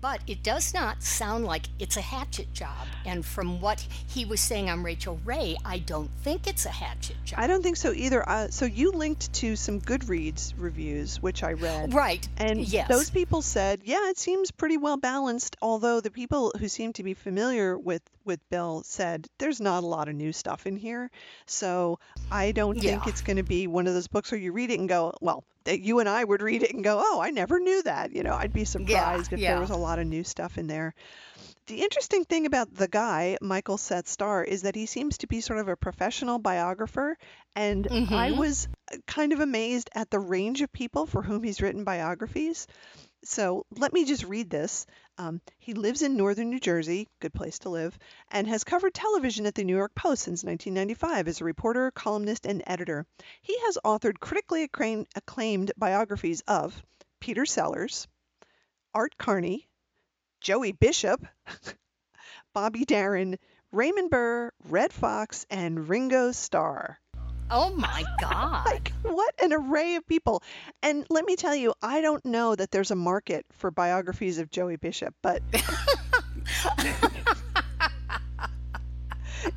But 0.00 0.20
it 0.26 0.42
does 0.42 0.72
not 0.72 1.02
sound 1.02 1.44
like 1.44 1.66
it's 1.78 1.96
a 1.96 2.00
hatchet 2.00 2.52
job. 2.54 2.86
And 3.04 3.24
from 3.24 3.60
what 3.60 3.86
he 4.06 4.24
was 4.24 4.40
saying 4.40 4.70
on 4.70 4.82
Rachael 4.82 5.20
Ray, 5.24 5.56
I 5.64 5.78
don't 5.78 6.10
think 6.22 6.46
it's 6.46 6.64
a 6.66 6.70
hatchet 6.70 7.16
job. 7.24 7.38
I 7.38 7.46
don't 7.46 7.62
think 7.62 7.76
so 7.76 7.92
either. 7.92 8.26
Uh, 8.28 8.48
so 8.48 8.64
you 8.64 8.92
linked 8.92 9.32
to 9.34 9.56
some 9.56 9.80
Goodreads 9.80 10.54
reviews, 10.56 11.20
which 11.22 11.42
I 11.42 11.52
read. 11.52 11.92
Right. 11.92 12.26
And 12.38 12.60
yes. 12.60 12.88
those 12.88 13.10
people 13.10 13.42
said, 13.42 13.82
yeah, 13.84 14.08
it 14.08 14.18
seems 14.18 14.50
pretty 14.50 14.76
well 14.76 14.96
balanced. 14.96 15.56
Although 15.60 16.00
the 16.00 16.10
people 16.10 16.52
who 16.58 16.68
seem 16.68 16.92
to 16.94 17.02
be 17.02 17.14
familiar 17.14 17.76
with 17.76 18.02
with 18.24 18.40
Bill 18.50 18.82
said 18.84 19.26
there's 19.38 19.60
not 19.60 19.82
a 19.82 19.86
lot 19.86 20.08
of 20.08 20.14
new 20.14 20.32
stuff 20.32 20.66
in 20.66 20.76
here. 20.76 21.10
So 21.46 21.98
I 22.30 22.52
don't 22.52 22.78
think 22.78 23.04
Yeah. 23.04 23.10
it's 23.10 23.22
going 23.22 23.36
to 23.38 23.42
be 23.42 23.66
one 23.66 23.86
of 23.86 23.94
those 23.94 24.08
books 24.08 24.30
where 24.30 24.40
you 24.40 24.52
read 24.52 24.70
it 24.70 24.78
and 24.80 24.88
go, 24.88 25.12
well, 25.20 25.44
that 25.64 25.80
you 25.80 25.98
and 26.00 26.08
I 26.08 26.24
would 26.24 26.42
read 26.42 26.62
it 26.62 26.72
and 26.74 26.82
go, 26.84 27.00
oh, 27.02 27.20
I 27.20 27.30
never 27.30 27.58
knew 27.60 27.82
that. 27.82 28.12
You 28.12 28.22
know, 28.22 28.34
I'd 28.34 28.52
be 28.52 28.64
surprised 28.64 29.32
if 29.32 29.40
yeah. 29.40 29.46
there 29.46 29.58
was 29.58 29.70
a 29.70 29.76
lot 29.76 29.98
of 29.98 30.06
new 30.06 30.24
stuff 30.24 30.58
in 30.58 30.66
there. 30.66 30.94
The 31.66 31.82
interesting 31.82 32.24
thing 32.24 32.46
about 32.46 32.74
the 32.74 32.88
guy, 32.88 33.38
Michael 33.40 33.78
Seth 33.78 34.08
Starr, 34.08 34.42
is 34.44 34.62
that 34.62 34.74
he 34.74 34.86
seems 34.86 35.18
to 35.18 35.26
be 35.26 35.40
sort 35.40 35.58
of 35.60 35.68
a 35.68 35.76
professional 35.76 36.38
biographer. 36.38 37.16
And 37.54 37.88
I 38.10 38.32
Mhm. 38.32 38.32
was 38.32 38.68
kind 39.06 39.32
of 39.32 39.40
amazed 39.40 39.90
at 39.94 40.10
the 40.10 40.18
range 40.18 40.62
of 40.62 40.72
people 40.72 41.06
for 41.06 41.22
whom 41.22 41.42
he's 41.42 41.60
written 41.62 41.84
biographies. 41.84 42.66
So 43.24 43.64
let 43.70 43.92
me 43.94 44.04
just 44.04 44.24
read 44.24 44.50
this. 44.50 44.86
Um, 45.16 45.40
he 45.58 45.72
lives 45.72 46.02
in 46.02 46.16
northern 46.18 46.50
New 46.50 46.60
Jersey, 46.60 47.08
good 47.18 47.32
place 47.32 47.58
to 47.60 47.70
live, 47.70 47.98
and 48.30 48.46
has 48.46 48.62
covered 48.62 48.92
television 48.92 49.46
at 49.46 49.54
the 49.54 49.64
New 49.64 49.74
York 49.76 49.94
Post 49.94 50.22
since 50.22 50.44
1995 50.44 51.26
as 51.28 51.40
a 51.40 51.44
reporter, 51.44 51.90
columnist, 51.92 52.44
and 52.44 52.62
editor. 52.66 53.06
He 53.40 53.58
has 53.60 53.78
authored 53.84 54.20
critically 54.20 54.64
acclaim- 54.64 55.06
acclaimed 55.14 55.72
biographies 55.78 56.42
of 56.46 56.82
Peter 57.20 57.46
Sellers, 57.46 58.06
Art 58.94 59.16
Carney, 59.18 59.66
Joey 60.40 60.72
Bishop, 60.72 61.26
Bobby 62.54 62.84
Darin, 62.84 63.38
Raymond 63.72 64.10
Burr, 64.10 64.52
Redd 64.64 64.92
Foxx, 64.92 65.46
and 65.50 65.88
Ringo 65.88 66.30
Starr. 66.30 66.99
Oh 67.50 67.70
my 67.76 68.04
God. 68.20 68.66
Like, 68.66 68.92
what 69.02 69.34
an 69.42 69.52
array 69.52 69.96
of 69.96 70.06
people. 70.06 70.42
And 70.82 71.06
let 71.10 71.24
me 71.24 71.36
tell 71.36 71.54
you, 71.54 71.74
I 71.82 72.00
don't 72.00 72.24
know 72.24 72.54
that 72.54 72.70
there's 72.70 72.90
a 72.90 72.96
market 72.96 73.46
for 73.52 73.70
biographies 73.70 74.38
of 74.38 74.50
Joey 74.50 74.76
Bishop, 74.76 75.14
but. 75.22 75.42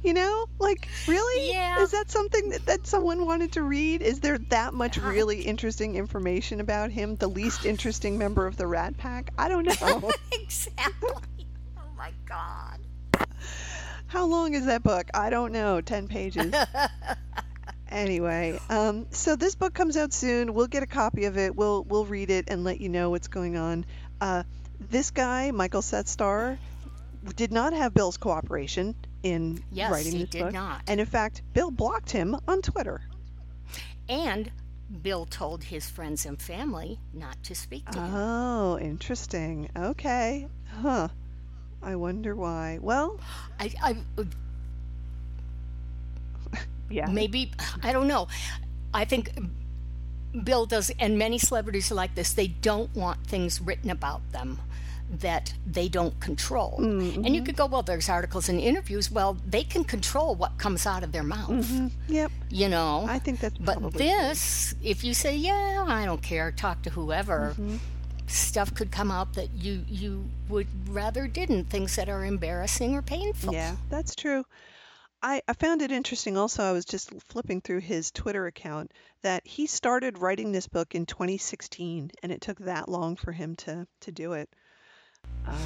you 0.03 0.13
know, 0.13 0.45
like, 0.59 0.87
really? 1.07 1.51
Yeah. 1.51 1.81
Is 1.81 1.91
that 1.91 2.09
something 2.11 2.49
that, 2.49 2.65
that 2.65 2.87
someone 2.87 3.25
wanted 3.25 3.53
to 3.53 3.63
read? 3.63 4.01
Is 4.01 4.19
there 4.19 4.37
that 4.49 4.73
much 4.73 4.97
really 4.97 5.41
interesting 5.41 5.95
information 5.95 6.59
about 6.59 6.91
him? 6.91 7.15
The 7.15 7.27
least 7.27 7.65
interesting 7.65 8.17
member 8.17 8.45
of 8.45 8.57
the 8.57 8.67
Rat 8.67 8.97
Pack? 8.97 9.31
I 9.37 9.47
don't 9.47 9.65
know. 9.81 10.11
exactly. 10.31 11.09
Oh 11.77 11.81
my 11.97 12.11
God. 12.25 12.79
How 14.07 14.25
long 14.25 14.53
is 14.53 14.65
that 14.65 14.83
book? 14.83 15.09
I 15.13 15.29
don't 15.29 15.51
know. 15.51 15.81
10 15.81 16.07
pages. 16.07 16.53
Anyway, 17.93 18.59
um, 18.69 19.05
so 19.11 19.35
this 19.35 19.53
book 19.53 19.73
comes 19.73 19.95
out 19.97 20.11
soon. 20.13 20.53
We'll 20.55 20.67
get 20.67 20.81
a 20.81 20.87
copy 20.87 21.25
of 21.25 21.37
it. 21.37 21.55
We'll 21.55 21.83
we'll 21.83 22.05
read 22.05 22.31
it 22.31 22.45
and 22.47 22.63
let 22.63 22.81
you 22.81 22.89
know 22.89 23.11
what's 23.11 23.27
going 23.27 23.55
on. 23.55 23.85
Uh, 24.19 24.43
this 24.89 25.11
guy, 25.11 25.51
Michael 25.51 25.83
Seth 25.83 26.07
Starr, 26.07 26.57
did 27.35 27.51
not 27.51 27.73
have 27.73 27.93
Bill's 27.93 28.17
cooperation 28.17 28.95
in 29.21 29.63
Yes, 29.71 29.91
writing 29.91 30.11
he 30.13 30.19
this 30.21 30.29
did 30.29 30.43
book. 30.45 30.53
not. 30.53 30.81
And 30.87 30.99
in 30.99 31.05
fact, 31.05 31.43
Bill 31.53 31.69
blocked 31.69 32.09
him 32.09 32.35
on 32.47 32.61
Twitter. 32.63 32.99
And 34.09 34.51
Bill 35.03 35.25
told 35.25 35.63
his 35.63 35.87
friends 35.89 36.25
and 36.25 36.41
family 36.41 36.99
not 37.13 37.41
to 37.43 37.55
speak 37.55 37.89
to 37.91 37.99
him. 37.99 38.15
Oh, 38.15 38.79
interesting. 38.79 39.69
Okay. 39.77 40.47
Huh. 40.81 41.09
I 41.81 41.95
wonder 41.95 42.35
why. 42.35 42.79
Well, 42.81 43.19
I, 43.59 43.71
I 43.81 43.95
yeah. 46.89 47.08
maybe 47.08 47.51
I 47.82 47.91
don't 47.93 48.08
know. 48.08 48.28
I 48.93 49.06
think 49.06 49.32
Bill 50.43 50.66
does, 50.66 50.91
and 50.99 51.18
many 51.18 51.38
celebrities 51.38 51.91
are 51.91 51.95
like 51.95 52.16
this. 52.16 52.34
They 52.34 52.47
don't 52.47 52.93
want 52.95 53.26
things 53.28 53.62
written 53.62 53.89
about 53.91 54.22
them 54.32 54.60
that 55.20 55.54
they 55.68 55.88
don't 55.88 56.20
control. 56.20 56.76
And 56.80 57.36
you 57.36 57.43
could 57.43 57.56
go, 57.56 57.68
well, 57.68 57.84
there's 57.84 58.10
articles 58.10 58.49
and 58.49 58.60
interviews. 58.60 59.12
Well, 59.12 59.38
they 59.47 59.64
can 59.64 59.84
control 59.84 60.34
what 60.34 60.58
comes 60.58 60.88
out 60.88 61.04
of 61.04 61.12
their 61.12 61.22
mouth. 61.24 61.70
Yep. 62.08 62.32
You 62.49 62.68
know. 62.70 63.01
Mm-hmm. 63.01 63.10
I 63.12 63.20
think 63.20 63.39
that's 63.39 63.58
But 63.60 63.74
probably 63.80 63.91
true. 63.91 63.99
this, 64.08 64.74
if 64.82 65.04
you 65.04 65.14
say, 65.14 65.36
"Yeah, 65.36 65.86
I 65.88 66.06
don't 66.06 66.24
care," 66.24 66.51
talk 66.51 66.82
to 66.84 66.89
whoever, 66.89 67.54
Mm-hmm. 67.60 67.76
stuff 68.26 68.74
could 68.74 68.89
come 68.91 69.12
out 69.12 69.34
that 69.36 69.49
you 69.54 69.84
you 69.88 70.26
would 70.49 70.68
rather 70.89 71.28
didn't. 71.28 71.66
Things 71.70 71.95
that 71.95 72.10
are 72.10 72.26
embarrassing 72.26 72.95
or 72.95 73.04
painful. 73.04 73.54
Yeah, 73.54 73.76
that's 73.89 74.16
true. 74.16 74.45
I, 75.24 75.41
I 75.47 75.53
found 75.53 75.82
it 75.82 75.91
interesting 75.91 76.36
also. 76.38 76.63
I 76.63 76.74
was 76.74 76.84
just 76.84 77.09
flipping 77.30 77.61
through 77.61 77.80
his 77.80 78.11
Twitter 78.11 78.45
account 78.45 78.91
that 79.21 79.47
he 79.47 79.67
started 79.67 80.17
writing 80.17 80.51
this 80.51 80.67
book 80.67 80.95
in 80.95 81.05
2016, 81.05 82.11
and 82.21 82.32
it 82.32 82.41
took 82.41 82.59
that 82.59 82.89
long 82.89 83.15
for 83.15 83.32
him 83.32 83.55
to, 83.55 83.88
to 84.01 84.11
do 84.11 84.34
it. 84.34 84.49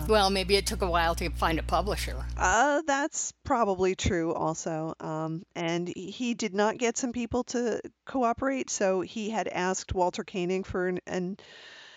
Well, 0.08 0.30
maybe 0.30 0.56
it 0.56 0.68
took 0.68 0.84
a 0.84 0.90
while 0.90 1.16
to 1.16 1.32
find 1.32 1.58
a 1.58 1.64
publisher. 1.64 2.24
Uh, 2.38 2.84
that's 2.86 3.34
probably 3.44 3.96
true 3.96 4.32
also. 4.32 4.94
Um, 5.00 5.42
and 5.56 5.88
he- 5.88 6.12
he 6.12 6.34
did 6.36 6.54
not 6.54 6.78
get 6.78 6.96
some 6.96 7.12
people 7.12 7.44
to 7.46 7.82
cooperate, 8.06 8.70
so 8.70 9.02
he 9.02 9.32
had 9.32 9.48
asked 9.48 9.94
Walter 9.96 10.24
Koenig 10.24 10.68
for 10.68 10.88
an, 10.88 11.00
an 11.08 11.38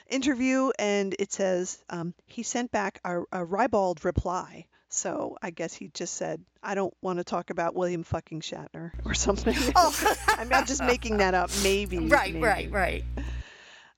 interview, 0.08 0.70
and 0.78 1.14
it 1.18 1.30
says 1.32 1.82
um, 1.90 2.14
he 2.24 2.42
sent 2.42 2.70
back 2.70 3.00
a, 3.04 3.20
a 3.30 3.44
ribald 3.44 4.04
reply. 4.06 4.66
So 4.90 5.36
I 5.40 5.50
guess 5.50 5.72
he 5.72 5.88
just 5.94 6.14
said, 6.14 6.42
"I 6.62 6.74
don't 6.74 6.92
want 7.00 7.18
to 7.18 7.24
talk 7.24 7.50
about 7.50 7.74
William 7.76 8.02
fucking 8.02 8.40
Shatner" 8.40 8.90
or 9.04 9.14
something. 9.14 9.56
Oh. 9.76 10.16
I'm 10.28 10.48
not 10.48 10.66
just 10.66 10.82
making 10.82 11.18
that 11.18 11.34
up. 11.34 11.50
Maybe. 11.62 11.98
Right, 12.08 12.34
maybe. 12.34 12.44
right, 12.44 12.70
right. 12.70 13.04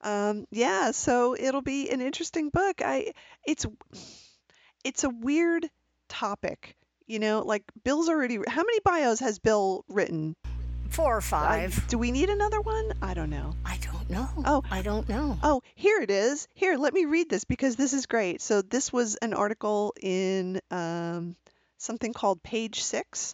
Um, 0.01 0.45
yeah, 0.51 0.91
so 0.91 1.35
it'll 1.37 1.61
be 1.61 1.89
an 1.89 2.01
interesting 2.01 2.49
book. 2.49 2.81
I 2.83 3.13
it's 3.45 3.65
it's 4.83 5.03
a 5.03 5.09
weird 5.09 5.67
topic, 6.09 6.75
you 7.07 7.19
know. 7.19 7.41
Like 7.41 7.63
Bill's 7.83 8.07
already. 8.09 8.37
How 8.47 8.61
many 8.61 8.79
bios 8.85 9.19
has 9.19 9.39
Bill 9.39 9.83
written? 9.87 10.35
Four 10.89 11.15
or 11.15 11.17
I- 11.17 11.21
five. 11.21 11.87
do 11.87 11.97
we 11.97 12.11
need 12.11 12.29
another 12.29 12.61
one? 12.61 12.93
I 13.01 13.13
don't 13.13 13.29
know. 13.29 13.55
I 13.65 13.77
don't 13.81 14.09
know. 14.09 14.29
Oh. 14.45 14.63
I 14.69 14.81
don't 14.81 15.07
know. 15.09 15.37
Oh, 15.41 15.61
here 15.75 15.99
it 16.01 16.11
is. 16.11 16.47
Here, 16.53 16.77
let 16.77 16.93
me 16.93 17.05
read 17.05 17.29
this 17.29 17.43
because 17.45 17.75
this 17.75 17.93
is 17.93 18.05
great. 18.05 18.41
So 18.41 18.61
this 18.61 18.93
was 18.93 19.15
an 19.15 19.33
article 19.33 19.93
in 20.01 20.61
um, 20.69 21.35
something 21.77 22.13
called 22.13 22.43
Page 22.43 22.83
Six, 22.83 23.33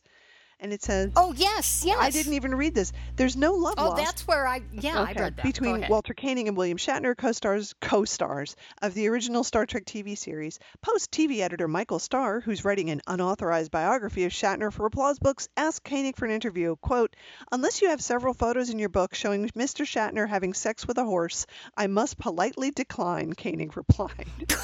and 0.60 0.74
it 0.74 0.84
says, 0.84 1.12
Oh 1.16 1.34
yes, 1.36 1.84
yes. 1.86 1.98
I 2.00 2.10
didn't 2.10 2.34
even 2.34 2.54
read 2.56 2.76
this. 2.76 2.92
There's 3.16 3.36
no 3.38 3.54
love 3.54 3.76
Oh, 3.78 3.90
lost. 3.90 4.04
that's 4.04 4.28
where 4.28 4.46
I 4.48 4.62
yeah 4.74 5.00
I 5.00 5.14
read 5.14 5.38
that. 5.38 5.44
Between. 5.44 5.86
Walter 5.90 6.14
Koenig 6.14 6.48
and 6.48 6.58
William 6.58 6.78
Shatner, 6.78 7.16
co-stars 7.18 7.74
co-stars 7.82 8.56
of 8.82 8.94
the 8.94 9.08
original 9.08 9.44
Star 9.44 9.66
Trek 9.66 9.86
TV 9.86 10.18
series. 10.18 10.60
Post 10.82 11.12
TV 11.12 11.40
editor 11.40 11.68
Michael 11.68 12.00
Starr, 12.00 12.42
who's 12.42 12.66
writing 12.66 12.90
an 12.90 13.02
unauthorized 13.08 13.72
biography 13.72 14.26
of 14.26 14.32
Shatner 14.32 14.72
for 14.72 14.86
Applause 14.86 15.20
Books, 15.20 15.48
asked 15.56 15.84
Koenig 15.84 16.16
for 16.18 16.26
an 16.26 16.32
interview. 16.32 16.76
"Quote: 16.82 17.16
Unless 17.52 17.82
you 17.82 17.90
have 17.90 18.02
several 18.02 18.34
photos 18.34 18.70
in 18.70 18.80
your 18.80 18.90
book 18.90 19.16
showing 19.16 19.48
Mr. 19.50 19.86
Shatner 19.86 20.28
having 20.28 20.54
sex 20.54 20.88
with 20.88 20.98
a 20.98 21.06
horse, 21.06 21.46
I 21.78 21.88
must 21.88 22.18
politely 22.18 22.72
decline." 22.72 23.34
Koenig 23.34 23.78
replied. 23.78 24.28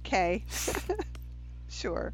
okay. 0.00 0.44
sure. 1.68 2.12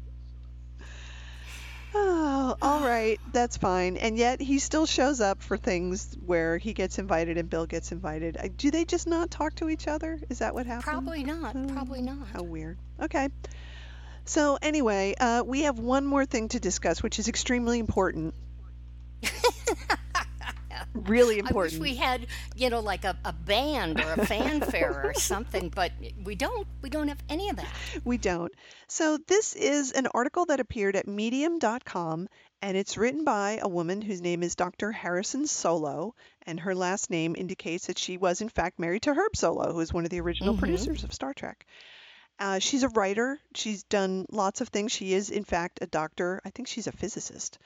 Oh, 1.93 2.55
all 2.61 2.81
right, 2.85 3.19
that's 3.31 3.57
fine. 3.57 3.97
And 3.97 4.17
yet 4.17 4.41
he 4.41 4.59
still 4.59 4.85
shows 4.85 5.21
up 5.21 5.41
for 5.41 5.57
things 5.57 6.15
where 6.25 6.57
he 6.57 6.73
gets 6.73 6.99
invited 6.99 7.37
and 7.37 7.49
Bill 7.49 7.65
gets 7.65 7.91
invited. 7.91 8.37
Uh, 8.37 8.49
Do 8.55 8.71
they 8.71 8.85
just 8.85 9.07
not 9.07 9.31
talk 9.31 9.55
to 9.55 9.69
each 9.69 9.87
other? 9.87 10.19
Is 10.29 10.39
that 10.39 10.53
what 10.53 10.65
happened? 10.65 10.83
Probably 10.83 11.23
not. 11.23 11.55
Oh, 11.55 11.67
Probably 11.67 12.01
not. 12.01 12.27
How 12.33 12.43
weird. 12.43 12.77
Okay. 13.01 13.29
So 14.25 14.57
anyway, 14.61 15.15
uh, 15.19 15.43
we 15.45 15.63
have 15.63 15.79
one 15.79 16.05
more 16.05 16.25
thing 16.25 16.49
to 16.49 16.59
discuss, 16.59 17.01
which 17.01 17.19
is 17.19 17.27
extremely 17.27 17.79
important. 17.79 18.33
Really 20.93 21.39
important. 21.39 21.75
I 21.75 21.79
wish 21.79 21.89
we 21.91 21.95
had, 21.95 22.27
you 22.55 22.69
know, 22.69 22.81
like 22.81 23.05
a, 23.05 23.15
a 23.23 23.31
band 23.31 23.99
or 24.01 24.13
a 24.13 24.25
fanfare 24.25 25.01
or 25.05 25.13
something, 25.13 25.69
but 25.69 25.91
we 26.23 26.35
don't. 26.35 26.67
We 26.81 26.89
don't 26.89 27.07
have 27.07 27.23
any 27.29 27.49
of 27.49 27.55
that. 27.57 27.73
We 28.03 28.17
don't. 28.17 28.51
So 28.87 29.17
this 29.17 29.55
is 29.55 29.91
an 29.93 30.07
article 30.13 30.45
that 30.47 30.59
appeared 30.59 30.95
at 30.95 31.07
medium.com 31.07 32.27
and 32.61 32.77
it's 32.77 32.97
written 32.97 33.23
by 33.23 33.59
a 33.61 33.67
woman 33.67 34.01
whose 34.01 34.21
name 34.21 34.43
is 34.43 34.55
Dr. 34.55 34.91
Harrison 34.91 35.43
Solow 35.45 36.11
and 36.45 36.59
her 36.59 36.75
last 36.75 37.09
name 37.09 37.35
indicates 37.37 37.87
that 37.87 37.97
she 37.97 38.17
was 38.17 38.41
in 38.41 38.49
fact 38.49 38.77
married 38.79 39.03
to 39.03 39.13
Herb 39.13 39.33
Solow, 39.35 39.71
who 39.71 39.79
is 39.79 39.93
one 39.93 40.03
of 40.03 40.09
the 40.11 40.19
original 40.21 40.55
Mhm. 40.55 40.59
producers 40.59 41.03
of 41.03 41.13
Star 41.13 41.33
Trek. 41.33 41.65
Uh, 42.39 42.59
she's 42.59 42.83
a 42.83 42.89
writer. 42.89 43.39
She's 43.55 43.83
done 43.83 44.25
lots 44.31 44.61
of 44.61 44.69
things. 44.69 44.91
She 44.91 45.13
is, 45.13 45.29
in 45.29 45.43
fact, 45.43 45.79
a 45.81 45.87
doctor. 45.87 46.41
I 46.43 46.49
think 46.49 46.67
she's 46.67 46.87
a 46.87 46.91
physicist. 46.91 47.57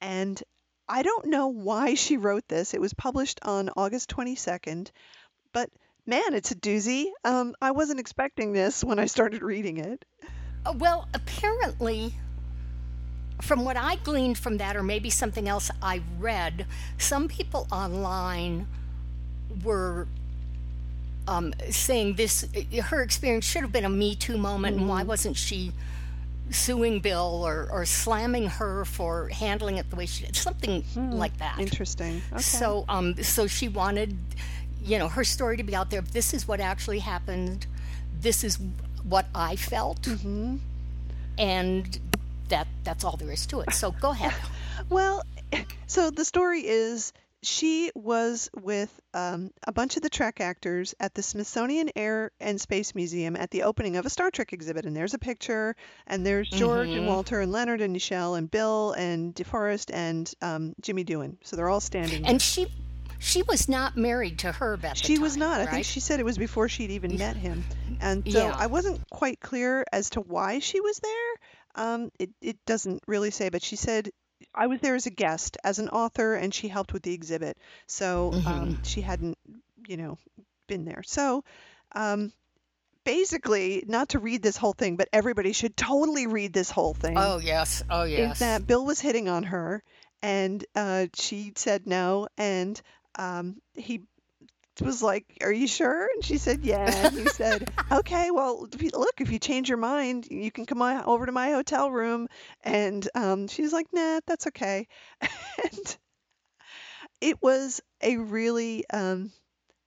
And 0.00 0.42
I 0.88 1.02
don't 1.02 1.26
know 1.26 1.48
why 1.48 1.94
she 1.94 2.16
wrote 2.16 2.46
this. 2.48 2.74
It 2.74 2.80
was 2.80 2.94
published 2.94 3.40
on 3.42 3.70
August 3.76 4.10
22nd, 4.10 4.90
but 5.52 5.70
man, 6.06 6.34
it's 6.34 6.50
a 6.50 6.54
doozy. 6.54 7.06
Um, 7.24 7.54
I 7.60 7.70
wasn't 7.70 8.00
expecting 8.00 8.52
this 8.52 8.82
when 8.82 8.98
I 8.98 9.06
started 9.06 9.42
reading 9.42 9.78
it. 9.78 10.04
Uh, 10.66 10.74
well, 10.76 11.08
apparently, 11.14 12.14
from 13.40 13.64
what 13.64 13.76
I 13.76 13.96
gleaned 13.96 14.38
from 14.38 14.58
that, 14.58 14.76
or 14.76 14.82
maybe 14.82 15.10
something 15.10 15.48
else 15.48 15.70
I 15.80 16.02
read, 16.18 16.66
some 16.98 17.28
people 17.28 17.66
online 17.72 18.66
were 19.64 20.06
um, 21.26 21.54
saying 21.70 22.14
this. 22.14 22.46
Her 22.84 23.02
experience 23.02 23.44
should 23.44 23.62
have 23.62 23.72
been 23.72 23.84
a 23.84 23.90
Me 23.90 24.14
Too 24.14 24.38
moment, 24.38 24.76
and 24.76 24.88
why 24.88 25.02
wasn't 25.02 25.36
she 25.36 25.72
suing 26.52 27.00
Bill 27.00 27.42
or, 27.44 27.68
or 27.70 27.84
slamming 27.84 28.46
her 28.46 28.84
for 28.84 29.28
handling 29.28 29.76
it 29.78 29.90
the 29.90 29.96
way 29.96 30.06
she 30.06 30.24
did? 30.26 30.36
Something 30.36 30.84
like 30.96 31.36
that. 31.38 31.58
Interesting. 31.58 32.22
Okay. 32.32 32.40
So, 32.42 32.84
um, 32.88 33.16
so 33.22 33.46
she 33.46 33.68
wanted, 33.68 34.16
you 34.84 34.98
know, 34.98 35.08
her 35.08 35.24
story 35.24 35.56
to 35.56 35.62
be 35.62 35.74
out 35.74 35.90
there. 35.90 36.00
This 36.00 36.32
is 36.34 36.46
what 36.46 36.60
actually 36.60 36.98
happened. 37.00 37.66
This 38.20 38.44
is 38.44 38.58
what 39.02 39.26
I 39.34 39.56
felt, 39.56 40.02
Mm-hmm. 40.02 40.56
and 41.38 41.98
that 42.48 42.66
that's 42.84 43.04
all 43.04 43.16
there 43.16 43.30
is 43.32 43.46
to 43.46 43.60
it. 43.60 43.72
So 43.72 43.92
go 43.92 44.10
ahead. 44.10 44.34
Well, 44.88 45.22
so 45.86 46.10
the 46.10 46.24
story 46.24 46.60
is 46.66 47.12
she 47.42 47.90
was 47.94 48.50
with 48.60 48.90
um, 49.14 49.50
a 49.66 49.72
bunch 49.72 49.96
of 49.96 50.02
the 50.02 50.08
Trek 50.10 50.40
actors 50.40 50.94
at 51.00 51.14
the 51.14 51.22
Smithsonian 51.22 51.90
Air 51.96 52.30
and 52.40 52.60
Space 52.60 52.94
Museum 52.94 53.34
at 53.36 53.50
the 53.50 53.64
opening 53.64 53.96
of 53.96 54.06
a 54.06 54.10
Star 54.10 54.30
Trek 54.30 54.52
exhibit. 54.52 54.86
And 54.86 54.96
there's 54.96 55.14
a 55.14 55.18
picture, 55.18 55.74
and 56.06 56.24
there's 56.24 56.48
George 56.48 56.88
and 56.88 57.02
Mhm. 57.02 57.06
Walter 57.06 57.40
and 57.40 57.50
Leonard 57.50 57.80
and 57.80 57.94
Nichelle 57.96 58.38
and 58.38 58.50
Bill 58.50 58.92
and 58.92 59.34
DeForest 59.34 59.90
and 59.92 60.32
um, 60.40 60.74
Jimmy 60.80 61.04
Doohan. 61.04 61.36
So 61.42 61.56
they're 61.56 61.68
all 61.68 61.80
standing. 61.80 62.22
there. 62.22 62.30
And 62.30 62.40
she 62.40 62.66
she 63.18 63.42
was 63.42 63.68
not 63.68 63.96
married 63.96 64.40
to 64.40 64.50
Herb 64.50 64.84
at 64.84 64.96
the 64.96 65.04
She 65.04 65.14
time. 65.14 65.22
was 65.22 65.36
not. 65.36 65.60
I 65.60 65.66
think 65.66 65.84
she 65.84 66.00
said 66.00 66.18
it 66.18 66.24
was 66.24 66.38
before 66.38 66.68
she'd 66.68 66.90
even 66.90 67.16
met 67.18 67.36
him. 67.36 67.64
And 68.00 68.24
so 68.32 68.46
Yeah. 68.48 68.56
I 68.58 68.66
wasn't 68.66 69.00
quite 69.10 69.38
clear 69.38 69.84
as 69.92 70.10
to 70.10 70.20
why 70.20 70.58
she 70.58 70.80
was 70.80 70.98
there. 70.98 71.84
Um, 71.84 72.10
it, 72.18 72.30
it 72.40 72.56
doesn't 72.66 73.00
really 73.06 73.30
say, 73.30 73.48
but 73.48 73.62
she 73.62 73.76
said, 73.76 74.10
I 74.54 74.66
was 74.66 74.80
there 74.80 74.94
as 74.94 75.06
a 75.06 75.10
guest, 75.10 75.56
as 75.64 75.78
an 75.78 75.88
author, 75.88 76.34
and 76.34 76.52
she 76.54 76.68
helped 76.68 76.92
with 76.92 77.02
the 77.02 77.12
exhibit. 77.14 77.56
So 77.86 78.32
Mm-hmm. 78.32 78.50
um, 78.50 78.78
she 78.84 79.00
hadn't, 79.00 79.38
you 79.86 79.96
know, 79.96 80.18
been 80.66 80.84
there. 80.84 81.02
So 81.04 81.44
um, 81.92 82.32
basically, 83.04 83.84
not 83.86 84.10
to 84.10 84.18
read 84.18 84.42
this 84.42 84.56
whole 84.56 84.72
thing, 84.72 84.96
but 84.96 85.08
everybody 85.12 85.52
should 85.52 85.76
totally 85.76 86.26
read 86.26 86.52
this 86.52 86.70
whole 86.70 86.94
thing 86.94 87.16
Oh 87.16 87.38
yes. 87.38 87.82
Oh 87.90 88.04
yes. 88.04 88.34
is 88.34 88.38
that 88.40 88.66
Bill 88.66 88.84
was 88.84 89.00
hitting 89.00 89.28
on 89.28 89.44
her, 89.44 89.82
and 90.22 90.64
uh, 90.74 91.06
she 91.14 91.52
said 91.56 91.86
no, 91.86 92.28
and 92.36 92.80
um, 93.16 93.60
he 93.74 94.02
was 94.82 95.02
like, 95.02 95.24
"Are 95.42 95.52
you 95.52 95.66
sure?" 95.66 96.08
And 96.14 96.24
she 96.24 96.38
said, 96.38 96.60
"Yeah." 96.64 97.06
And 97.06 97.18
he 97.18 97.28
said, 97.28 97.64
"Okay, 97.92 98.30
well, 98.30 98.68
look, 98.94 99.20
if 99.20 99.30
you 99.30 99.38
change 99.38 99.68
your 99.68 99.78
mind, 99.78 100.28
you 100.30 100.50
can 100.52 100.66
come 100.66 100.82
on 100.82 101.04
over 101.04 101.26
to 101.26 101.32
my 101.32 101.50
hotel 101.52 101.90
room." 101.90 102.28
And 102.62 103.08
um, 103.14 103.48
she's 103.48 103.72
like, 103.72 103.86
"Nah, 103.92 104.20
that's 104.26 104.46
okay." 104.48 104.88
and 105.22 105.98
it 107.20 107.40
was 107.42 107.80
a 108.02 108.16
really 108.16 108.84
um, 108.90 109.32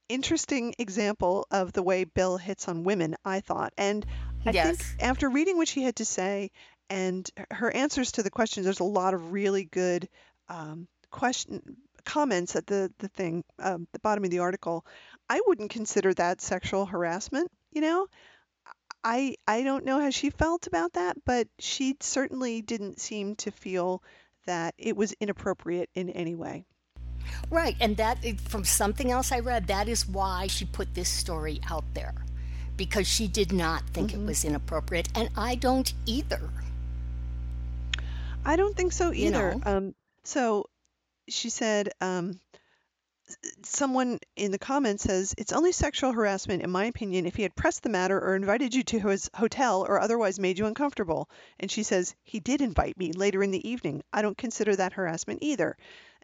interesting 0.09 0.73
example 0.79 1.47
of 1.51 1.73
the 1.73 1.83
way 1.83 2.03
Bill 2.05 2.37
hits 2.37 2.67
on 2.67 2.83
women, 2.83 3.15
I 3.25 3.41
thought. 3.41 3.73
And 3.77 4.05
I 4.45 4.53
Yes. 4.53 4.77
think 4.77 4.85
after 4.99 5.29
reading 5.29 5.57
what 5.57 5.67
she 5.67 5.83
had 5.83 5.97
to 5.97 6.05
say 6.05 6.51
and 6.89 7.29
her 7.51 7.71
answers 7.71 8.13
to 8.13 8.23
the 8.23 8.31
questions, 8.31 8.65
there's 8.65 8.79
a 8.79 8.83
lot 8.85 9.13
of 9.13 9.31
really 9.31 9.65
good 9.65 10.09
um, 10.49 10.87
question 11.11 11.77
comments 12.05 12.55
at 12.55 12.67
the 12.67 12.91
the 12.99 13.07
thing, 13.09 13.43
um, 13.59 13.87
the 13.91 13.99
bottom 13.99 14.23
of 14.23 14.29
the 14.29 14.39
article. 14.39 14.85
I 15.29 15.41
wouldn't 15.47 15.71
consider 15.71 16.13
that 16.13 16.41
sexual 16.41 16.85
harassment. 16.85 17.51
You 17.71 17.81
know, 17.81 18.07
I 19.03 19.35
I 19.47 19.63
don't 19.63 19.85
know 19.85 19.99
how 19.99 20.11
she 20.11 20.29
felt 20.29 20.67
about 20.67 20.93
that, 20.93 21.17
but 21.25 21.47
she 21.59 21.95
certainly 21.99 22.61
didn't 22.61 22.99
seem 22.99 23.35
to 23.37 23.51
feel 23.51 24.01
that 24.45 24.75
it 24.77 24.95
was 24.95 25.13
inappropriate 25.19 25.89
in 25.95 26.09
any 26.09 26.35
way. 26.35 26.65
Right, 27.49 27.75
and 27.81 27.97
that 27.97 28.19
from 28.41 28.63
something 28.63 29.11
else 29.11 29.31
I 29.31 29.39
read, 29.39 29.67
that 29.67 29.87
is 29.87 30.07
why 30.07 30.45
she 30.47 30.63
put 30.65 30.93
this 30.93 31.09
story 31.09 31.59
out 31.69 31.83
there, 31.95 32.13
because 32.77 33.07
she 33.07 33.27
did 33.27 33.51
not 33.51 33.81
think 33.89 34.11
Mm-hmm. 34.11 34.21
it 34.21 34.27
was 34.27 34.45
inappropriate, 34.45 35.09
and 35.15 35.29
I 35.35 35.55
don't 35.55 35.91
either. 36.05 36.51
I 38.45 38.55
don't 38.55 38.77
think 38.77 38.91
so 38.91 39.11
either. 39.11 39.23
You 39.23 39.31
know. 39.31 39.61
Um, 39.65 39.95
so 40.23 40.69
she 41.27 41.49
said, 41.49 41.89
um, 42.01 42.39
someone 43.63 44.19
in 44.35 44.51
the 44.51 44.59
comments 44.59 45.03
says, 45.03 45.33
it's 45.37 45.53
only 45.53 45.71
sexual 45.71 46.11
harassment, 46.11 46.61
in 46.61 46.69
my 46.69 46.85
opinion, 46.85 47.25
if 47.25 47.35
he 47.35 47.43
had 47.43 47.55
pressed 47.55 47.83
the 47.83 47.89
matter 47.89 48.19
or 48.19 48.35
invited 48.35 48.73
you 48.73 48.83
to 48.83 48.99
his 48.99 49.29
hotel 49.33 49.85
or 49.87 49.99
otherwise 49.99 50.39
made 50.39 50.59
you 50.59 50.65
uncomfortable. 50.65 51.29
And 51.59 51.71
she 51.71 51.83
says, 51.83 52.15
he 52.23 52.39
did 52.39 52.61
invite 52.61 52.97
me 52.97 53.11
later 53.13 53.41
in 53.41 53.51
the 53.51 53.67
evening. 53.67 54.03
I 54.13 54.21
don't 54.21 54.37
consider 54.37 54.75
that 54.75 54.93
harassment 54.93 55.39
either. 55.41 55.75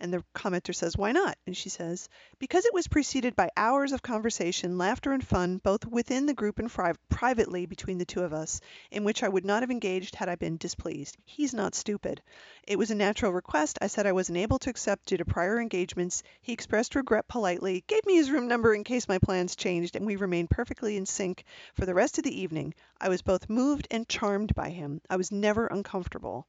And 0.01 0.11
the 0.11 0.23
commenter 0.33 0.73
says, 0.73 0.97
why 0.97 1.11
not? 1.11 1.37
And 1.45 1.55
she 1.55 1.69
says, 1.69 2.09
because 2.39 2.65
it 2.65 2.73
was 2.73 2.87
preceded 2.87 3.35
by 3.35 3.51
hours 3.55 3.91
of 3.91 4.01
conversation, 4.01 4.79
laughter, 4.79 5.13
and 5.13 5.23
fun, 5.23 5.59
both 5.59 5.85
within 5.85 6.25
the 6.25 6.33
group 6.33 6.57
and 6.57 6.71
fri- 6.71 6.93
privately 7.09 7.67
between 7.67 7.99
the 7.99 8.05
two 8.05 8.23
of 8.23 8.33
us, 8.33 8.61
in 8.89 9.03
which 9.03 9.21
I 9.21 9.29
would 9.29 9.45
not 9.45 9.61
have 9.61 9.69
engaged 9.69 10.15
had 10.15 10.27
I 10.27 10.33
been 10.37 10.57
displeased. 10.57 11.17
He's 11.23 11.53
not 11.53 11.75
stupid. 11.75 12.19
It 12.65 12.79
was 12.79 12.89
a 12.89 12.95
natural 12.95 13.31
request. 13.31 13.77
I 13.79 13.85
said 13.85 14.07
I 14.07 14.11
wasn't 14.11 14.39
able 14.39 14.57
to 14.57 14.71
accept 14.71 15.05
due 15.05 15.17
to 15.17 15.25
prior 15.25 15.61
engagements. 15.61 16.23
He 16.41 16.51
expressed 16.51 16.95
regret 16.95 17.27
politely, 17.27 17.83
gave 17.85 18.03
me 18.07 18.15
his 18.15 18.31
room 18.31 18.47
number 18.47 18.73
in 18.73 18.83
case 18.83 19.07
my 19.07 19.19
plans 19.19 19.55
changed, 19.55 19.95
and 19.95 20.07
we 20.07 20.15
remained 20.15 20.49
perfectly 20.49 20.97
in 20.97 21.05
sync 21.05 21.43
for 21.75 21.85
the 21.85 21.93
rest 21.93 22.17
of 22.17 22.23
the 22.23 22.41
evening. 22.41 22.73
I 22.99 23.09
was 23.09 23.21
both 23.21 23.51
moved 23.51 23.87
and 23.91 24.09
charmed 24.09 24.55
by 24.55 24.71
him. 24.71 24.99
I 25.11 25.17
was 25.17 25.31
never 25.31 25.67
uncomfortable. 25.67 26.47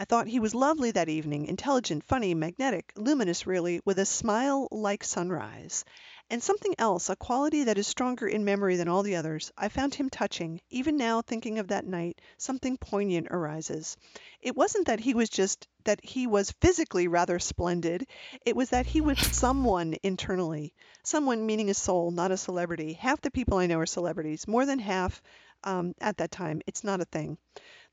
I 0.00 0.04
thought 0.04 0.28
he 0.28 0.38
was 0.38 0.54
lovely 0.54 0.92
that 0.92 1.08
evening, 1.08 1.46
intelligent, 1.46 2.04
funny, 2.04 2.32
magnetic, 2.32 2.92
luminous 2.94 3.48
really, 3.48 3.80
with 3.84 3.98
a 3.98 4.06
smile 4.06 4.68
like 4.70 5.02
sunrise. 5.02 5.84
And 6.30 6.40
something 6.40 6.76
else, 6.78 7.10
a 7.10 7.16
quality 7.16 7.64
that 7.64 7.78
is 7.78 7.88
stronger 7.88 8.28
in 8.28 8.44
memory 8.44 8.76
than 8.76 8.86
all 8.86 9.02
the 9.02 9.16
others. 9.16 9.50
I 9.58 9.68
found 9.68 9.96
him 9.96 10.08
touching. 10.08 10.60
Even 10.70 10.96
now, 10.96 11.20
thinking 11.20 11.58
of 11.58 11.68
that 11.68 11.84
night, 11.84 12.20
something 12.36 12.76
poignant 12.76 13.26
arises. 13.32 13.96
It 14.40 14.54
wasn't 14.54 14.86
that 14.86 15.00
he 15.00 15.14
was 15.14 15.30
just 15.30 15.66
that 15.82 16.04
he 16.04 16.28
was 16.28 16.52
physically 16.60 17.08
rather 17.08 17.40
splendid. 17.40 18.06
It 18.44 18.54
was 18.54 18.70
that 18.70 18.86
he 18.86 19.00
was 19.00 19.18
someone 19.18 19.96
internally. 20.04 20.74
Someone 21.02 21.44
meaning 21.44 21.70
a 21.70 21.74
soul, 21.74 22.12
not 22.12 22.30
a 22.30 22.36
celebrity. 22.36 22.92
Half 22.92 23.22
the 23.22 23.32
people 23.32 23.58
I 23.58 23.66
know 23.66 23.80
are 23.80 23.86
celebrities. 23.86 24.46
More 24.46 24.64
than 24.64 24.78
half 24.78 25.20
um, 25.64 25.96
at 26.00 26.18
that 26.18 26.30
time. 26.30 26.60
It's 26.68 26.84
not 26.84 27.00
a 27.00 27.04
thing. 27.04 27.36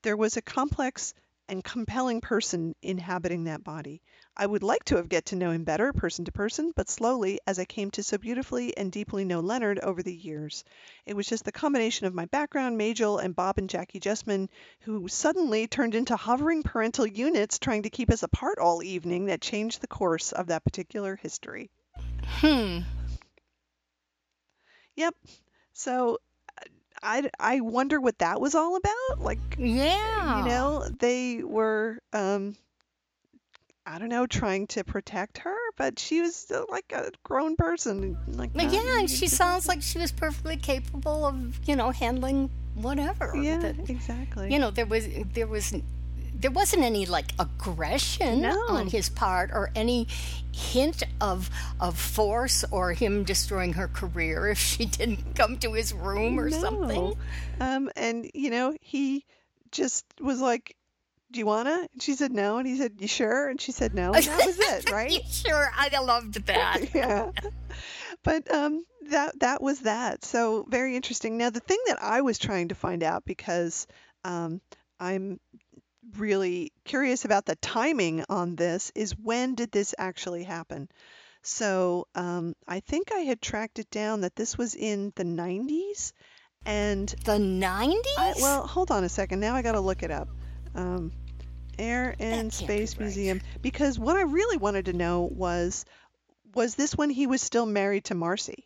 There 0.04 0.18
was 0.18 0.38
a 0.38 0.42
complex 0.44 1.16
and 1.48 1.64
compelling 1.64 2.22
person 2.22 2.76
inhabiting 2.82 3.46
that 3.46 3.64
body. 3.64 4.02
I 4.38 4.46
would 4.46 4.64
like 4.64 4.84
to 4.86 4.98
have 4.98 5.08
get 5.08 5.28
to 5.28 5.36
know 5.36 5.52
him 5.52 5.64
better, 5.64 5.94
person 5.94 6.26
to 6.26 6.32
person, 6.32 6.74
but 6.76 6.90
slowly, 6.90 7.40
as 7.48 7.60
I 7.60 7.66
came 7.66 7.92
to 7.92 8.04
so 8.04 8.18
beautifully 8.18 8.76
and 8.76 8.92
deeply 8.92 9.24
know 9.24 9.40
Leonard 9.40 9.80
over 9.80 10.04
the 10.04 10.14
years. 10.14 10.64
It 11.06 11.16
was 11.16 11.28
just 11.28 11.46
the 11.46 11.52
combination 11.52 12.08
of 12.08 12.14
my 12.14 12.26
background, 12.26 12.78
Majel, 12.78 13.20
and 13.20 13.36
Bob 13.36 13.58
and 13.58 13.70
Jackie 13.70 14.00
Justman, 14.00 14.50
who 14.82 15.08
suddenly 15.08 15.68
turned 15.68 15.96
into 15.96 16.16
hovering 16.16 16.64
parental 16.64 17.08
units 17.08 17.60
trying 17.60 17.84
to 17.84 17.90
keep 17.90 18.10
us 18.10 18.24
apart 18.24 18.60
all 18.60 18.84
evening, 18.84 19.26
that 19.26 19.42
changed 19.42 19.82
the 19.82 19.88
course 19.88 20.32
of 20.32 20.48
that 20.48 20.64
particular 20.64 21.16
history. 21.16 21.70
Hmm. 22.26 22.80
Yep. 24.96 25.16
So 25.74 26.20
I, 27.06 27.30
I 27.40 27.60
wonder 27.62 28.02
what 28.02 28.18
that 28.18 28.42
was 28.42 28.56
all 28.56 28.76
about. 28.76 29.20
Like, 29.20 29.38
Yeah. 29.58 30.40
you 30.40 30.46
know, 30.46 30.88
they 31.00 31.44
were, 31.44 32.00
um, 32.14 32.56
I 33.86 34.00
don't 34.00 34.10
know, 34.10 34.26
trying 34.26 34.66
to 34.68 34.84
protect 34.84 35.38
her, 35.40 35.56
but 35.78 36.00
she 36.00 36.22
was 36.22 36.36
still 36.36 36.66
like 36.70 36.92
a 36.92 37.12
grown 37.24 37.56
person. 37.56 38.18
Like, 38.28 38.50
yeah, 38.56 38.98
and 39.00 39.10
she 39.10 39.28
sounds 39.28 39.68
like 39.68 39.84
she 39.84 40.00
was 40.00 40.12
perfectly 40.12 40.58
capable 40.58 41.26
of, 41.26 41.60
you 41.68 41.76
know, 41.76 41.92
handling 41.92 42.50
whatever. 42.74 43.36
Yeah, 43.40 43.58
that- 43.60 43.88
exactly. 43.90 44.52
you 44.52 44.58
know, 44.58 44.72
there 44.72 44.88
was 44.88 45.08
there 45.34 45.46
was 45.48 45.72
there 46.40 46.52
wasn't 46.52 46.84
any 46.84 47.06
like 47.06 47.34
aggression 47.40 48.42
No. 48.42 48.60
on 48.70 48.88
his 48.88 49.10
part 49.10 49.52
or 49.52 49.72
any 49.76 50.08
hint 50.54 51.04
of 51.20 51.50
of 51.80 51.98
force 51.98 52.64
or 52.72 52.94
him 52.94 53.24
destroying 53.24 53.74
her 53.74 53.88
career 53.88 54.48
if 54.50 54.58
she 54.60 54.86
didn't 54.86 55.36
come 55.36 55.58
to 55.60 55.74
his 55.74 55.94
room 55.94 56.40
or 56.40 56.50
something. 56.52 57.14
No. 57.60 57.66
Um, 57.66 57.90
and 57.96 58.30
you 58.34 58.50
know, 58.50 58.76
he 58.82 59.26
just 59.72 60.06
was 60.20 60.40
like, 60.42 60.76
"Do 61.32 61.40
you 61.40 61.46
wanna?" 61.46 61.88
And 61.92 62.02
she 62.02 62.14
said 62.14 62.32
no, 62.32 62.58
and 62.58 62.68
he 62.68 62.78
said, 62.78 62.94
"You 63.00 63.08
sure?" 63.08 63.50
And 63.50 63.60
she 63.60 63.72
said 63.72 63.94
no, 63.94 64.14
and 64.14 64.24
that 64.24 64.46
was 64.46 64.60
it, 64.60 64.92
right? 65.00 65.22
sure, 65.30 65.72
I 65.76 65.90
loved 66.00 66.46
that. 66.46 66.82
yeah. 66.94 67.32
But 68.24 68.50
um, 68.52 68.86
that 69.10 69.40
that 69.40 69.62
was 69.62 69.82
that. 69.82 70.24
So 70.24 70.66
very 70.70 70.96
interesting. 70.96 71.38
Now 71.38 71.50
the 71.50 71.60
thing 71.60 71.80
that 71.88 72.02
I 72.02 72.22
was 72.22 72.38
trying 72.40 72.70
to 72.70 72.76
find 72.76 73.04
out 73.04 73.24
because 73.26 73.88
um, 74.24 74.62
I'm 75.00 75.40
really 76.18 76.72
curious 76.84 77.26
about 77.26 77.46
the 77.46 77.56
timing 77.56 78.24
on 78.30 78.56
this 78.56 78.92
is 78.96 79.16
when 79.18 79.56
did 79.56 79.72
this 79.72 79.94
actually 79.98 80.44
happen? 80.44 80.90
So 81.42 82.08
um, 82.16 82.56
I 82.68 82.80
think 82.80 83.12
I 83.12 83.20
had 83.20 83.42
tracked 83.42 83.80
it 83.80 83.90
down 83.92 84.22
that 84.22 84.36
this 84.36 84.58
was 84.58 84.74
in 84.76 85.14
the 85.16 85.24
90s, 85.24 86.12
and 86.66 87.08
The 87.24 87.38
nineties? 87.38 88.18
I, 88.18 88.34
well, 88.42 88.66
hold 88.66 88.90
on 88.90 89.04
a 89.04 89.10
second. 89.10 89.40
Now 89.40 89.56
I 89.56 89.62
got 89.62 89.74
to 89.74 89.80
look 89.80 90.02
it 90.02 90.10
up. 90.10 90.30
Um, 90.74 91.12
Air 91.78 92.16
and 92.20 92.52
can't 92.52 92.60
be 92.60 92.66
Space 92.66 92.94
right. 92.94 93.02
Museum, 93.02 93.42
because 93.62 94.00
what 94.00 94.16
I 94.16 94.22
really 94.22 94.58
wanted 94.58 94.86
to 94.86 94.94
know 94.94 95.22
was, 95.22 95.86
was 96.56 96.76
this 96.76 96.96
when 96.96 97.10
he 97.10 97.28
was 97.28 97.42
still 97.42 97.66
married 97.66 98.06
to 98.06 98.16
Marcy? 98.16 98.66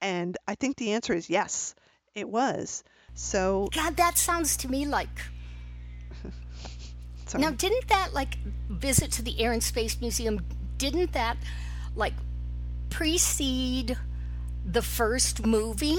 And 0.00 0.36
I 0.46 0.54
think 0.54 0.76
the 0.76 0.92
answer 0.92 1.12
is 1.12 1.28
yes, 1.28 1.74
it 2.14 2.28
was. 2.28 2.84
So, 3.14 3.68
God, 3.74 3.96
that 3.96 4.16
sounds 4.16 4.56
to 4.58 4.70
me 4.70 4.86
like 4.86 5.08
sorry. 7.30 7.42
now 7.42 7.50
didn't 7.50 7.88
that 7.88 8.12
like 8.12 8.38
visit 8.68 9.12
to 9.12 9.22
the 9.22 9.40
Air 9.40 9.52
and 9.52 9.62
Space 9.62 10.00
Museum? 10.00 10.44
Didn't 10.78 11.12
that 11.12 11.36
like 11.94 12.14
precede 12.88 13.96
the 14.64 14.82
first 14.82 15.46
movie? 15.46 15.98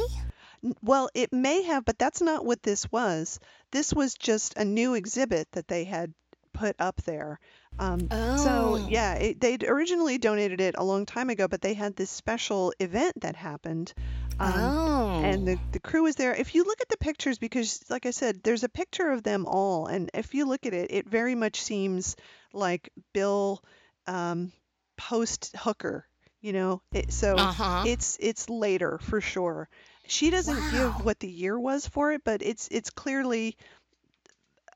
Well, 0.83 1.09
it 1.15 1.33
may 1.33 1.63
have, 1.63 1.85
but 1.85 1.97
that's 1.97 2.21
not 2.21 2.45
what 2.45 2.61
this 2.61 2.91
was. 2.91 3.39
This 3.71 3.93
was 3.93 4.13
just 4.13 4.55
a 4.57 4.65
new 4.65 4.93
exhibit 4.93 5.51
that 5.53 5.67
they 5.67 5.85
had 5.85 6.13
put 6.53 6.75
up 6.77 7.01
there. 7.03 7.39
Um, 7.79 8.09
so 8.35 8.77
Oh. 8.77 8.85
yeah, 8.85 9.15
it, 9.15 9.39
they'd 9.39 9.63
originally 9.63 10.17
donated 10.17 10.61
it 10.61 10.75
a 10.77 10.83
long 10.83 11.05
time 11.05 11.29
ago, 11.29 11.47
but 11.47 11.61
they 11.61 11.73
had 11.73 11.95
this 11.95 12.09
special 12.11 12.73
event 12.79 13.21
that 13.21 13.35
happened. 13.35 13.93
Um, 14.39 14.73
oh. 14.73 15.15
and 15.21 15.47
the, 15.47 15.59
the 15.71 15.79
crew 15.79 16.03
was 16.03 16.15
there. 16.15 16.33
If 16.33 16.55
you 16.55 16.63
look 16.63 16.81
at 16.81 16.89
the 16.89 16.97
pictures, 16.97 17.37
because 17.37 17.83
like 17.89 18.05
I 18.05 18.11
said, 18.11 18.41
there's 18.43 18.63
a 18.63 18.69
picture 18.69 19.09
of 19.11 19.23
them 19.23 19.45
all, 19.45 19.87
and 19.87 20.09
if 20.13 20.33
you 20.33 20.45
look 20.45 20.65
at 20.65 20.73
it, 20.73 20.91
it 20.91 21.07
very 21.09 21.35
much 21.35 21.61
seems 21.61 22.15
like 22.53 22.89
Bill 23.13 23.61
um, 24.07 24.51
post 24.97 25.51
Hooker. 25.57 26.05
You 26.41 26.53
know, 26.53 26.81
it, 26.93 27.11
so 27.11 27.49
Uh-huh. 27.49 27.83
it's 27.83 28.17
it's 28.19 28.49
later 28.49 28.99
for 28.99 29.21
sure. 29.21 29.69
She 30.07 30.29
doesn't 30.29 30.67
Wow. 30.67 30.67
give 30.67 30.99
what 30.99 31.19
the 31.19 31.29
year 31.29 31.59
was 31.59 31.87
for 31.87 32.11
it, 32.13 32.21
but 32.23 32.41
it's 32.41 32.67
it's 32.71 32.89
clearly 32.89 33.57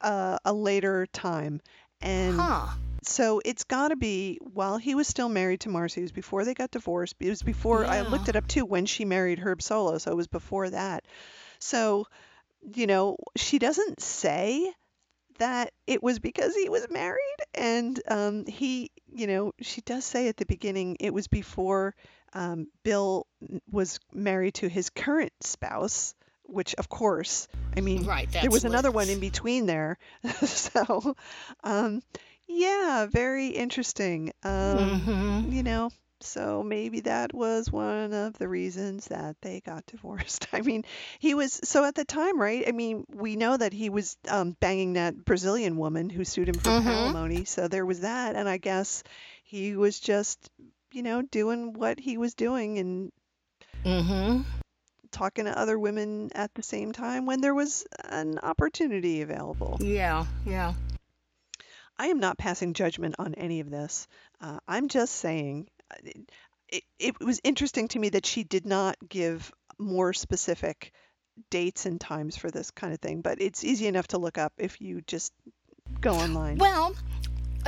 uh, 0.01 0.37
a 0.45 0.53
later 0.53 1.05
time, 1.07 1.61
and 2.05 2.39
huh. 2.39 2.67
so 3.03 3.41
it's 3.43 3.63
got 3.63 3.89
to 3.89 3.95
be 3.95 4.39
while 4.41 4.77
he 4.77 4.95
was 4.95 5.07
still 5.07 5.29
married 5.29 5.61
to 5.61 5.69
Marcy. 5.69 6.01
It 6.01 6.05
was 6.05 6.11
before 6.11 6.45
they 6.45 6.53
got 6.53 6.71
divorced. 6.71 7.15
It 7.19 7.29
was 7.29 7.41
before 7.41 7.85
I 7.85 8.01
looked 8.01 8.29
it 8.29 8.35
up 8.35 8.47
too 8.47 8.65
when 8.65 8.85
she 8.85 9.05
married 9.05 9.39
Herb 9.39 9.59
Solow. 9.59 9.99
So 9.99 10.11
it 10.11 10.17
was 10.17 10.27
before 10.27 10.69
that. 10.69 11.05
So, 11.59 12.05
you 12.61 12.87
know, 12.87 13.17
she 13.35 13.59
doesn't 13.59 14.01
say 14.01 14.71
that 15.39 15.73
it 15.87 16.01
was 16.01 16.19
because 16.19 16.55
he 16.55 16.69
was 16.69 16.87
married, 16.89 17.37
and 17.53 17.99
um, 18.07 18.45
he, 18.45 18.91
you 19.11 19.27
know, 19.27 19.51
she 19.61 19.81
does 19.81 20.05
say 20.05 20.27
at 20.27 20.37
the 20.37 20.45
beginning 20.45 20.97
it 20.99 21.13
was 21.13 21.27
before 21.27 21.93
um, 22.33 22.67
Bill 22.83 23.27
was 23.69 23.99
married 24.13 24.55
to 24.55 24.69
his 24.69 24.89
current 24.89 25.33
spouse. 25.41 26.13
Which, 26.47 26.75
of 26.75 26.89
course, 26.89 27.47
I 27.75 27.81
mean, 27.81 28.05
Right, 28.05 28.29
there 28.31 28.51
was 28.51 28.63
another 28.65 28.91
one 28.91 29.09
in 29.09 29.19
between 29.19 29.65
there. 29.65 29.97
so, 30.45 31.15
um, 31.63 32.01
yeah, 32.47 33.07
very 33.11 33.47
interesting. 33.49 34.31
Um, 34.43 35.01
Mhm. 35.05 35.51
You 35.53 35.63
know, 35.63 35.91
so 36.21 36.63
maybe 36.63 37.01
that 37.01 37.33
was 37.33 37.71
one 37.71 38.13
of 38.13 38.37
the 38.37 38.47
reasons 38.47 39.07
that 39.07 39.35
they 39.41 39.61
got 39.61 39.85
divorced. 39.91 40.47
I 40.53 40.61
mean, 40.61 40.83
he 41.19 41.33
was 41.35 41.59
so 41.63 41.83
at 41.83 41.95
the 41.95 42.05
time, 42.05 42.39
right? 42.39 42.63
I 42.67 42.71
mean, 42.71 43.05
we 43.09 43.35
know 43.35 43.55
that 43.57 43.73
he 43.73 43.89
was 43.89 44.17
um, 44.29 44.55
banging 44.59 44.93
that 44.93 45.23
Brazilian 45.25 45.77
woman 45.77 46.09
who 46.09 46.23
sued 46.23 46.49
him 46.49 46.59
for 46.59 46.71
Mhm. 46.71 46.87
alimony. 46.87 47.45
So 47.45 47.67
there 47.67 47.85
was 47.85 48.01
that, 48.01 48.35
and 48.35 48.47
I 48.49 48.57
guess 48.57 49.03
he 49.43 49.75
was 49.75 49.99
just, 49.99 50.49
you 50.91 51.03
know, 51.03 51.21
doing 51.21 51.73
what 51.73 51.99
he 51.99 52.17
was 52.17 52.33
doing 52.35 52.79
and 52.79 53.11
Mhm. 53.85 54.45
Talking 55.11 55.45
to 55.45 55.57
other 55.57 55.77
women 55.77 56.31
at 56.35 56.53
the 56.55 56.63
same 56.63 56.91
time 56.91 57.25
when 57.25 57.41
there 57.41 57.55
was 57.55 57.85
an 58.03 58.39
opportunity 58.39 59.21
available. 59.21 59.77
Yeah, 59.81 60.25
yeah. 60.45 60.73
I 61.97 62.07
am 62.07 62.19
not 62.19 62.37
passing 62.37 62.73
judgment 62.73 63.15
on 63.19 63.33
any 63.35 63.59
of 63.61 63.69
this. 63.69 64.07
Uh, 64.41 64.59
I'm 64.67 64.89
just 64.89 65.15
saying 65.15 65.67
uh, 65.91 65.95
it, 66.03 66.29
it, 66.69 66.83
it 67.19 67.25
was 67.25 67.39
interesting 67.43 67.87
to 67.89 67.99
me 67.99 68.09
that 68.09 68.25
she 68.25 68.43
did 68.43 68.65
not 68.65 68.97
give 69.07 69.51
more 69.77 70.11
specific 70.13 70.91
dates 71.49 71.85
and 71.85 71.99
times 71.99 72.35
for 72.37 72.49
this 72.51 72.71
kind 72.71 72.93
of 72.93 72.99
thing, 72.99 73.21
but 73.21 73.41
it's 73.41 73.63
easy 73.63 73.87
enough 73.87 74.07
to 74.07 74.17
look 74.17 74.37
up 74.37 74.53
if 74.57 74.81
you 74.81 75.01
just 75.07 75.31
go 76.01 76.15
online. 76.15 76.57
Well, 76.57 76.95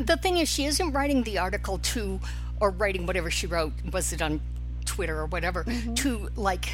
the 0.02 0.18
thing 0.18 0.38
is, 0.38 0.50
she 0.50 0.66
isn't 0.66 0.92
writing 0.92 1.24
the 1.24 1.38
article 1.38 1.78
to, 1.80 2.20
or 2.60 2.70
writing 2.72 3.06
whatever 3.06 3.30
she 3.32 3.48
wrote, 3.48 3.74
was 3.92 4.12
it 4.14 4.22
on 4.22 4.42
Twitter 4.86 5.20
or 5.20 5.26
whatever, 5.26 5.64
Mm-hmm. 5.64 5.94
to 5.96 6.30
like 6.36 6.70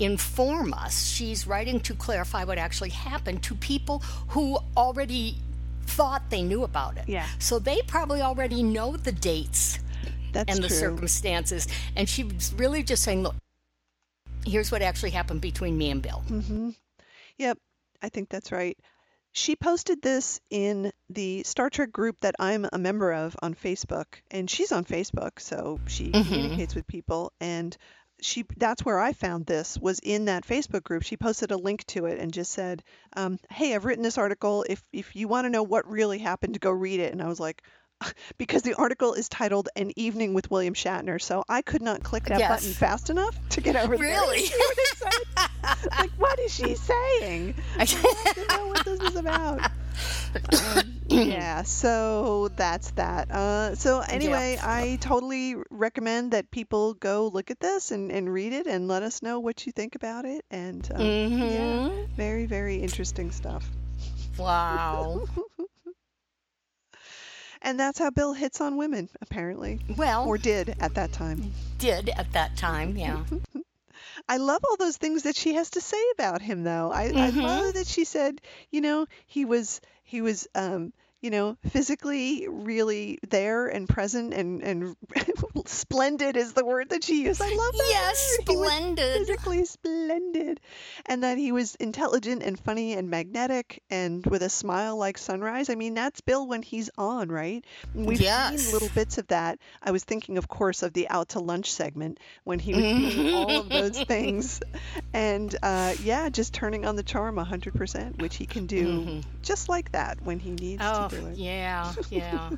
inform 0.00 0.72
us. 0.74 1.04
She's 1.06 1.46
writing 1.46 1.80
to 1.80 1.94
clarify 1.94 2.44
what 2.44 2.58
actually 2.58 2.90
happened 2.90 3.42
to 3.44 3.54
people 3.54 3.98
who 4.28 4.58
already 4.76 5.36
thought 5.86 6.30
they 6.30 6.42
knew 6.42 6.62
about 6.64 6.96
it. 6.96 7.04
Yeah. 7.08 7.26
So 7.38 7.58
they 7.58 7.80
probably 7.86 8.22
already 8.22 8.62
know 8.62 8.96
the 8.96 9.12
dates 9.12 9.78
That's 10.32 10.54
and 10.54 10.62
the 10.64 10.68
true. 10.68 10.76
circumstances. 10.76 11.66
And 11.96 12.08
she 12.08 12.24
was 12.24 12.52
really 12.54 12.82
just 12.82 13.02
saying, 13.02 13.22
look, 13.22 13.34
here's 14.46 14.70
what 14.72 14.82
actually 14.82 15.10
happened 15.10 15.40
between 15.40 15.76
me 15.76 15.90
and 15.90 16.00
Bill. 16.00 16.22
Mm-hmm. 16.28 16.70
Yep, 17.38 17.58
I 18.02 18.08
think 18.08 18.28
that's 18.28 18.52
right. 18.52 18.78
She 19.32 19.54
posted 19.54 20.02
this 20.02 20.40
in 20.50 20.92
the 21.08 21.44
Star 21.44 21.70
Trek 21.70 21.92
group 21.92 22.20
that 22.22 22.34
I'm 22.40 22.66
a 22.72 22.78
member 22.78 23.12
of 23.12 23.36
on 23.42 23.54
Facebook, 23.54 24.06
and 24.30 24.50
she's 24.50 24.72
on 24.72 24.84
Facebook, 24.84 25.38
so 25.38 25.78
she 25.86 26.10
Mhm. 26.10 26.26
communicates 26.26 26.74
with 26.74 26.86
people. 26.88 27.32
And 27.40 27.76
she 28.22 28.44
that's 28.56 28.84
where 28.84 28.98
I 28.98 29.12
found 29.12 29.46
this 29.46 29.78
was 29.78 29.98
in 30.00 30.26
that 30.26 30.46
Facebook 30.46 30.82
group. 30.82 31.02
She 31.02 31.16
posted 31.16 31.50
a 31.50 31.56
link 31.56 31.84
to 31.86 32.06
it 32.06 32.18
and 32.18 32.32
just 32.32 32.52
said, 32.52 32.82
um, 33.16 33.38
"Hey, 33.50 33.74
I've 33.74 33.84
written 33.84 34.02
this 34.02 34.18
article. 34.18 34.64
If 34.68 34.82
if 34.92 35.14
you 35.16 35.28
want 35.28 35.46
to 35.46 35.50
know 35.50 35.62
what 35.62 35.90
really 35.90 36.18
happened, 36.18 36.60
go 36.60 36.70
read 36.70 37.00
it." 37.00 37.12
And 37.12 37.22
I 37.22 37.26
was 37.28 37.40
like. 37.40 37.62
Because 38.38 38.62
the 38.62 38.72
article 38.74 39.12
is 39.12 39.28
titled 39.28 39.68
"An 39.76 39.92
Evening 39.94 40.32
with 40.32 40.50
William 40.50 40.72
Shatner," 40.72 41.20
so 41.20 41.44
I 41.50 41.60
could 41.60 41.82
not 41.82 42.02
click 42.02 42.24
that 42.24 42.38
Yes. 42.38 42.48
button 42.48 42.72
fast 42.72 43.10
enough 43.10 43.36
to 43.50 43.60
get 43.60 43.76
over 43.76 43.94
there. 43.98 44.06
Really? 44.08 44.40
What 44.58 44.78
it 44.78 44.90
like, 45.98 46.10
what 46.18 46.38
is 46.38 46.54
she 46.54 46.74
saying? 46.74 47.54
I 47.78 47.84
want 47.84 48.36
to 48.36 48.56
know 48.56 48.66
what 48.68 48.84
this 48.84 49.00
is 49.00 49.16
about. 49.16 49.70
Um, 50.62 51.00
yeah, 51.08 51.62
so 51.62 52.48
that's 52.56 52.90
that. 52.92 53.30
Uh, 53.30 53.74
so 53.74 54.00
anyway, 54.00 54.58
I 54.62 54.98
totally 55.00 55.56
recommend 55.70 56.32
that 56.32 56.50
people 56.50 56.94
go 56.94 57.28
look 57.32 57.50
at 57.50 57.60
this 57.60 57.90
and, 57.90 58.10
and 58.12 58.32
read 58.32 58.52
it 58.52 58.66
and 58.66 58.86
let 58.88 59.02
us 59.02 59.22
know 59.22 59.40
what 59.40 59.66
you 59.66 59.72
think 59.72 59.94
about 59.96 60.24
it. 60.24 60.44
And 60.50 60.88
um, 60.94 61.02
yeah, 61.04 61.06
Mhm. 61.08 62.06
very 62.16 62.46
very 62.46 62.76
interesting 62.82 63.30
stuff. 63.30 63.68
Wow. 64.38 65.20
And 67.62 67.78
that's 67.78 67.98
how 67.98 68.08
Bill 68.10 68.32
hits 68.32 68.60
on 68.62 68.78
women, 68.78 69.10
apparently, 69.20 69.80
Well, 69.94 70.26
or 70.26 70.38
did 70.38 70.76
at 70.80 70.94
that 70.94 71.12
time. 71.12 71.52
did 71.78 72.08
at 72.16 72.32
that 72.32 72.56
time, 72.56 72.96
yeah. 72.96 73.24
I 74.30 74.38
love 74.38 74.60
all 74.68 74.76
those 74.76 74.96
things 74.96 75.24
that 75.24 75.36
she 75.36 75.54
has 75.54 75.70
to 75.72 75.80
say 75.80 76.02
about 76.14 76.42
him, 76.42 76.62
though. 76.64 76.90
I, 76.92 77.12
I 77.16 77.30
Mhm. 77.30 77.42
love 77.42 77.74
that 77.74 77.86
she 77.86 78.04
said, 78.04 78.40
you 78.70 78.80
know, 78.80 79.06
he 79.26 79.44
was 79.44 79.80
he 80.04 80.22
was 80.22 80.48
um, 80.54 80.92
you 81.20 81.30
know, 81.30 81.56
physically 81.68 82.46
really 82.48 83.18
there 83.28 83.66
and 83.66 83.88
present 83.88 84.32
and 84.34 84.62
and 84.62 84.96
splendid 85.66 86.36
is 86.36 86.52
the 86.52 86.64
word 86.64 86.90
that 86.90 87.04
she 87.04 87.24
used. 87.24 87.40
I 87.42 87.48
love 87.48 87.74
that. 87.78 87.86
Yes, 87.90 88.38
word. 88.48 88.66
Splendid. 88.66 89.16
physically 89.18 89.64
splendid, 89.64 90.60
and 91.06 91.22
that 91.24 91.38
he 91.38 91.52
was 91.52 91.74
intelligent 91.76 92.42
and 92.42 92.58
funny 92.58 92.94
and 92.94 93.10
magnetic 93.10 93.82
and 93.90 94.24
with 94.26 94.42
a 94.42 94.48
smile 94.48 94.96
like 94.96 95.18
sunrise. 95.18 95.68
I 95.70 95.74
mean, 95.74 95.94
that's 95.94 96.20
Bill 96.20 96.46
when 96.46 96.62
he's 96.62 96.90
on, 96.96 97.28
right? 97.28 97.64
We've 97.94 98.20
Yes. 98.20 98.50
seen 98.50 98.70
little 98.70 98.88
bits 98.88 99.18
of 99.18 99.26
that. 99.28 99.58
I 99.82 99.90
was 99.90 100.04
thinking, 100.04 100.38
of 100.38 100.48
course, 100.48 100.82
of 100.82 100.92
the 100.92 101.08
out 101.08 101.30
to 101.30 101.40
lunch 101.40 101.72
segment 101.72 102.18
when 102.44 102.58
he 102.58 102.74
was 102.74 102.86
doing 102.96 103.26
all 103.32 103.58
of 103.58 103.70
those 103.70 103.98
things, 104.00 104.60
and 105.12 105.54
uh, 105.62 105.94
yeah, 105.98 106.28
just 106.30 106.52
turning 106.54 106.84
on 106.84 106.96
the 106.96 107.02
charm 107.02 107.36
100%, 107.36 108.16
which 108.18 108.36
he 108.36 108.46
can 108.46 108.66
do 108.66 109.22
just 109.42 109.68
like 109.68 109.90
that 109.92 110.20
when 110.22 110.38
he 110.38 110.50
needs 110.50 110.82
Oh, 110.84 111.08
to 111.08 111.09
yeah, 111.34 111.92
yeah. 112.10 112.50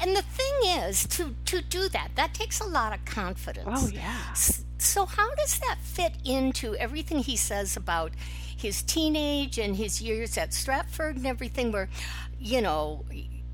and 0.00 0.16
the 0.16 0.22
thing 0.22 0.82
is, 0.82 1.06
to 1.08 1.34
to 1.46 1.62
do 1.62 1.88
that, 1.88 2.10
that 2.16 2.34
takes 2.34 2.60
a 2.60 2.66
lot 2.66 2.92
of 2.92 3.04
confidence. 3.04 3.68
Oh 3.70 3.88
yeah. 3.88 4.32
So 4.78 5.06
how 5.06 5.34
does 5.36 5.58
that 5.60 5.78
fit 5.80 6.12
into 6.24 6.74
everything 6.76 7.18
he 7.18 7.36
says 7.36 7.76
about 7.76 8.12
his 8.56 8.82
teenage 8.82 9.58
and 9.58 9.76
his 9.76 10.02
years 10.02 10.36
at 10.36 10.52
Stratford 10.52 11.16
and 11.16 11.26
everything 11.26 11.72
where, 11.72 11.88
you 12.38 12.60
know, 12.60 13.04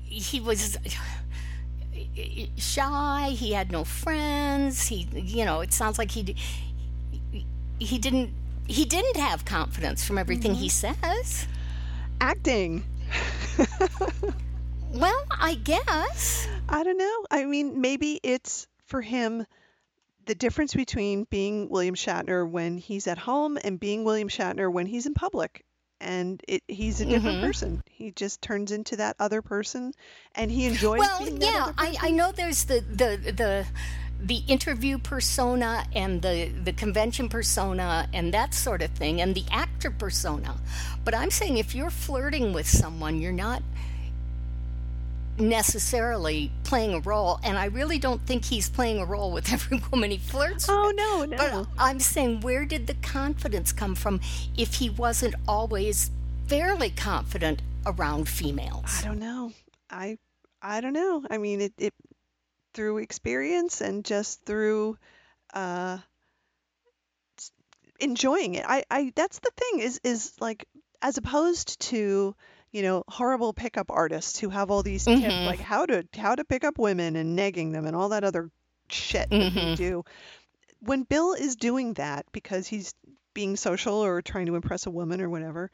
he 0.01 0.39
was 0.41 0.77
shy, 2.57 3.29
he 3.31 3.53
had 3.53 3.71
no 3.71 3.83
friends, 3.83 4.87
he 4.87 5.07
you 5.13 5.45
know, 5.45 5.61
it 5.61 5.73
sounds 5.73 5.97
like 5.97 6.11
he 6.11 6.35
he 7.79 7.97
didn't 7.97 8.31
he 8.67 8.85
didn't 8.85 9.17
have 9.17 9.45
confidence 9.45 10.03
from 10.03 10.17
everything 10.17 10.53
he 10.53 10.67
mm-hmm. 10.67 10.93
says. 11.03 11.47
Acting. 12.19 12.83
Well, 14.93 15.23
I 15.31 15.55
guess. 15.55 16.47
I 16.67 16.83
don't 16.83 16.97
know. 16.97 17.25
I 17.31 17.45
mean, 17.45 17.79
maybe 17.79 18.19
it's 18.23 18.67
for 18.87 19.01
him 19.01 19.45
the 20.25 20.35
difference 20.35 20.73
between 20.73 21.23
being 21.29 21.69
William 21.69 21.95
Shatner 21.95 22.47
when 22.49 22.77
he's 22.77 23.07
at 23.07 23.17
home 23.17 23.57
and 23.63 23.79
being 23.79 24.03
William 24.03 24.27
Shatner 24.27 24.71
when 24.71 24.85
he's 24.85 25.05
in 25.05 25.13
public. 25.13 25.63
And 26.01 26.43
it, 26.47 26.63
he's 26.67 26.99
a 26.99 27.05
different 27.05 27.37
Mhm. 27.37 27.41
person. 27.43 27.83
He 27.89 28.11
just 28.11 28.41
turns 28.41 28.71
into 28.71 28.97
that 28.97 29.15
other 29.19 29.41
person, 29.41 29.93
and 30.35 30.51
he 30.51 30.65
enjoys 30.65 30.99
well 30.99 31.19
being 31.23 31.39
that 31.39 31.51
yeah 31.53 31.71
I. 31.77 31.95
I 32.01 32.11
know 32.11 32.31
there's 32.31 32.65
the 32.65 32.81
the 32.81 33.31
the 33.31 33.65
the 34.23 34.43
interview 34.47 34.97
persona 34.97 35.85
and 35.95 36.21
the 36.21 36.51
the 36.63 36.73
convention 36.73 37.27
persona 37.27 38.07
and 38.13 38.33
that 38.33 38.53
sort 38.53 38.81
of 38.81 38.91
thing 38.91 39.19
and 39.19 39.33
the 39.33 39.43
actor 39.51 39.89
persona 39.89 40.55
but 41.03 41.15
i'm 41.15 41.31
saying 41.31 41.57
if 41.57 41.73
you're 41.73 41.89
flirting 41.89 42.53
with 42.53 42.67
someone 42.67 43.19
you're 43.19 43.31
not 43.31 43.63
necessarily 45.37 46.51
playing 46.63 46.93
a 46.93 46.99
role 46.99 47.39
and 47.43 47.57
i 47.57 47.65
really 47.65 47.97
don't 47.97 48.21
think 48.27 48.45
he's 48.45 48.69
playing 48.69 48.99
a 48.99 49.05
role 49.05 49.31
with 49.31 49.51
every 49.53 49.81
woman 49.91 50.11
he 50.11 50.17
flirts 50.17 50.67
oh, 50.69 50.87
with 50.87 50.91
Oh 50.99 51.25
no, 51.25 51.25
no. 51.25 51.37
but 51.37 51.67
I'm 51.77 51.99
saying, 51.99 52.41
where 52.41 52.65
did 52.65 52.87
the 52.87 52.95
confidence 52.95 53.71
come 53.71 53.95
from 53.95 54.19
if 54.57 54.75
he 54.75 54.89
wasn't 54.89 55.35
always 55.47 56.11
fairly 56.47 56.89
confident 56.89 57.61
around 57.85 58.27
females? 58.27 59.01
I 59.01 59.07
don't 59.07 59.19
know. 59.19 59.51
I 59.89 60.17
I 60.61 60.81
don't 60.81 60.93
know. 60.93 61.23
I 61.29 61.37
mean, 61.37 61.61
it, 61.61 61.73
it 61.77 61.93
through 62.73 62.99
experience 62.99 63.81
and 63.81 64.03
just 64.05 64.43
through 64.45 64.97
uh 65.53 65.97
enjoying 67.99 68.55
it. 68.55 68.65
I 68.67 68.83
I 68.89 69.11
that's 69.15 69.39
the 69.39 69.51
thing 69.55 69.79
is 69.81 69.99
is 70.03 70.33
like 70.39 70.67
as 71.01 71.17
opposed 71.17 71.79
to 71.81 72.35
you 72.71 72.81
know 72.81 73.03
horrible 73.07 73.53
pickup 73.53 73.91
artists 73.91 74.39
who 74.39 74.49
have 74.49 74.71
all 74.71 74.83
these 74.83 75.05
tips 75.05 75.21
Mhm. 75.21 75.45
like 75.45 75.59
how 75.59 75.85
to 75.85 76.07
how 76.15 76.35
to 76.35 76.43
pick 76.43 76.63
up 76.63 76.77
women 76.79 77.15
and 77.15 77.37
negging 77.37 77.71
them 77.73 77.85
and 77.85 77.95
all 77.95 78.09
that 78.09 78.23
other 78.23 78.49
shit 78.89 79.29
that 79.29 79.37
they 79.39 79.47
Mhm. 79.49 79.75
do. 79.75 80.05
When 80.79 81.03
Bill 81.03 81.33
is 81.33 81.55
doing 81.55 81.93
that 81.95 82.25
because 82.31 82.67
he's 82.67 82.93
being 83.33 83.55
social 83.55 84.03
or 84.03 84.21
trying 84.21 84.47
to 84.47 84.55
impress 84.55 84.85
a 84.87 84.91
woman 84.91 85.21
or 85.21 85.29
whatever, 85.29 85.71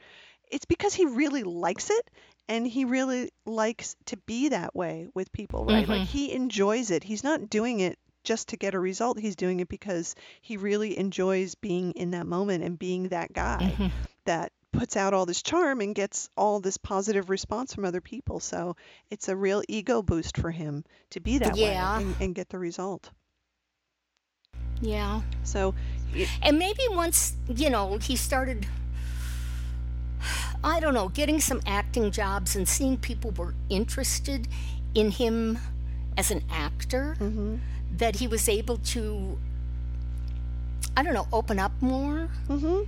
it's 0.51 0.65
because 0.65 0.93
he 0.93 1.05
really 1.05 1.43
likes 1.43 1.89
it 1.89 2.09
and 2.47 2.65
he 2.65 2.85
really 2.85 3.31
likes 3.45 3.95
to 4.05 4.17
be 4.17 4.49
that 4.49 4.75
way 4.75 5.07
with 5.13 5.31
people, 5.31 5.65
right? 5.65 5.87
Like 5.87 6.01
Mhm. 6.01 6.05
he 6.05 6.31
enjoys 6.31 6.91
it. 6.91 7.03
He's 7.03 7.23
not 7.23 7.49
doing 7.49 7.79
it 7.81 7.99
just 8.23 8.49
to 8.49 8.57
get 8.57 8.73
a 8.73 8.79
result. 8.79 9.19
He's 9.19 9.35
doing 9.35 9.59
it 9.59 9.67
because 9.69 10.15
he 10.41 10.57
really 10.57 10.97
enjoys 10.97 11.55
being 11.55 11.91
in 11.93 12.11
that 12.11 12.25
moment 12.27 12.63
and 12.63 12.77
being 12.79 13.09
that 13.09 13.33
guy 13.33 13.75
Mhm. 13.77 13.91
that 14.25 14.51
puts 14.73 14.95
out 14.97 15.13
all 15.13 15.25
this 15.25 15.41
charm 15.41 15.81
and 15.81 15.95
gets 15.95 16.29
all 16.37 16.59
this 16.59 16.77
positive 16.77 17.29
response 17.29 17.73
from 17.73 17.85
other 17.85 18.01
people. 18.01 18.39
So 18.39 18.75
it's 19.09 19.27
a 19.27 19.35
real 19.35 19.63
ego 19.67 20.01
boost 20.01 20.37
for 20.37 20.51
him 20.51 20.83
to 21.11 21.19
be 21.19 21.37
that 21.39 21.57
Yeah. 21.57 21.97
way 21.97 22.03
and, 22.03 22.15
and 22.19 22.35
get 22.35 22.49
the 22.49 22.59
result. 22.59 23.09
Yeah. 24.81 25.21
So 25.43 25.73
it, 26.13 26.29
And 26.41 26.59
maybe 26.59 26.83
once, 26.89 27.33
you 27.47 27.69
know, 27.69 27.97
he 27.97 28.15
started, 28.15 28.67
I 30.63 30.79
don't 30.79 30.93
know, 30.93 31.09
getting 31.09 31.39
some 31.39 31.61
acting 31.65 32.11
jobs 32.11 32.55
and 32.55 32.67
seeing 32.67 32.97
people 32.97 33.31
were 33.31 33.53
interested 33.69 34.47
in 34.95 35.11
him 35.11 35.59
as 36.17 36.31
an 36.31 36.43
actor, 36.51 37.15
mhm, 37.19 37.59
that 37.97 38.15
he 38.17 38.27
was 38.27 38.49
able 38.49 38.77
to, 38.77 39.37
I 40.95 41.03
don't 41.03 41.13
know, 41.13 41.27
open 41.31 41.59
up 41.59 41.71
more 41.81 42.29
mhm. 42.49 42.87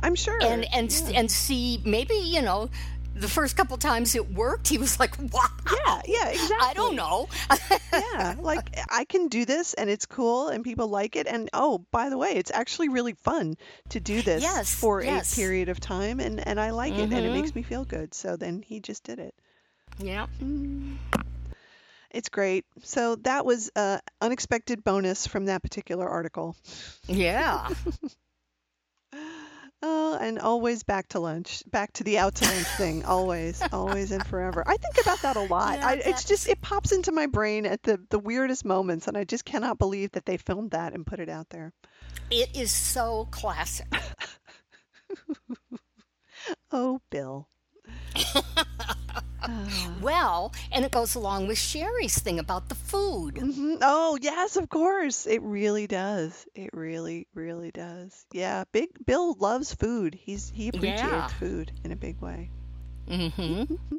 I'm 0.00 0.14
sure. 0.14 0.38
and 0.42 0.66
and 0.72 0.90
yeah. 0.90 1.18
and 1.20 1.30
see 1.30 1.80
maybe 1.84 2.14
you 2.14 2.40
know 2.40 2.70
the 3.14 3.28
first 3.28 3.56
couple 3.56 3.76
times 3.76 4.14
it 4.14 4.32
worked 4.32 4.68
he 4.68 4.78
was 4.78 4.98
like 5.00 5.14
wow 5.32 5.42
yeah, 5.86 6.00
yeah, 6.06 6.28
exactly. 6.28 6.56
i 6.62 6.72
don't 6.74 6.96
know 6.96 7.28
yeah, 7.92 8.34
like 8.40 8.76
I 8.90 9.04
can 9.04 9.28
do 9.28 9.44
this 9.44 9.74
and 9.74 9.90
it's 9.90 10.06
cool 10.06 10.48
and 10.48 10.62
people 10.64 10.88
like 10.88 11.16
it 11.16 11.26
and 11.26 11.48
oh, 11.52 11.84
by 11.90 12.08
the 12.08 12.16
way, 12.16 12.30
it's 12.30 12.50
actually 12.52 12.88
really 12.88 13.14
fun 13.14 13.56
to 13.90 13.98
do 14.00 14.22
this 14.22 14.42
Yes, 14.42 14.72
for 14.74 15.02
yes. 15.02 15.32
a 15.32 15.36
period 15.36 15.68
of 15.68 15.80
time 15.80 16.20
and 16.20 16.46
and 16.46 16.60
I 16.60 16.70
like 16.70 16.92
it 16.98 17.10
and 17.12 17.12
it 17.12 17.30
Mhm. 17.30 17.32
makes 17.32 17.54
me 17.54 17.62
feel 17.62 17.84
good. 17.84 18.14
So 18.14 18.36
then 18.36 18.62
he 18.62 18.80
just 18.80 19.02
did 19.04 19.18
it. 19.18 19.34
yeah 19.98 20.26
Mm. 20.42 20.96
It's 22.12 22.28
great. 22.28 22.64
So 22.82 23.16
that 23.16 23.44
was 23.44 23.70
a 23.76 24.00
unexpected 24.20 24.82
bonus 24.84 25.26
from 25.26 25.46
that 25.46 25.62
particular 25.62 26.08
article. 26.08 26.56
yeah 27.08 27.68
Oh, 29.82 30.18
and 30.20 30.38
always 30.38 30.82
back 30.82 31.08
to 31.08 31.20
lunch, 31.20 31.62
back 31.70 31.92
to 31.94 32.04
the 32.04 32.18
out 32.18 32.34
to 32.36 32.44
lunch 32.44 32.66
thing. 32.76 33.02
Always, 33.06 33.62
always, 33.72 34.12
and 34.12 34.24
forever. 34.26 34.62
I 34.66 34.76
think 34.76 35.00
about 35.00 35.22
that 35.22 35.36
a 35.36 35.40
lot. 35.40 35.78
Yeah, 35.78 35.88
I, 35.88 35.92
it's 35.94 36.24
just 36.24 36.48
it 36.48 36.60
pops 36.60 36.92
into 36.92 37.12
my 37.12 37.26
brain 37.26 37.64
at 37.64 37.82
the 37.82 37.98
the 38.10 38.18
weirdest 38.18 38.66
moments, 38.66 39.08
and 39.08 39.16
I 39.16 39.24
just 39.24 39.46
cannot 39.46 39.78
believe 39.78 40.10
that 40.12 40.26
they 40.26 40.36
filmed 40.36 40.72
that 40.72 40.92
and 40.92 41.06
put 41.06 41.18
it 41.18 41.30
out 41.30 41.48
there. 41.48 41.72
it 42.30 42.54
is 42.54 42.70
so 42.70 43.26
classic 43.30 43.86
Oh, 46.72 47.00
Bill. 47.10 47.48
Ah. 49.42 49.92
well 50.00 50.52
and 50.72 50.84
it 50.84 50.90
goes 50.90 51.14
along 51.14 51.46
with 51.46 51.58
sherry's 51.58 52.18
thing 52.18 52.38
about 52.38 52.68
the 52.68 52.74
food 52.74 53.36
Mhm. 53.36 53.78
Oh, 53.82 54.18
yes, 54.20 54.56
of 54.56 54.68
course. 54.68 55.26
It 55.26 55.42
really 55.42 55.86
does. 55.86 56.46
It 56.54 56.70
really, 56.74 57.26
really 57.34 57.70
does. 57.70 58.26
Yeah, 58.32 58.64
Big 58.72 58.88
Bill 59.06 59.34
loves 59.38 59.74
food. 59.74 60.14
He's 60.14 60.50
he 60.54 60.68
appreciates 60.68 61.02
Yeah. 61.02 61.28
food 61.28 61.72
in 61.84 61.92
a 61.92 61.96
big 61.96 62.20
way. 62.20 62.50
mm-hmm 63.08 63.96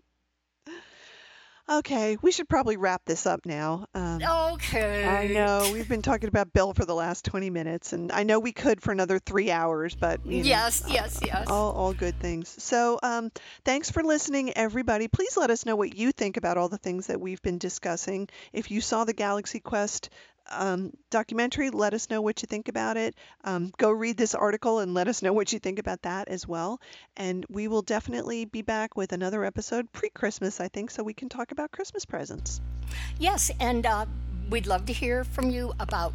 Okay, 1.69 2.17
we 2.21 2.31
should 2.31 2.49
probably 2.49 2.75
wrap 2.77 3.03
this 3.05 3.25
up 3.25 3.45
now. 3.45 3.85
Um, 3.93 4.21
okay 4.53 5.05
I 5.05 5.27
know 5.27 5.69
we've 5.71 5.87
been 5.87 6.01
talking 6.01 6.27
about 6.27 6.51
Bill 6.53 6.73
for 6.73 6.85
the 6.85 6.95
last 6.95 7.25
20 7.25 7.49
minutes, 7.49 7.93
and 7.93 8.11
I 8.11 8.23
know 8.23 8.39
we 8.39 8.51
could 8.51 8.81
for 8.81 8.91
another 8.91 9.19
three 9.19 9.51
hours, 9.51 9.95
but 9.95 10.25
you 10.25 10.39
know, 10.39 10.49
yes 10.49 10.83
yes 10.87 11.19
yes 11.23 11.47
all, 11.47 11.71
all 11.73 11.93
good 11.93 12.19
things. 12.19 12.53
So, 12.61 12.99
um, 13.03 13.31
thanks 13.63 13.91
for 13.91 14.03
listening, 14.03 14.53
everybody. 14.55 15.07
Please 15.07 15.37
let 15.37 15.49
us 15.49 15.65
know 15.65 15.75
what 15.75 15.95
you 15.95 16.11
think 16.11 16.37
about 16.37 16.57
all 16.57 16.69
the 16.69 16.77
things 16.77 17.07
that 17.07 17.21
we've 17.21 17.41
been 17.41 17.57
discussing. 17.57 18.27
If 18.53 18.71
you 18.71 18.81
saw 18.81 19.03
the 19.03 19.13
Galaxy 19.13 19.59
Quest 19.59 20.09
um, 20.51 20.91
documentary, 21.09 21.69
let 21.69 21.93
us 21.93 22.09
know 22.09 22.21
what 22.21 22.41
you 22.41 22.47
think 22.47 22.67
about 22.67 22.97
it. 22.97 23.15
Um, 23.43 23.71
go 23.77 23.89
read 23.91 24.17
this 24.17 24.35
article 24.35 24.79
and 24.79 24.93
let 24.93 25.07
us 25.07 25.21
know 25.21 25.33
what 25.33 25.51
you 25.53 25.59
think 25.59 25.79
about 25.79 26.01
that 26.03 26.27
as 26.27 26.47
well. 26.47 26.79
And 27.17 27.45
we 27.49 27.67
will 27.67 27.81
definitely 27.81 28.45
be 28.45 28.61
back 28.61 28.95
with 28.95 29.11
another 29.13 29.43
episode 29.45 29.91
pre 29.91 30.09
Christmas, 30.09 30.59
I 30.59 30.67
think, 30.67 30.91
so 30.91 31.03
we 31.03 31.13
can 31.13 31.29
talk 31.29 31.51
about 31.51 31.71
Christmas 31.71 32.05
presents. 32.05 32.61
yes 33.19 33.51
and 33.59 33.85
uh, 33.85 34.05
we'd 34.49 34.67
love 34.67 34.85
to 34.85 34.93
hear 34.93 35.23
from 35.23 35.49
you 35.49 35.71
about 35.79 36.11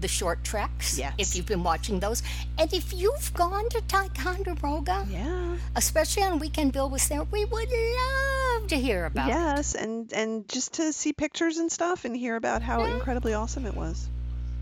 the 0.00 0.08
short 0.08 0.42
treks 0.42 0.98
Yes. 0.98 1.12
if 1.18 1.36
you've 1.36 1.46
been 1.46 1.62
watching 1.62 2.00
those 2.00 2.22
and 2.58 2.72
if 2.72 2.92
you've 2.92 3.32
gone 3.34 3.68
to 3.70 3.80
ticonderoga 3.82 5.06
Yeah. 5.10 5.56
especially 5.76 6.22
on 6.24 6.38
weekend 6.38 6.72
bill 6.72 6.88
was 6.90 7.08
there 7.08 7.22
we 7.24 7.44
would 7.44 7.68
love 7.68 8.43
love 8.64 8.70
to 8.70 8.76
hear 8.80 9.04
about 9.04 9.28
it. 9.28 9.32
Yes, 9.32 9.74
and 9.74 10.12
and 10.12 10.48
just 10.48 10.74
to 10.74 10.92
see 10.92 11.12
pictures 11.12 11.58
and 11.58 11.70
stuff 11.70 12.04
and 12.04 12.16
hear 12.16 12.36
about 12.36 12.62
how 12.62 12.84
Yeah. 12.84 12.94
incredibly 12.94 13.34
awesome 13.34 13.66
it 13.66 13.74
was. 13.74 14.08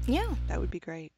Yeah. 0.06 0.28
That 0.48 0.60
would 0.60 0.70
be 0.70 0.80
great. 0.80 1.12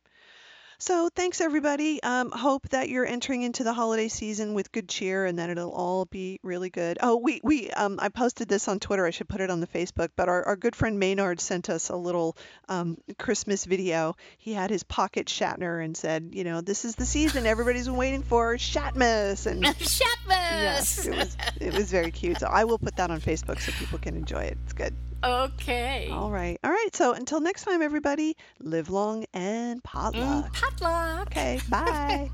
So 0.87 1.09
thanks 1.09 1.41
everybody. 1.41 2.03
Um, 2.03 2.31
hope 2.31 2.69
that 2.69 2.91
you're 2.91 3.07
entering 3.07 3.41
into 3.41 3.65
the 3.65 3.73
holiday 3.73 4.09
season 4.09 4.53
with 4.53 4.71
good 4.71 4.87
cheer 4.87 5.25
and 5.25 5.39
that 5.39 5.49
it'll 5.49 5.73
all 5.73 6.05
be 6.05 6.39
really 6.43 6.69
good. 6.69 6.99
Oh, 7.01 7.17
we 7.17 7.41
we 7.43 7.71
um, 7.71 7.99
I 8.03 8.11
posted 8.11 8.49
this 8.49 8.69
on 8.69 8.81
Twitter. 8.81 9.07
I 9.07 9.09
should 9.09 9.27
put 9.27 9.41
it 9.41 9.49
on 9.49 9.61
the 9.61 9.67
Facebook. 9.67 10.11
But 10.15 10.29
our, 10.29 10.43
our 10.43 10.57
good 10.57 10.77
friend 10.77 10.99
Maynard 10.99 11.41
sent 11.41 11.71
us 11.71 11.89
a 11.89 11.97
little 11.97 12.37
um, 12.69 12.99
Christmas 13.19 13.65
video. 13.65 14.15
He 14.37 14.53
had 14.53 14.69
his 14.69 14.83
pocket 14.83 15.27
Shatner 15.27 15.83
and 15.83 15.97
said, 15.97 16.33
you 16.35 16.45
know, 16.45 16.61
this 16.61 16.85
is 16.85 16.97
the 16.97 17.07
season 17.07 17.47
everybody's 17.47 17.87
been 17.87 17.97
waiting 17.97 18.23
for, 18.23 18.57
Shatmas. 18.57 19.47
And 19.47 19.65
Shatmas. 19.79 20.29
yes, 20.29 21.07
it 21.07 21.17
was 21.17 21.37
it 21.63 21.73
was 21.73 21.91
very 21.91 22.11
cute. 22.11 22.41
So 22.41 22.47
I 22.47 22.65
will 22.65 22.79
put 22.79 22.97
that 22.97 23.11
on 23.11 23.23
Facebook 23.23 23.59
so 23.59 23.73
people 23.73 23.99
can 23.99 24.17
enjoy 24.17 24.43
it. 24.43 24.59
It's 24.65 24.75
good. 24.75 24.95
Okay. 25.25 26.11
All 26.13 26.31
right, 26.31 26.59
all 26.63 26.71
right. 26.71 26.89
So 26.93 27.15
until 27.15 27.41
next 27.41 27.65
time, 27.65 27.81
everybody, 27.81 28.37
live 28.61 28.91
long 28.91 29.25
and 29.33 29.83
potluck. 29.83 30.53
Mm, 30.53 30.53
potluck. 30.53 31.27
Okay, 31.29 31.61
bye. 31.71 32.31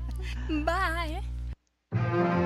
Bye. 1.93 2.41